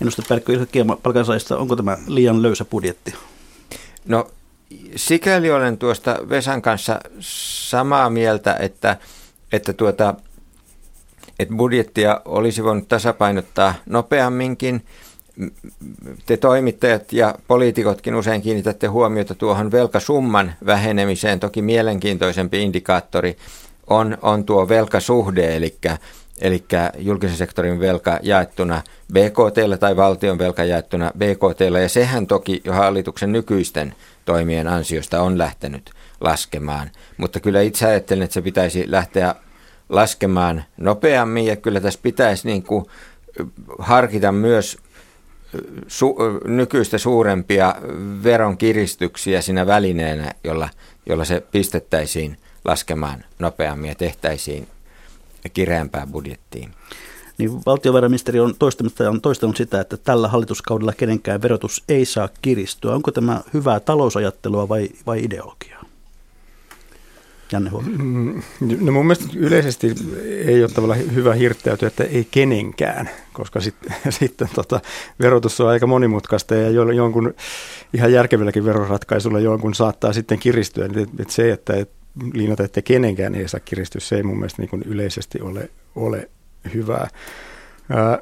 Ennustepäällikkö 0.00 0.52
Ilkka 0.52 0.66
Kiema 0.66 0.96
palkansaajista, 0.96 1.58
onko 1.58 1.76
tämä 1.76 1.98
liian 2.06 2.42
löysä 2.42 2.64
budjetti? 2.64 3.14
No 4.04 4.30
sikäli 4.96 5.50
olen 5.50 5.78
tuosta 5.78 6.18
Vesan 6.28 6.62
kanssa 6.62 7.00
samaa 7.20 8.10
mieltä, 8.10 8.56
että 8.60 8.96
että, 9.52 9.72
tuota, 9.72 10.14
että 11.38 11.54
budjettia 11.54 12.20
olisi 12.24 12.64
voinut 12.64 12.88
tasapainottaa 12.88 13.74
nopeamminkin. 13.86 14.84
Te 16.26 16.36
toimittajat 16.36 17.12
ja 17.12 17.34
poliitikotkin 17.48 18.14
usein 18.14 18.42
kiinnitätte 18.42 18.86
huomiota 18.86 19.34
tuohon 19.34 19.72
velkasumman 19.72 20.52
vähenemiseen. 20.66 21.40
Toki 21.40 21.62
mielenkiintoisempi 21.62 22.62
indikaattori 22.62 23.36
on, 23.86 24.18
on 24.22 24.44
tuo 24.44 24.68
velkasuhde, 24.68 25.56
eli, 25.56 25.76
eli 26.40 26.64
julkisen 26.98 27.36
sektorin 27.36 27.80
velka 27.80 28.18
jaettuna 28.22 28.82
BKT 29.12 29.80
tai 29.80 29.96
valtion 29.96 30.38
velka 30.38 30.64
jaettuna 30.64 31.10
BKT, 31.18 31.60
ja 31.82 31.88
sehän 31.88 32.26
toki 32.26 32.60
jo 32.64 32.72
hallituksen 32.72 33.32
nykyisten 33.32 33.94
toimien 34.24 34.68
ansiosta 34.68 35.22
on 35.22 35.38
lähtenyt 35.38 35.90
laskemaan. 36.20 36.90
Mutta 37.16 37.40
kyllä 37.40 37.60
itse 37.60 37.86
ajattelen, 37.86 38.22
että 38.22 38.34
se 38.34 38.42
pitäisi 38.42 38.84
lähteä 38.86 39.34
laskemaan 39.88 40.64
nopeammin 40.76 41.46
ja 41.46 41.56
kyllä 41.56 41.80
tässä 41.80 42.00
pitäisi 42.02 42.48
niin 42.48 42.62
kuin 42.62 42.84
harkita 43.78 44.32
myös 44.32 44.78
su- 45.88 46.48
nykyistä 46.48 46.98
suurempia 46.98 47.74
veronkiristyksiä 48.22 49.40
siinä 49.40 49.66
välineenä, 49.66 50.34
jolla, 50.44 50.68
jolla 51.06 51.24
se 51.24 51.42
pistettäisiin 51.52 52.36
laskemaan 52.64 53.24
nopeammin 53.38 53.88
ja 53.88 53.94
tehtäisiin 53.94 54.68
kireämpää 55.52 56.06
budjettiin. 56.12 56.74
Niin 57.38 57.50
valtiovarainministeri 57.66 58.40
on 58.40 58.54
toistamista 58.58 59.02
ja 59.02 59.10
on 59.10 59.20
toistanut 59.20 59.56
sitä, 59.56 59.80
että 59.80 59.96
tällä 59.96 60.28
hallituskaudella 60.28 60.92
kenenkään 60.92 61.42
verotus 61.42 61.84
ei 61.88 62.04
saa 62.04 62.28
kiristyä. 62.42 62.94
Onko 62.94 63.10
tämä 63.10 63.40
hyvää 63.54 63.80
talousajattelua 63.80 64.68
vai, 64.68 64.88
vai 65.06 65.24
ideologiaa? 65.24 65.83
Janne 67.54 67.70
mm, 67.98 68.42
No 68.80 68.92
mun 68.92 69.06
mielestä 69.06 69.24
yleisesti 69.36 69.94
ei 70.44 70.62
ole 70.62 70.70
tavallaan 70.70 71.14
hyvä 71.14 71.34
hirttäytyä, 71.34 71.88
että 71.88 72.04
ei 72.04 72.28
kenenkään, 72.30 73.10
koska 73.32 73.60
sitten, 73.60 73.94
sitten 74.20 74.48
tota, 74.54 74.80
verotus 75.20 75.60
on 75.60 75.68
aika 75.68 75.86
monimutkaista 75.86 76.54
ja 76.54 76.70
jonkun 76.70 77.34
ihan 77.92 78.12
järkevälläkin 78.12 78.64
veroratkaisulla 78.64 79.40
jonkun 79.40 79.74
saattaa 79.74 80.12
sitten 80.12 80.38
kiristyä. 80.38 80.84
Että 81.18 81.32
se, 81.32 81.52
että 81.52 81.76
et, 81.76 81.90
linjata, 82.32 82.64
että 82.64 82.82
kenenkään 82.82 83.34
ei 83.34 83.48
saa 83.48 83.60
kiristyä, 83.60 84.00
se 84.00 84.16
ei 84.16 84.22
mun 84.22 84.36
mielestä 84.36 84.62
niin 84.62 84.82
yleisesti 84.84 85.40
ole, 85.40 85.70
ole 85.94 86.28
hyvää. 86.74 87.08
Ää, 87.90 88.18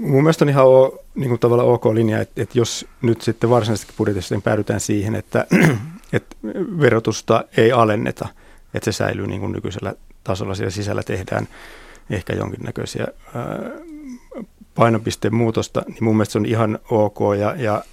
mun 0.00 0.22
mielestä 0.22 0.44
on 0.44 0.48
ihan 0.48 0.66
o, 0.66 0.98
niin 1.14 1.28
kuin 1.28 1.40
tavallaan 1.40 1.68
ok 1.68 1.86
linja, 1.86 2.20
että, 2.20 2.42
että 2.42 2.58
jos 2.58 2.86
nyt 3.02 3.22
sitten 3.22 3.50
varsinaisesti 3.50 3.92
budjetissa 3.98 4.34
niin 4.34 4.42
päädytään 4.42 4.80
siihen, 4.80 5.14
että, 5.14 5.46
että 6.12 6.36
verotusta 6.80 7.44
ei 7.56 7.72
alenneta– 7.72 8.28
että 8.74 8.92
se 8.92 8.96
säilyy 8.96 9.26
niin 9.26 9.40
kuin 9.40 9.52
nykyisellä 9.52 9.94
tasolla. 10.24 10.54
Siellä 10.54 10.70
sisällä 10.70 11.02
tehdään 11.02 11.48
ehkä 12.10 12.32
jonkinnäköisiä 12.32 13.06
painopisteen 14.74 15.34
muutosta, 15.34 15.82
niin 15.86 16.04
mun 16.04 16.16
mielestä 16.16 16.32
se 16.32 16.38
on 16.38 16.46
ihan 16.46 16.78
ok. 16.90 17.18
Ja, 17.38 17.54
ja, 17.56 17.84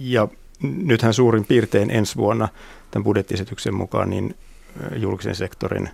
ja 0.00 0.28
nythän 0.62 1.14
suurin 1.14 1.44
piirtein 1.44 1.90
ensi 1.90 2.16
vuonna 2.16 2.48
tämän 2.90 3.04
budjettiesityksen 3.04 3.74
mukaan 3.74 4.10
niin 4.10 4.34
julkisen 4.96 5.34
sektorin 5.34 5.88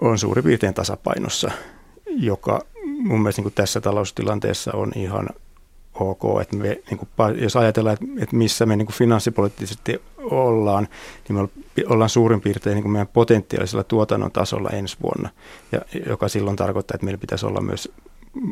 on 0.00 0.18
suurin 0.18 0.44
piirtein 0.44 0.74
tasapainossa, 0.74 1.50
joka 2.06 2.60
mun 2.82 3.20
mielestä 3.20 3.40
niin 3.40 3.44
kuin 3.44 3.54
tässä 3.54 3.80
taloustilanteessa 3.80 4.72
on 4.72 4.92
ihan 4.96 5.28
ok, 5.94 6.22
että 6.40 6.56
me, 6.56 6.68
niin 6.90 6.98
kuin, 6.98 7.08
jos 7.42 7.56
ajatellaan, 7.56 7.94
että, 7.94 8.22
että 8.22 8.36
missä 8.36 8.66
me 8.66 8.76
niin 8.76 8.86
kuin 8.86 8.96
finanssipoliittisesti 8.96 10.02
ollaan, 10.30 10.88
niin 11.28 11.36
me 11.36 11.48
ollaan 11.86 12.10
suurin 12.10 12.40
piirtein 12.40 12.74
niin 12.74 12.90
meidän 12.90 13.06
potentiaalisella 13.06 13.84
tuotannon 13.84 14.32
tasolla 14.32 14.70
ensi 14.70 14.96
vuonna, 15.02 15.28
ja, 15.72 15.80
joka 16.06 16.28
silloin 16.28 16.56
tarkoittaa, 16.56 16.94
että 16.94 17.04
meillä 17.04 17.18
pitäisi 17.18 17.46
olla 17.46 17.60
myös 17.60 17.92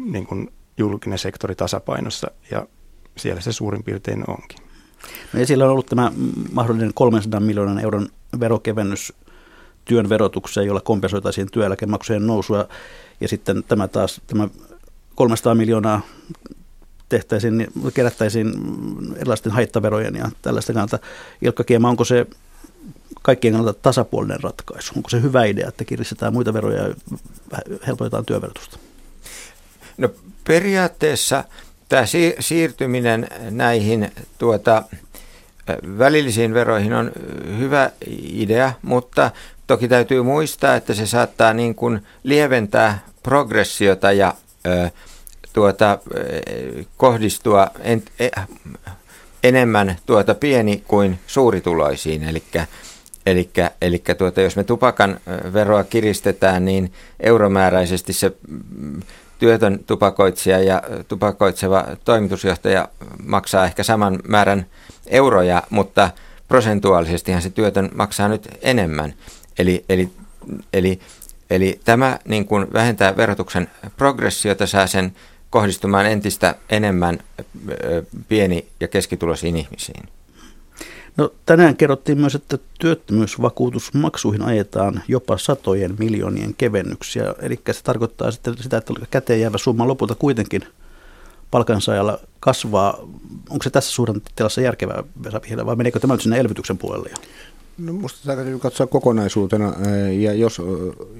niin 0.05 0.27
kuin 0.27 0.53
julkinen 0.79 1.19
sektori 1.19 1.55
tasapainossa, 1.55 2.31
ja 2.51 2.67
siellä 3.17 3.41
se 3.41 3.53
suurin 3.53 3.83
piirtein 3.83 4.25
onkin. 4.31 4.59
No 5.33 5.41
ja 5.41 5.47
siellä 5.47 5.65
on 5.65 5.71
ollut 5.71 5.87
tämä 5.87 6.13
mahdollinen 6.53 6.95
300 6.95 7.41
miljoonan 7.41 7.79
euron 7.79 8.09
verokevennys 8.41 9.13
työn 9.85 10.09
verotukseen, 10.09 10.67
jolla 10.67 10.81
kompensoitaisiin 10.81 11.49
työeläkemaksujen 11.53 12.27
nousua, 12.27 12.69
ja 13.21 13.29
sitten 13.29 13.65
tämä 13.69 13.89
taas 13.89 14.21
tämä 14.27 14.49
300 15.15 15.55
miljoonaa 15.55 16.01
tehtäisiin, 17.13 17.59
niin 17.59 17.73
kerättäisiin 17.95 18.53
erilaisten 19.17 19.53
haittaverojen 19.53 20.15
ja 20.15 20.31
tällaista 20.43 20.73
kannalta. 20.73 20.99
Ilkka 21.43 21.65
Kiema, 21.65 21.89
onko 21.89 22.05
se 22.05 22.27
kaikkien 23.23 23.55
kannalta 23.55 23.79
tasapuolinen 23.83 24.43
ratkaisu? 24.43 24.93
Onko 24.97 25.09
se 25.11 25.23
hyvä 25.23 25.45
idea, 25.45 25.69
että 25.69 25.85
kiristetään 25.85 26.33
muita 26.33 26.53
veroja 26.53 26.89
ja 26.89 26.95
helpotetaan 27.87 28.25
työverotusta? 28.25 28.79
No 29.99 30.09
periaatteessa 30.47 31.45
tämä 31.89 32.05
siirtyminen 32.41 33.29
näihin 33.51 34.13
tuota, 34.39 34.83
välillisiin 35.99 36.55
veroihin 36.55 36.93
on 36.93 37.13
hyvä 37.59 37.91
idea, 38.33 38.73
mutta 38.83 39.31
toki 39.67 39.89
täytyy 39.89 40.23
muistaa, 40.23 40.77
että 40.77 40.95
se 40.95 41.07
saattaa 41.07 41.53
niin 41.53 41.75
kuin 41.75 42.07
lieventää 42.23 43.05
progressiota 43.23 44.13
ja 44.13 44.35
ö, 44.67 44.91
tuota, 45.53 45.99
kohdistua 46.97 47.67
en, 47.81 48.03
e, 48.21 48.29
enemmän 49.43 49.97
tuota 50.07 50.35
pieni 50.35 50.83
kuin 50.89 51.19
suurituloisiin. 51.27 52.23
Eli 53.27 54.03
tuota, 54.19 54.41
jos 54.41 54.57
me 54.57 54.65
tupakan 54.65 55.21
veroa 55.53 55.85
kiristetään, 55.85 56.65
niin 56.65 56.93
euromääräisesti 57.21 58.13
se 58.13 58.33
mm, 58.49 59.03
työtön 59.39 59.81
tupakoitsija 59.87 60.59
ja 60.59 60.83
tupakoitseva 61.09 61.85
toimitusjohtaja 62.05 62.89
maksaa 63.25 63.65
ehkä 63.65 63.83
saman 63.83 64.19
määrän 64.29 64.67
euroja, 65.07 65.63
mutta 65.71 66.11
prosentuaalisestihan 66.49 67.43
se 67.43 67.51
työtön 67.51 67.91
maksaa 67.95 68.29
nyt 68.29 68.49
enemmän. 68.63 69.15
Eli, 69.59 69.85
eli, 69.89 70.11
eli, 70.73 71.01
eli 71.51 71.81
tämä 71.85 72.19
niin 72.29 72.47
kuin 72.47 72.73
vähentää 72.73 73.17
verotuksen 73.17 73.71
progressiota, 73.97 74.67
saa 74.67 74.87
sen 74.87 75.13
kohdistumaan 75.53 76.07
entistä 76.07 76.55
enemmän 76.71 77.19
pieni- 78.29 78.67
ja 78.81 78.89
keskituloisiin 78.89 79.57
ihmisiin. 79.57 80.09
No, 81.17 81.33
tänään 81.47 81.77
kerrottiin 81.77 82.19
myös, 82.19 82.35
että 82.35 82.59
työttömyysvakuutusmaksuihin 82.81 84.43
ajetaan 84.43 85.03
jopa 85.09 85.39
satojen 85.39 85.95
miljoonien 85.99 86.55
kevennyksiä. 86.59 87.35
Eli 87.43 87.61
se 87.73 87.83
tarkoittaa 87.83 88.31
sitten 88.31 88.55
sitä, 88.61 88.77
että 88.77 88.95
käteen 89.11 89.41
jäävä 89.41 89.59
summa 89.59 89.89
lopulta 89.89 90.15
kuitenkin 90.15 90.63
palkansaajalla 91.51 92.19
kasvaa. 92.41 92.99
Onko 93.51 93.63
se 93.63 93.71
tässä 93.71 93.93
suhdanteessa 93.93 94.61
järkevää, 94.61 95.05
vai 95.67 95.77
meneekö 95.77 96.01
tämä 96.01 96.15
nyt 96.15 96.21
sinne 96.21 96.39
elvytyksen 96.39 96.79
puolelle 96.79 97.09
jo? 97.11 97.17
No 97.85 97.93
musta 97.93 98.19
tämä 98.25 98.37
täytyy 98.37 98.59
katsoa 98.59 98.87
kokonaisuutena 98.87 99.75
ja 100.19 100.33
jos, 100.33 100.63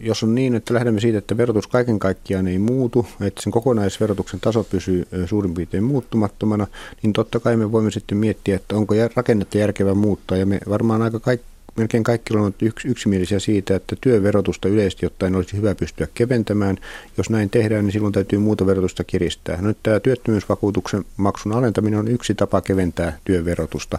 jos 0.01 0.23
on 0.23 0.35
niin, 0.35 0.55
että 0.55 0.75
lähdemme 0.75 1.01
siitä, 1.01 1.19
että 1.19 1.37
verotus 1.37 1.67
kaiken 1.67 1.99
kaikkiaan 1.99 2.47
ei 2.47 2.59
muutu, 2.59 3.07
että 3.21 3.43
sen 3.43 3.53
kokonaisverotuksen 3.53 4.41
taso 4.41 4.65
pysyy 4.65 5.07
suurin 5.27 5.55
piirtein 5.55 5.85
muuttumattomana, 5.85 6.67
niin 7.03 7.13
totta 7.13 7.41
kai 7.41 7.57
me 7.57 7.73
voimme 7.73 7.91
sitten 7.91 8.19
miettiä, 8.19 8.57
että 8.57 8.77
onko 8.77 8.95
rakennetta 9.17 9.59
järkevää 9.59 9.95
muuttaa 9.95 10.39
ja 10.39 10.47
me 10.47 10.61
varmaan 10.69 11.03
aika 11.03 11.21
kaikki 11.21 11.53
melkein 11.77 12.05
kaikki 12.05 12.37
on 12.37 12.55
yks, 12.63 12.85
yksimielisiä 12.85 13.39
siitä, 13.39 13.77
että 13.77 13.97
työverotusta 14.01 14.69
yleisesti 14.69 15.07
ottaen 15.07 15.37
olisi 15.37 15.57
hyvä 15.57 15.75
pystyä 15.75 16.09
keventämään. 16.15 16.79
Jos 17.17 17.31
näin 17.31 17.51
tehdään, 17.51 17.85
niin 17.85 17.93
silloin 17.93 18.13
täytyy 18.13 18.39
muuta 18.39 18.67
verotusta 18.67 19.05
kiristää. 19.05 19.57
No, 19.57 19.69
nyt 19.69 19.79
tämä 19.83 20.01
työttömyysvakuutuksen 20.01 21.05
maksun 21.17 21.53
alentaminen 21.53 21.99
on 21.99 22.09
yksi 22.09 22.35
tapa 22.35 22.61
keventää 22.61 23.19
työverotusta. 23.25 23.99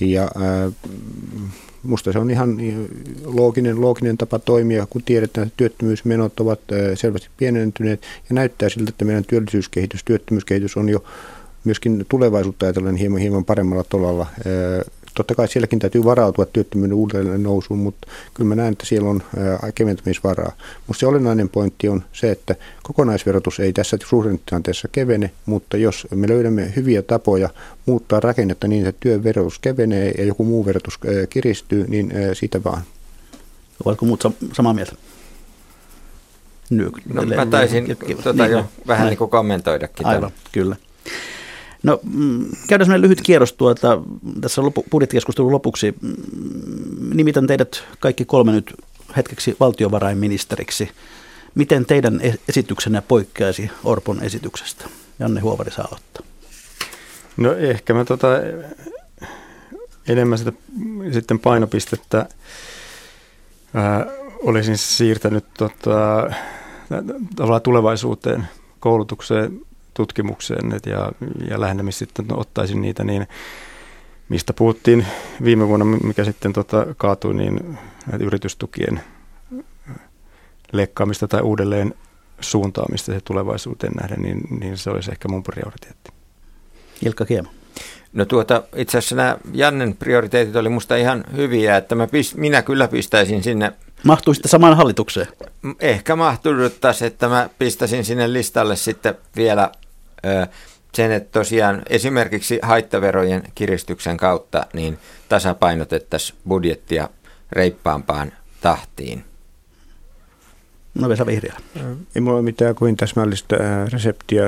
Ja 0.00 0.22
ää, 0.22 0.70
musta 1.82 2.12
se 2.12 2.18
on 2.18 2.30
ihan 2.30 2.58
looginen, 3.24 3.80
looginen 3.80 4.18
tapa 4.18 4.38
toimia, 4.38 4.86
kun 4.90 5.02
tiedetään, 5.02 5.46
että 5.46 5.56
työttömyysmenot 5.56 6.40
ovat 6.40 6.60
selvästi 6.94 7.28
pienentyneet 7.36 8.02
ja 8.02 8.34
näyttää 8.34 8.68
siltä, 8.68 8.88
että 8.88 9.04
meidän 9.04 9.24
työllisyyskehitys, 9.24 10.04
työttömyyskehitys 10.04 10.76
on 10.76 10.88
jo 10.88 11.04
myöskin 11.64 12.06
tulevaisuutta 12.08 12.66
ajatellen 12.66 12.96
hieman, 12.96 13.20
hieman 13.20 13.44
paremmalla 13.44 13.84
tolalla. 13.84 14.26
Totta 15.20 15.34
kai 15.34 15.48
sielläkin 15.48 15.78
täytyy 15.78 16.04
varautua 16.04 16.46
työttömyyden 16.46 16.96
uudelleen 16.96 17.42
nousuun, 17.42 17.80
mutta 17.80 18.08
kyllä 18.34 18.48
mä 18.48 18.54
näen, 18.54 18.72
että 18.72 18.86
siellä 18.86 19.10
on 19.10 19.22
keventämisvaraa. 19.74 20.52
Mutta 20.86 21.00
se 21.00 21.06
olennainen 21.06 21.48
pointti 21.48 21.88
on 21.88 22.02
se, 22.12 22.30
että 22.30 22.54
kokonaisverotus 22.82 23.60
ei 23.60 23.72
tässä 23.72 23.96
suhdannetilanteessa 24.04 24.88
kevene, 24.92 25.30
mutta 25.46 25.76
jos 25.76 26.06
me 26.14 26.28
löydämme 26.28 26.72
hyviä 26.76 27.02
tapoja 27.02 27.48
muuttaa 27.86 28.20
rakennetta 28.20 28.68
niin, 28.68 28.86
että 28.86 29.00
työn 29.00 29.24
verotus 29.24 29.58
kevenee 29.58 30.10
ja 30.18 30.24
joku 30.24 30.44
muu 30.44 30.66
verotus 30.66 30.98
kiristyy, 31.30 31.84
niin 31.88 32.12
siitä 32.32 32.64
vaan. 32.64 32.82
Oletko 33.84 34.06
muut 34.06 34.22
samaa 34.52 34.74
mieltä? 34.74 34.92
No, 36.70 36.90
mä 37.36 37.46
taisin 37.46 37.96
tuota 38.22 38.46
jo 38.46 38.64
vähän 38.86 39.06
niin 39.06 39.18
kuin 39.18 39.30
kommentoidakin. 39.30 40.06
Aivan, 40.06 40.30
kyllä. 40.52 40.76
No 41.82 42.00
mm, 42.02 42.46
käydään 42.68 42.86
sellainen 42.86 43.02
lyhyt 43.02 43.20
kierros 43.20 43.52
tuota, 43.52 44.02
tässä 44.40 44.62
lopu, 44.62 44.84
budjettikeskustelun 44.90 45.52
lopuksi. 45.52 45.94
Mm, 46.00 46.16
nimitän 47.14 47.46
teidät 47.46 47.84
kaikki 48.00 48.24
kolme 48.24 48.52
nyt 48.52 48.74
hetkeksi 49.16 49.56
valtiovarainministeriksi. 49.60 50.90
Miten 51.54 51.86
teidän 51.86 52.20
esityksenne 52.48 53.02
poikkeaisi 53.08 53.70
Orpon 53.84 54.22
esityksestä? 54.22 54.84
Janne 55.18 55.40
Huovari 55.40 55.70
saa 55.70 55.84
aloittaa. 55.84 56.26
No 57.36 57.52
ehkä 57.52 57.94
mä 57.94 58.04
tota, 58.04 58.28
enemmän 60.08 60.38
sitä 60.38 60.52
sitten 61.12 61.38
painopistettä 61.38 62.26
ää, 63.74 64.06
olisin 64.42 64.78
siirtänyt 64.78 65.44
tota, 65.58 66.30
tulevaisuuteen, 67.62 68.48
koulutukseen, 68.80 69.60
tutkimukseen 69.94 70.80
ja, 70.86 71.12
ja 71.50 71.60
lähinnä 71.60 71.82
missä 71.82 71.98
sitten 71.98 72.26
ottaisin 72.36 72.82
niitä, 72.82 73.04
niin 73.04 73.26
mistä 74.28 74.52
puhuttiin 74.52 75.06
viime 75.44 75.68
vuonna, 75.68 75.84
mikä 75.84 76.24
sitten 76.24 76.52
tota, 76.52 76.86
kaatui, 76.96 77.34
niin 77.34 77.78
yritystukien 78.20 79.00
leikkaamista 80.72 81.28
tai 81.28 81.40
uudelleen 81.40 81.94
suuntaamista 82.40 83.12
se 83.12 83.20
tulevaisuuteen 83.24 83.92
nähden, 83.92 84.22
niin, 84.22 84.40
niin 84.60 84.76
se 84.76 84.90
olisi 84.90 85.10
ehkä 85.10 85.28
mun 85.28 85.42
prioriteetti. 85.42 86.12
Ilkka 87.04 87.24
Kiema. 87.24 87.50
No 88.12 88.24
tuota, 88.24 88.62
itse 88.76 88.98
asiassa 88.98 89.16
nämä 89.16 89.38
Jannen 89.52 89.96
prioriteetit 89.96 90.56
oli 90.56 90.68
musta 90.68 90.96
ihan 90.96 91.24
hyviä, 91.36 91.76
että 91.76 91.94
mä 91.94 92.06
pist, 92.06 92.34
minä 92.34 92.62
kyllä 92.62 92.88
pistäisin 92.88 93.42
sinne 93.42 93.72
Mahtuisitte 94.04 94.48
samaan 94.48 94.76
hallitukseen? 94.76 95.26
Ehkä 95.80 96.16
mahtuuduttaisi, 96.16 97.06
että 97.06 97.28
mä 97.28 97.48
pistäisin 97.58 98.04
sinne 98.04 98.32
listalle 98.32 98.76
sitten 98.76 99.14
vielä 99.36 99.70
ö, 100.24 100.46
sen, 100.94 101.12
että 101.12 101.38
tosiaan 101.38 101.82
esimerkiksi 101.88 102.58
haittaverojen 102.62 103.42
kiristyksen 103.54 104.16
kautta 104.16 104.66
niin 104.72 104.98
tasapainotettaisiin 105.28 106.38
budjettia 106.48 107.08
reippaampaan 107.52 108.32
tahtiin. 108.60 109.24
No 110.94 111.08
Vesa 111.08 111.26
Vihriä. 111.26 111.54
Ei 112.14 112.20
mulla 112.20 112.36
ole 112.36 112.44
mitään 112.44 112.74
kuin 112.74 112.96
täsmällistä 112.96 113.56
reseptiä 113.92 114.44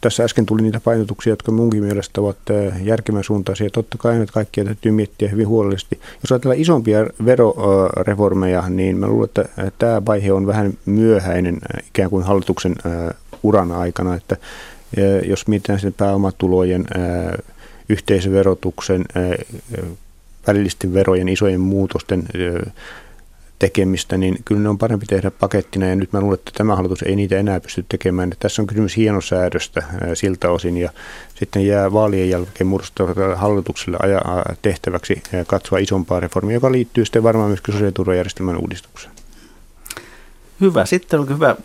tässä 0.00 0.24
äsken 0.24 0.46
tuli 0.46 0.62
niitä 0.62 0.80
painotuksia, 0.80 1.32
jotka 1.32 1.52
munkin 1.52 1.84
mielestä 1.84 2.20
ovat 2.20 2.36
järkevän 2.82 3.24
suuntaisia. 3.24 3.70
Totta 3.70 3.98
kai 3.98 4.18
nyt 4.18 4.30
kaikkia 4.30 4.64
täytyy 4.64 4.92
miettiä 4.92 5.28
hyvin 5.28 5.48
huolellisesti. 5.48 6.00
Jos 6.22 6.32
ajatellaan 6.32 6.60
isompia 6.60 7.06
veroreformeja, 7.24 8.68
niin 8.68 8.98
mä 8.98 9.06
luulen, 9.06 9.24
että 9.24 9.70
tämä 9.78 10.02
vaihe 10.06 10.32
on 10.32 10.46
vähän 10.46 10.72
myöhäinen 10.86 11.58
ikään 11.88 12.10
kuin 12.10 12.24
hallituksen 12.24 12.74
uran 13.42 13.72
aikana, 13.72 14.14
että 14.14 14.36
jos 15.24 15.48
mietitään 15.48 15.78
sitten 15.78 16.06
pääomatulojen, 16.06 16.86
yhteisöverotuksen, 17.88 19.04
välillisten 20.46 20.94
verojen, 20.94 21.28
isojen 21.28 21.60
muutosten 21.60 22.22
tekemistä, 23.58 24.16
niin 24.16 24.38
kyllä 24.44 24.60
ne 24.60 24.68
on 24.68 24.78
parempi 24.78 25.06
tehdä 25.06 25.30
pakettina 25.30 25.86
ja 25.86 25.96
nyt 25.96 26.12
mä 26.12 26.20
luulen, 26.20 26.38
että 26.38 26.50
tämä 26.54 26.76
hallitus 26.76 27.02
ei 27.02 27.16
niitä 27.16 27.36
enää 27.36 27.60
pysty 27.60 27.84
tekemään. 27.88 28.32
Tässä 28.40 28.62
on 28.62 28.66
kysymys 28.66 28.96
hienosäädöstä 28.96 29.82
siltä 30.14 30.50
osin 30.50 30.76
ja 30.76 30.90
sitten 31.34 31.66
jää 31.66 31.92
vaalien 31.92 32.30
jälkeen 32.30 32.66
muodostavalle 32.66 33.36
hallitukselle 33.36 33.98
tehtäväksi 34.62 35.22
katsoa 35.46 35.78
isompaa 35.78 36.20
reformia, 36.20 36.56
joka 36.56 36.72
liittyy 36.72 37.04
sitten 37.04 37.22
varmaan 37.22 37.48
myöskin 37.50 37.74
sosiaaliturvajärjestelmän 37.74 38.56
uudistukseen. 38.56 39.14
Hyvä. 40.60 40.86
Sitten 40.86 41.20
on 41.20 41.28
hyvä 41.28 41.56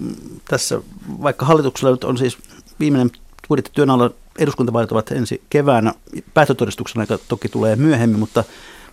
tässä, 0.46 0.82
vaikka 1.22 1.46
hallituksella 1.46 1.92
nyt 1.92 2.04
on 2.04 2.18
siis 2.18 2.38
viimeinen 2.80 3.12
budjettityön 3.48 3.90
alla 3.90 4.12
eduskuntavaalit 4.40 4.92
ovat 4.92 5.12
ensi 5.12 5.42
keväänä. 5.50 5.94
Päätötodistuksen 6.34 7.00
aika 7.00 7.18
toki 7.28 7.50
tulee 7.50 7.76
myöhemmin, 7.76 8.20
mutta 8.20 8.44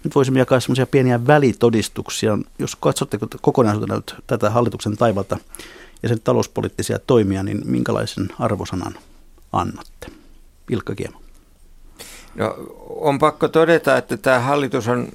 nyt 0.05 0.15
voisimme 0.15 0.39
jakaa 0.39 0.61
semmoisia 0.61 0.87
pieniä 0.87 1.27
välitodistuksia. 1.27 2.39
Jos 2.59 2.77
katsotte 2.77 3.19
kokonaisuutena 3.41 4.03
tätä 4.27 4.51
hallituksen 4.51 4.97
taivalta 4.97 5.39
ja 6.03 6.09
sen 6.09 6.21
talouspoliittisia 6.21 6.99
toimia, 6.99 7.43
niin 7.43 7.61
minkälaisen 7.65 8.29
arvosanan 8.39 8.95
annatte? 9.53 10.07
Ilkka 10.71 10.95
Kiema. 10.95 11.21
No, 12.35 12.55
on 12.89 13.19
pakko 13.19 13.49
todeta, 13.49 13.97
että 13.97 14.17
tämä 14.17 14.41
hallitus 14.41 14.89
on 14.89 15.09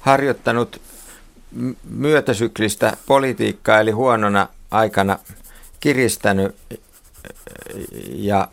harjoittanut 0.00 0.80
myötäsyklistä 1.90 2.96
politiikkaa, 3.06 3.80
eli 3.80 3.90
huonona 3.90 4.48
aikana 4.70 5.18
kiristänyt 5.80 6.56
ja 8.14 8.48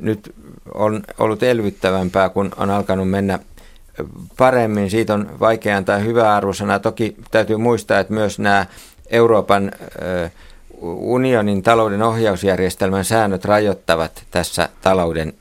nyt 0.00 0.34
on 0.74 1.02
ollut 1.18 1.42
elvyttävämpää, 1.42 2.28
kun 2.28 2.50
on 2.56 2.70
alkanut 2.70 3.10
mennä 3.10 3.38
paremmin. 4.36 4.90
Siitä 4.90 5.14
on 5.14 5.40
vaikea 5.40 5.76
antaa 5.76 5.98
hyvää 5.98 6.36
arvosana. 6.36 6.78
Toki 6.78 7.16
täytyy 7.30 7.56
muistaa, 7.56 7.98
että 7.98 8.12
myös 8.12 8.38
nämä 8.38 8.66
Euroopan 9.10 9.72
unionin 10.82 11.62
talouden 11.62 12.02
ohjausjärjestelmän 12.02 13.04
säännöt 13.04 13.44
rajoittavat 13.44 14.24
tässä 14.30 14.68
talouden 14.82 15.32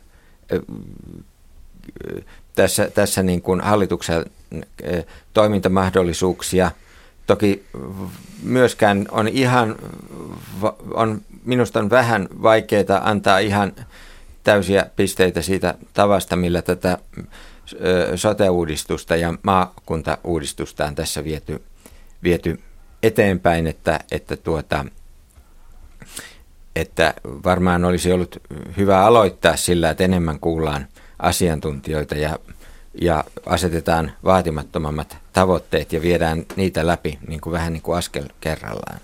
tässä, 2.56 2.92
tässä 2.94 3.24
niin 3.24 3.42
kuin 3.42 3.62
hallituksen 3.62 4.26
toimintamahdollisuuksia. 5.34 6.72
Toki 7.28 7.66
myöskään 8.44 9.06
on 9.12 9.28
ihan, 9.28 9.76
on, 10.94 11.22
minusta 11.46 11.80
on 11.80 11.90
vähän 11.90 12.28
vaikeaa 12.42 13.02
antaa 13.04 13.40
ihan 13.40 13.72
täysiä 14.46 14.86
pisteitä 14.96 15.42
siitä 15.42 15.74
tavasta, 15.94 16.36
millä 16.36 16.62
tätä 16.62 16.98
sote-uudistusta 18.16 19.16
ja 19.16 19.34
maakuntauudistusta 19.44 20.86
on 20.86 20.96
tässä 20.96 21.24
viety, 21.24 21.64
viety 22.24 22.60
eteenpäin, 23.04 23.68
että, 23.68 24.00
että, 24.12 24.38
tuota, 24.38 24.86
että 26.76 27.14
varmaan 27.24 27.86
olisi 27.86 28.12
ollut 28.12 28.38
hyvä 28.78 29.06
aloittaa 29.06 29.56
sillä, 29.56 29.90
että 29.90 30.04
enemmän 30.04 30.40
kuullaan 30.40 30.88
asiantuntijoita 31.20 32.16
ja, 32.16 32.40
ja 33.02 33.24
asetetaan 33.46 34.12
vaatimattomammat 34.24 35.18
tavoitteet 35.34 35.94
ja 35.94 36.02
viedään 36.02 36.46
niitä 36.56 36.88
läpi 36.88 37.20
niin 37.28 37.42
kuin 37.42 37.54
vähän 37.54 37.74
niin 37.74 37.84
kuin 37.84 37.98
askel 37.98 38.26
kerrallaan. 38.42 39.00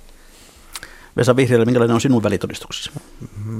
Vesa 1.18 1.36
Vihreällä, 1.36 1.66
minkälainen 1.66 1.96
on 1.96 2.02
sinun 2.02 2.24
välitodistuksesi? 2.24 2.92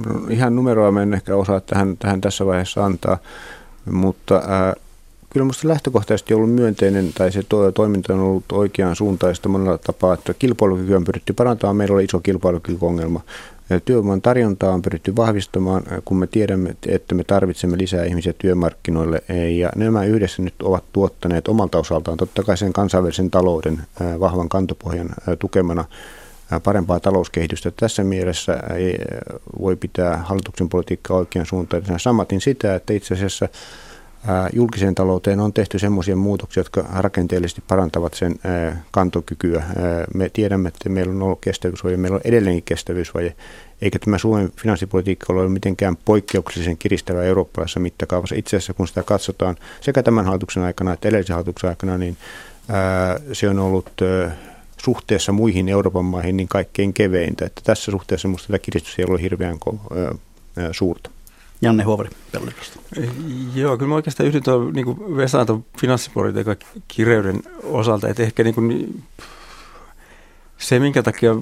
No, 0.06 0.26
ihan 0.30 0.56
numeroa 0.56 1.02
en 1.02 1.14
ehkä 1.14 1.36
osaa 1.36 1.60
tähän, 1.60 1.96
tähän 1.96 2.20
tässä 2.20 2.46
vaiheessa 2.46 2.84
antaa, 2.84 3.18
mutta 3.90 4.36
äh, 4.36 4.74
kyllä 5.30 5.44
minusta 5.44 5.68
lähtökohtaisesti 5.68 6.34
ollut 6.34 6.54
myönteinen 6.54 7.12
tai 7.12 7.32
se 7.32 7.42
to- 7.48 7.72
toiminta 7.72 8.14
on 8.14 8.20
ollut 8.20 8.52
oikeaan 8.52 8.96
suuntaista 8.96 9.48
monella 9.48 9.78
tapaa, 9.78 10.14
että 10.14 10.34
kilpailukyky 10.34 10.94
on 10.94 11.04
pyritty 11.04 11.32
parantamaan. 11.32 11.76
Meillä 11.76 11.94
oli 11.94 12.04
iso 12.04 12.20
kilpailukykyongelma. 12.20 13.20
Työvoiman 13.84 14.22
tarjontaa 14.22 14.72
on 14.72 14.82
pyritty 14.82 15.16
vahvistamaan, 15.16 15.82
kun 16.04 16.16
me 16.16 16.26
tiedämme, 16.26 16.76
että 16.86 17.14
me 17.14 17.24
tarvitsemme 17.24 17.78
lisää 17.78 18.04
ihmisiä 18.04 18.32
työmarkkinoille. 18.38 19.22
Ja 19.58 19.70
nämä 19.76 20.04
yhdessä 20.04 20.42
nyt 20.42 20.54
ovat 20.62 20.84
tuottaneet 20.92 21.48
omalta 21.48 21.78
osaltaan 21.78 22.16
totta 22.16 22.42
kai 22.42 22.56
sen 22.56 22.72
kansainvälisen 22.72 23.30
talouden 23.30 23.82
vahvan 24.20 24.48
kantopohjan 24.48 25.08
tukemana 25.38 25.84
parempaa 26.60 27.00
talouskehitystä. 27.00 27.70
Tässä 27.70 28.04
mielessä 28.04 28.58
voi 29.60 29.76
pitää 29.76 30.16
hallituksen 30.16 30.68
politiikkaa 30.68 31.16
oikean 31.16 31.46
suuntaan. 31.46 31.82
Samatin 31.96 32.40
sitä, 32.40 32.74
että 32.74 32.92
itse 32.92 33.14
asiassa 33.14 33.48
julkiseen 34.52 34.94
talouteen 34.94 35.40
on 35.40 35.52
tehty 35.52 35.78
semmoisia 35.78 36.16
muutoksia, 36.16 36.60
jotka 36.60 36.84
rakenteellisesti 36.92 37.62
parantavat 37.68 38.14
sen 38.14 38.34
kantokykyä. 38.90 39.62
Me 40.14 40.28
tiedämme, 40.28 40.68
että 40.68 40.88
meillä 40.88 41.12
on 41.12 41.22
ollut 41.22 41.40
kestävyysvaje, 41.40 41.96
meillä 41.96 42.14
on 42.14 42.20
edelleenkin 42.24 42.62
kestävyysvaje, 42.62 43.36
eikä 43.82 43.98
tämä 43.98 44.18
Suomen 44.18 44.52
finanssipolitiikka 44.56 45.32
ole 45.32 45.48
mitenkään 45.48 45.96
poikkeuksellisen 46.04 46.78
kiristävä 46.78 47.22
eurooppalaisessa 47.22 47.80
mittakaavassa. 47.80 48.34
Itse 48.34 48.56
asiassa 48.56 48.74
kun 48.74 48.88
sitä 48.88 49.02
katsotaan 49.02 49.56
sekä 49.80 50.02
tämän 50.02 50.24
hallituksen 50.24 50.62
aikana 50.62 50.92
että 50.92 51.08
edellisen 51.08 51.34
hallituksen 51.34 51.70
aikana, 51.70 51.98
niin 51.98 52.16
se 53.32 53.48
on 53.48 53.58
ollut 53.58 53.90
suhteessa 54.84 55.32
muihin 55.32 55.68
Euroopan 55.68 56.04
maihin 56.04 56.36
niin 56.36 56.48
kaikkein 56.48 56.94
keveintä. 56.94 57.44
Että 57.44 57.60
tässä 57.64 57.90
suhteessa 57.90 58.28
minusta 58.28 58.46
tämä 58.46 58.58
kiristys 58.58 58.98
ei 58.98 59.04
ole 59.08 59.22
hirveän 59.22 59.58
suurta. 60.72 61.10
Janne 61.62 61.84
Huovari 61.84 62.10
Pelleristä. 62.32 62.78
Joo, 63.54 63.76
kyllä 63.76 63.88
mä 63.88 63.94
oikeastaan 63.94 64.26
yhdyn 64.26 64.42
tuon 64.42 64.72
niin 64.72 65.16
Vesan 65.16 65.46
tuon 65.46 65.64
finanssipolitiikan 65.80 66.56
kireyden 66.88 67.42
osalta, 67.62 68.08
että 68.08 68.22
ehkä 68.22 68.44
niin 68.44 68.54
kuin, 68.54 69.02
se, 70.58 70.78
minkä 70.78 71.02
takia 71.02 71.34
15-16 71.34 71.36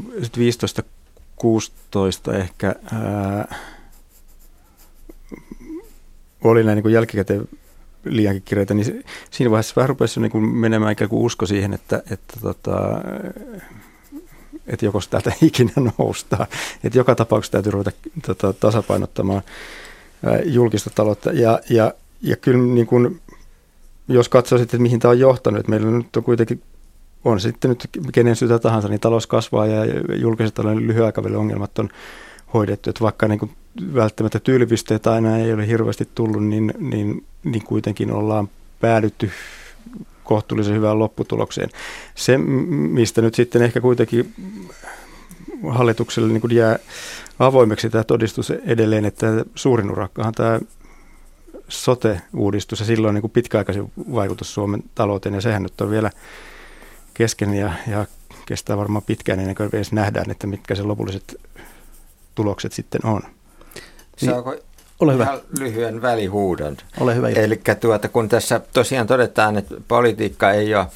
ehkä 2.35 2.75
ää, 2.93 3.55
oli 6.45 6.65
näin 6.65 6.83
niin 6.83 6.93
jälkikäteen 6.93 7.49
liiankin 8.05 8.43
kireitä, 8.43 8.75
niin 8.75 9.05
siinä 9.31 9.51
vaiheessa 9.51 9.73
vähän 9.77 9.89
rupesi 9.89 10.21
niin 10.21 10.31
kuin 10.31 10.45
menemään 10.45 10.93
ikään 10.93 11.11
kuin 11.11 11.23
usko 11.23 11.47
siihen, 11.47 11.75
että, 11.75 12.03
että, 12.11 12.41
tota, 12.43 13.01
että 14.67 14.85
joko 14.85 15.01
täältä 15.11 15.33
ikinä 15.43 15.73
noustaan. 15.99 16.47
Että 16.85 16.99
joka 16.99 17.15
tapauksessa 17.15 17.53
täytyy 17.53 17.73
ruveta 17.73 17.91
tota, 18.27 18.53
tasapainottamaan 18.53 19.43
julkista 20.45 20.91
taloutta. 20.95 21.33
Ja, 21.33 21.61
ja, 21.71 21.95
ja 22.23 22.37
kyllä 22.37 22.75
niin 22.75 22.87
kuin, 22.87 23.21
jos 24.09 24.29
katsoo 24.29 24.59
sitten, 24.59 24.77
että 24.79 24.83
mihin 24.83 25.01
tämä 25.01 25.11
on 25.11 25.19
johtanut, 25.19 25.61
että 25.61 25.71
meillä 25.71 25.91
nyt 25.91 26.17
on 26.17 26.25
kuitenkin 26.25 26.63
on 27.25 27.41
sitten 27.41 27.69
nyt 27.69 27.89
kenen 28.13 28.37
syytä 28.37 28.59
tahansa, 28.59 28.89
niin 28.89 29.01
talous 29.01 29.27
kasvaa 29.27 29.67
ja 29.67 29.85
julkiset 30.15 30.55
talouden 30.55 30.87
lyhyen 30.87 31.07
aikavälin 31.07 31.37
ongelmat 31.37 31.79
on 31.79 31.89
hoidettu. 32.55 32.91
Että 32.91 33.05
vaikka 33.05 33.29
niin 33.29 33.39
kuin 33.39 33.51
välttämättä 33.95 34.41
tyylipisteitä 34.41 35.13
aina 35.13 35.39
ei 35.39 35.53
ole 35.53 35.67
hirveästi 35.67 36.09
tullut, 36.15 36.47
niin, 36.47 36.75
niin, 36.79 37.25
niin 37.45 37.65
kuitenkin 37.65 38.13
ollaan 38.13 38.49
päädytty 38.81 39.31
kohtuullisen 40.25 40.75
hyvään 40.75 40.99
lopputulokseen. 40.99 41.71
Se, 42.15 42.39
mistä 42.69 43.23
nyt 43.23 43.35
sitten 43.35 43.63
ehkä 43.63 43.81
kuitenkin 43.81 44.35
hallitukselle 45.69 46.33
niin 46.33 46.57
jää 46.57 46.79
avoimeksi 47.39 47.91
tämä 47.91 48.05
todistus 48.05 48.51
edelleen, 48.51 49.05
että 49.05 49.27
suurin 49.55 49.91
urakkahan 49.91 50.35
tämä 50.35 50.61
sote-uudistus 51.69 52.81
ja 52.81 52.87
silloin 52.87 53.15
niin 53.15 53.23
kuin 53.23 53.31
pitkäaikaisin 53.31 53.93
vaikutus 54.15 54.55
Suomen 54.55 54.83
talouteen 54.95 55.35
ja 55.35 55.41
sehän 55.41 55.63
nyt 55.63 55.81
on 55.81 55.91
vielä 55.91 56.11
kesken 57.15 57.55
ja, 57.55 57.73
ja 57.89 58.07
kestää 58.47 58.77
varmaan 58.77 59.03
pitkään 59.03 59.41
ennen 59.41 59.55
kuin 59.55 59.71
edes 59.73 59.93
nähdään, 59.93 60.31
että 60.31 60.47
mitkä 60.47 60.75
se 60.75 60.83
lopulliset 60.83 61.41
tulokset 62.35 62.73
sitten 62.73 63.07
on. 63.07 63.23
Niin, 64.21 64.31
Saako 64.31 64.55
ole 65.01 65.13
hyvä. 65.13 65.39
lyhyen 65.59 66.03
välihuudon? 66.03 66.77
Ole 67.01 67.15
hyvä. 67.15 67.29
Eli 67.29 67.61
tuota, 67.81 68.09
kun 68.09 68.29
tässä 68.29 68.61
tosiaan 68.73 69.07
todetaan, 69.07 69.57
että 69.57 69.75
politiikka 69.89 70.51
ei 70.51 70.75
ole, 70.75 70.87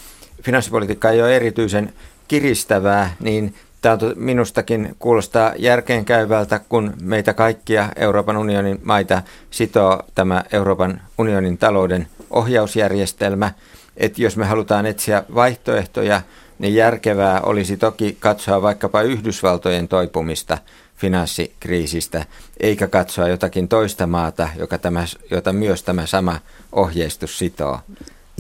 finanssipolitiikka 0.43 1.11
ei 1.11 1.23
ole 1.23 1.37
erityisen 1.37 1.93
kiristävää, 2.29 3.17
niin 3.21 3.55
Tämä 3.85 3.99
minustakin 4.17 4.97
kuulostaa 4.99 5.53
järkeenkäyvältä, 5.59 6.61
kun 6.69 6.93
meitä 7.03 7.35
kaikkia 7.35 7.89
Euroopan 7.97 8.37
unionin 8.37 8.81
maita 8.85 9.23
sitoo 9.51 10.03
tämä 10.15 10.45
Euroopan 10.53 11.01
unionin 11.19 11.59
talouden 11.59 12.07
ohjausjärjestelmä. 12.31 13.51
Että 13.97 14.23
jos 14.23 14.37
me 14.37 14.45
halutaan 14.45 14.87
etsiä 14.87 15.25
vaihtoehtoja, 15.35 16.23
niin 16.59 16.75
järkevää 16.75 17.41
olisi 17.41 17.77
toki 17.77 18.17
katsoa 18.21 18.63
vaikkapa 18.63 19.03
Yhdysvaltojen 19.03 19.89
toipumista 19.89 20.59
finanssikriisistä, 20.97 22.25
eikä 22.61 22.87
katsoa 22.87 23.29
jotakin 23.29 23.69
toista 23.69 24.07
maata, 24.07 24.49
joka 24.57 24.79
tämä, 24.79 25.05
jota 25.31 25.53
myös 25.53 25.83
tämä 25.83 26.07
sama 26.07 26.39
ohjeistus 26.73 27.39
sitoo. 27.39 27.81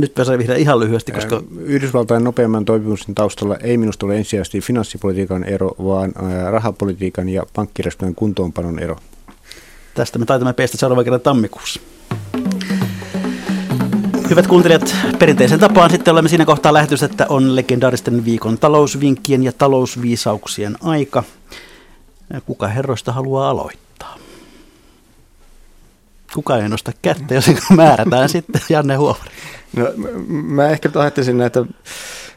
Nyt 0.00 0.18
Vesa 0.18 0.38
Vihreä 0.38 0.56
ihan 0.56 0.80
lyhyesti, 0.80 1.12
koska... 1.12 1.42
Yhdysvaltain 1.58 2.24
nopeamman 2.24 2.64
toipumisen 2.64 3.14
taustalla 3.14 3.56
ei 3.56 3.76
minusta 3.76 4.06
ole 4.06 4.16
ensisijaisesti 4.16 4.60
finanssipolitiikan 4.60 5.44
ero, 5.44 5.68
vaan 5.68 6.12
rahapolitiikan 6.50 7.28
ja 7.28 7.42
pankkirjastojen 7.54 8.14
kuntoonpanon 8.14 8.78
ero. 8.78 8.96
Tästä 9.94 10.18
me 10.18 10.26
taitamme 10.26 10.52
pestä 10.52 10.78
seuraavan 10.78 11.04
kerran 11.04 11.20
tammikuussa. 11.20 11.80
Hyvät 14.30 14.46
kuuntelijat, 14.46 14.96
perinteisen 15.18 15.60
tapaan 15.60 15.90
sitten 15.90 16.12
olemme 16.12 16.28
siinä 16.28 16.44
kohtaa 16.44 16.72
lähetys, 16.72 17.02
että 17.02 17.26
on 17.28 17.56
legendaaristen 17.56 18.24
viikon 18.24 18.58
talousvinkkien 18.58 19.42
ja 19.42 19.52
talousviisauksien 19.52 20.76
aika. 20.82 21.22
Kuka 22.46 22.68
herroista 22.68 23.12
haluaa 23.12 23.50
aloittaa? 23.50 24.18
Kuka 26.34 26.56
ei 26.56 26.68
nosta 26.68 26.92
kättä, 27.02 27.34
jos 27.34 27.50
määrätään 27.76 28.28
sitten 28.28 28.60
Janne 28.68 28.96
Huovari. 28.96 29.30
No, 29.76 29.84
mä 30.28 30.68
ehkä 30.68 30.90
ajattelisin 30.94 31.38
näitä 31.38 31.64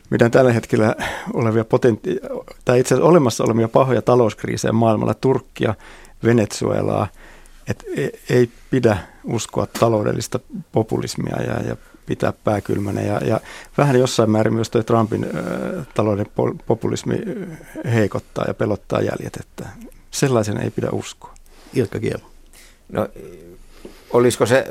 meidän 0.10 0.32
tällä 0.32 0.54
hetkellä 0.54 0.96
olevia 1.34 1.64
potentti- 1.64 2.20
tai 2.66 2.80
itse 2.80 2.96
asiassa 2.96 3.10
olemassa 3.10 3.44
olevia 3.44 3.68
pahoja 3.68 4.02
talouskriisejä 4.02 4.72
maailmalla, 4.72 5.14
Turkkia, 5.14 5.76
Venezuelaa, 6.24 7.08
että 7.68 7.86
e, 7.98 8.10
ei 8.30 8.50
pidä 8.70 8.98
uskoa 9.24 9.68
taloudellista 9.80 10.40
populismia 10.72 11.42
ja, 11.42 11.64
ja 11.64 11.76
pitää 12.08 12.34
pääkylmänä. 12.44 13.02
Ja, 13.02 13.20
ja 13.26 13.40
vähän 13.78 14.00
jossain 14.00 14.30
määrin 14.30 14.54
myös 14.54 14.70
tuo 14.70 14.84
Trumpin 14.84 15.24
ä, 15.24 15.28
talouden 15.94 16.26
populismi 16.66 17.16
heikottaa 17.94 18.46
ja 18.48 18.54
pelottaa 18.54 19.02
jäljet, 19.02 19.38
että 19.40 19.70
sellaisen 20.12 20.58
ei 20.58 20.72
pidä 20.72 20.90
uskoa. 20.92 21.34
Ilkka 21.74 22.00
Kielo. 22.00 22.24
No, 22.90 23.08
olisiko 24.12 24.46
se 24.46 24.66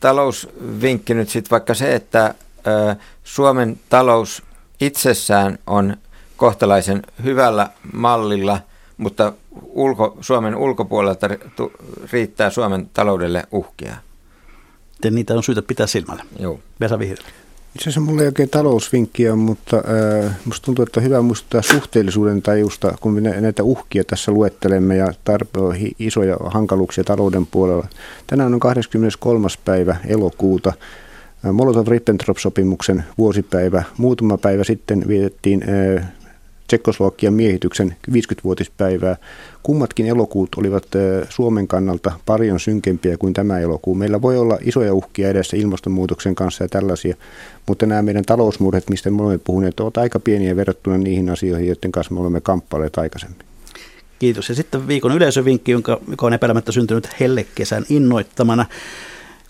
talousvinkki 0.00 1.14
nyt 1.14 1.28
sitten 1.28 1.50
vaikka 1.50 1.74
se, 1.74 1.94
että 1.94 2.34
Suomen 3.24 3.80
talous 3.88 4.42
itsessään 4.80 5.58
on 5.66 5.96
kohtalaisen 6.36 7.02
hyvällä 7.24 7.68
mallilla, 7.92 8.58
mutta 8.96 9.32
ulko, 9.62 10.16
Suomen 10.20 10.56
ulkopuolelta 10.56 11.28
riittää 12.12 12.50
Suomen 12.50 12.90
taloudelle 12.94 13.44
uhkia. 13.50 13.96
Ja 15.04 15.10
niitä 15.10 15.34
on 15.34 15.42
syytä 15.42 15.62
pitää 15.62 15.86
silmällä. 15.86 16.24
Joo. 16.38 16.60
Vesa 16.80 16.98
Vihreä. 16.98 17.26
Itse 17.74 17.82
asiassa 17.82 18.00
mulla 18.00 18.22
ei 18.22 18.26
oikein 18.26 18.50
talousvinkkiä, 18.50 19.36
mutta 19.36 19.76
äh, 19.76 20.36
musta 20.44 20.64
tuntuu, 20.64 20.82
että 20.82 21.00
on 21.00 21.04
hyvä 21.04 21.22
muistuttaa 21.22 21.62
suhteellisuuden 21.62 22.42
tajusta, 22.42 22.94
kun 23.00 23.12
me 23.12 23.20
näitä 23.20 23.62
uhkia 23.62 24.04
tässä 24.04 24.32
luettelemme 24.32 24.96
ja 24.96 25.12
tarpeen 25.24 25.90
isoja 25.98 26.36
hankaluuksia 26.44 27.04
talouden 27.04 27.46
puolella. 27.46 27.86
Tänään 28.26 28.54
on 28.54 28.60
23. 28.60 29.48
päivä 29.64 29.96
elokuuta. 30.06 30.72
Molotov-Ribbentrop-sopimuksen 31.52 33.04
vuosipäivä. 33.18 33.82
Muutama 33.98 34.38
päivä 34.38 34.64
sitten 34.64 35.08
vietettiin 35.08 35.64
äh, 35.98 36.12
Tsekkoslovakian 36.72 37.34
miehityksen 37.34 37.96
50-vuotispäivää. 38.10 39.16
Kummatkin 39.62 40.06
elokuut 40.06 40.48
olivat 40.56 40.86
Suomen 41.28 41.68
kannalta 41.68 42.12
paljon 42.26 42.60
synkempiä 42.60 43.16
kuin 43.16 43.34
tämä 43.34 43.58
elokuu. 43.58 43.94
Meillä 43.94 44.22
voi 44.22 44.38
olla 44.38 44.58
isoja 44.60 44.94
uhkia 44.94 45.28
edessä 45.28 45.56
ilmastonmuutoksen 45.56 46.34
kanssa 46.34 46.64
ja 46.64 46.68
tällaisia, 46.68 47.16
mutta 47.66 47.86
nämä 47.86 48.02
meidän 48.02 48.24
talousmurhet, 48.24 48.90
mistä 48.90 49.10
me 49.10 49.22
olemme 49.22 49.40
puhuneet, 49.44 49.80
ovat 49.80 49.96
aika 49.96 50.20
pieniä 50.20 50.56
verrattuna 50.56 50.98
niihin 50.98 51.30
asioihin, 51.30 51.68
joiden 51.68 51.92
kanssa 51.92 52.14
me 52.14 52.20
olemme 52.20 52.40
kamppailleet 52.40 52.98
aikaisemmin. 52.98 53.38
Kiitos. 54.18 54.48
Ja 54.48 54.54
sitten 54.54 54.88
viikon 54.88 55.12
yleisövinkki, 55.12 55.72
jonka, 55.72 56.00
joka 56.10 56.26
on 56.26 56.32
epäilemättä 56.32 56.72
syntynyt 56.72 57.20
hellekesän 57.20 57.84
innoittamana. 57.88 58.66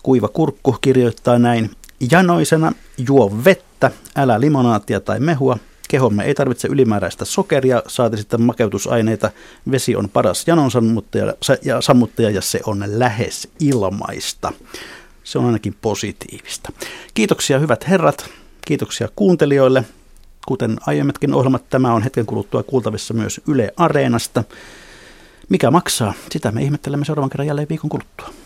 Kuiva 0.03 0.27
kurkku 0.27 0.75
kirjoittaa 0.81 1.39
näin. 1.39 1.69
Janoisena 2.11 2.71
juo 3.07 3.31
vettä, 3.45 3.91
älä 4.15 4.39
limonaatia 4.39 4.99
tai 4.99 5.19
mehua, 5.19 5.57
Kehomme 5.93 6.23
ei 6.23 6.33
tarvitse 6.33 6.67
ylimääräistä 6.67 7.25
sokeria, 7.25 7.83
saati 7.87 8.17
sitten 8.17 8.41
makeutusaineita. 8.41 9.31
Vesi 9.71 9.95
on 9.95 10.09
paras 10.09 10.47
janon 10.47 10.71
sammuttaja 10.71 11.33
ja, 11.63 11.81
sammuttaja 11.81 12.29
ja 12.29 12.41
se 12.41 12.59
on 12.65 12.83
lähes 12.87 13.49
ilmaista. 13.59 14.53
Se 15.23 15.39
on 15.39 15.45
ainakin 15.45 15.75
positiivista. 15.81 16.71
Kiitoksia 17.13 17.59
hyvät 17.59 17.89
herrat, 17.89 18.29
kiitoksia 18.67 19.09
kuuntelijoille. 19.15 19.83
Kuten 20.47 20.77
aiemmatkin 20.87 21.33
ohjelmat, 21.33 21.69
tämä 21.69 21.93
on 21.93 22.03
hetken 22.03 22.25
kuluttua 22.25 22.63
kuultavissa 22.63 23.13
myös 23.13 23.41
Yle 23.47 23.73
Areenasta. 23.77 24.43
Mikä 25.49 25.71
maksaa? 25.71 26.13
Sitä 26.31 26.51
me 26.51 26.61
ihmettelemme 26.63 27.05
seuraavan 27.05 27.29
kerran 27.29 27.47
jälleen 27.47 27.69
viikon 27.69 27.89
kuluttua. 27.89 28.42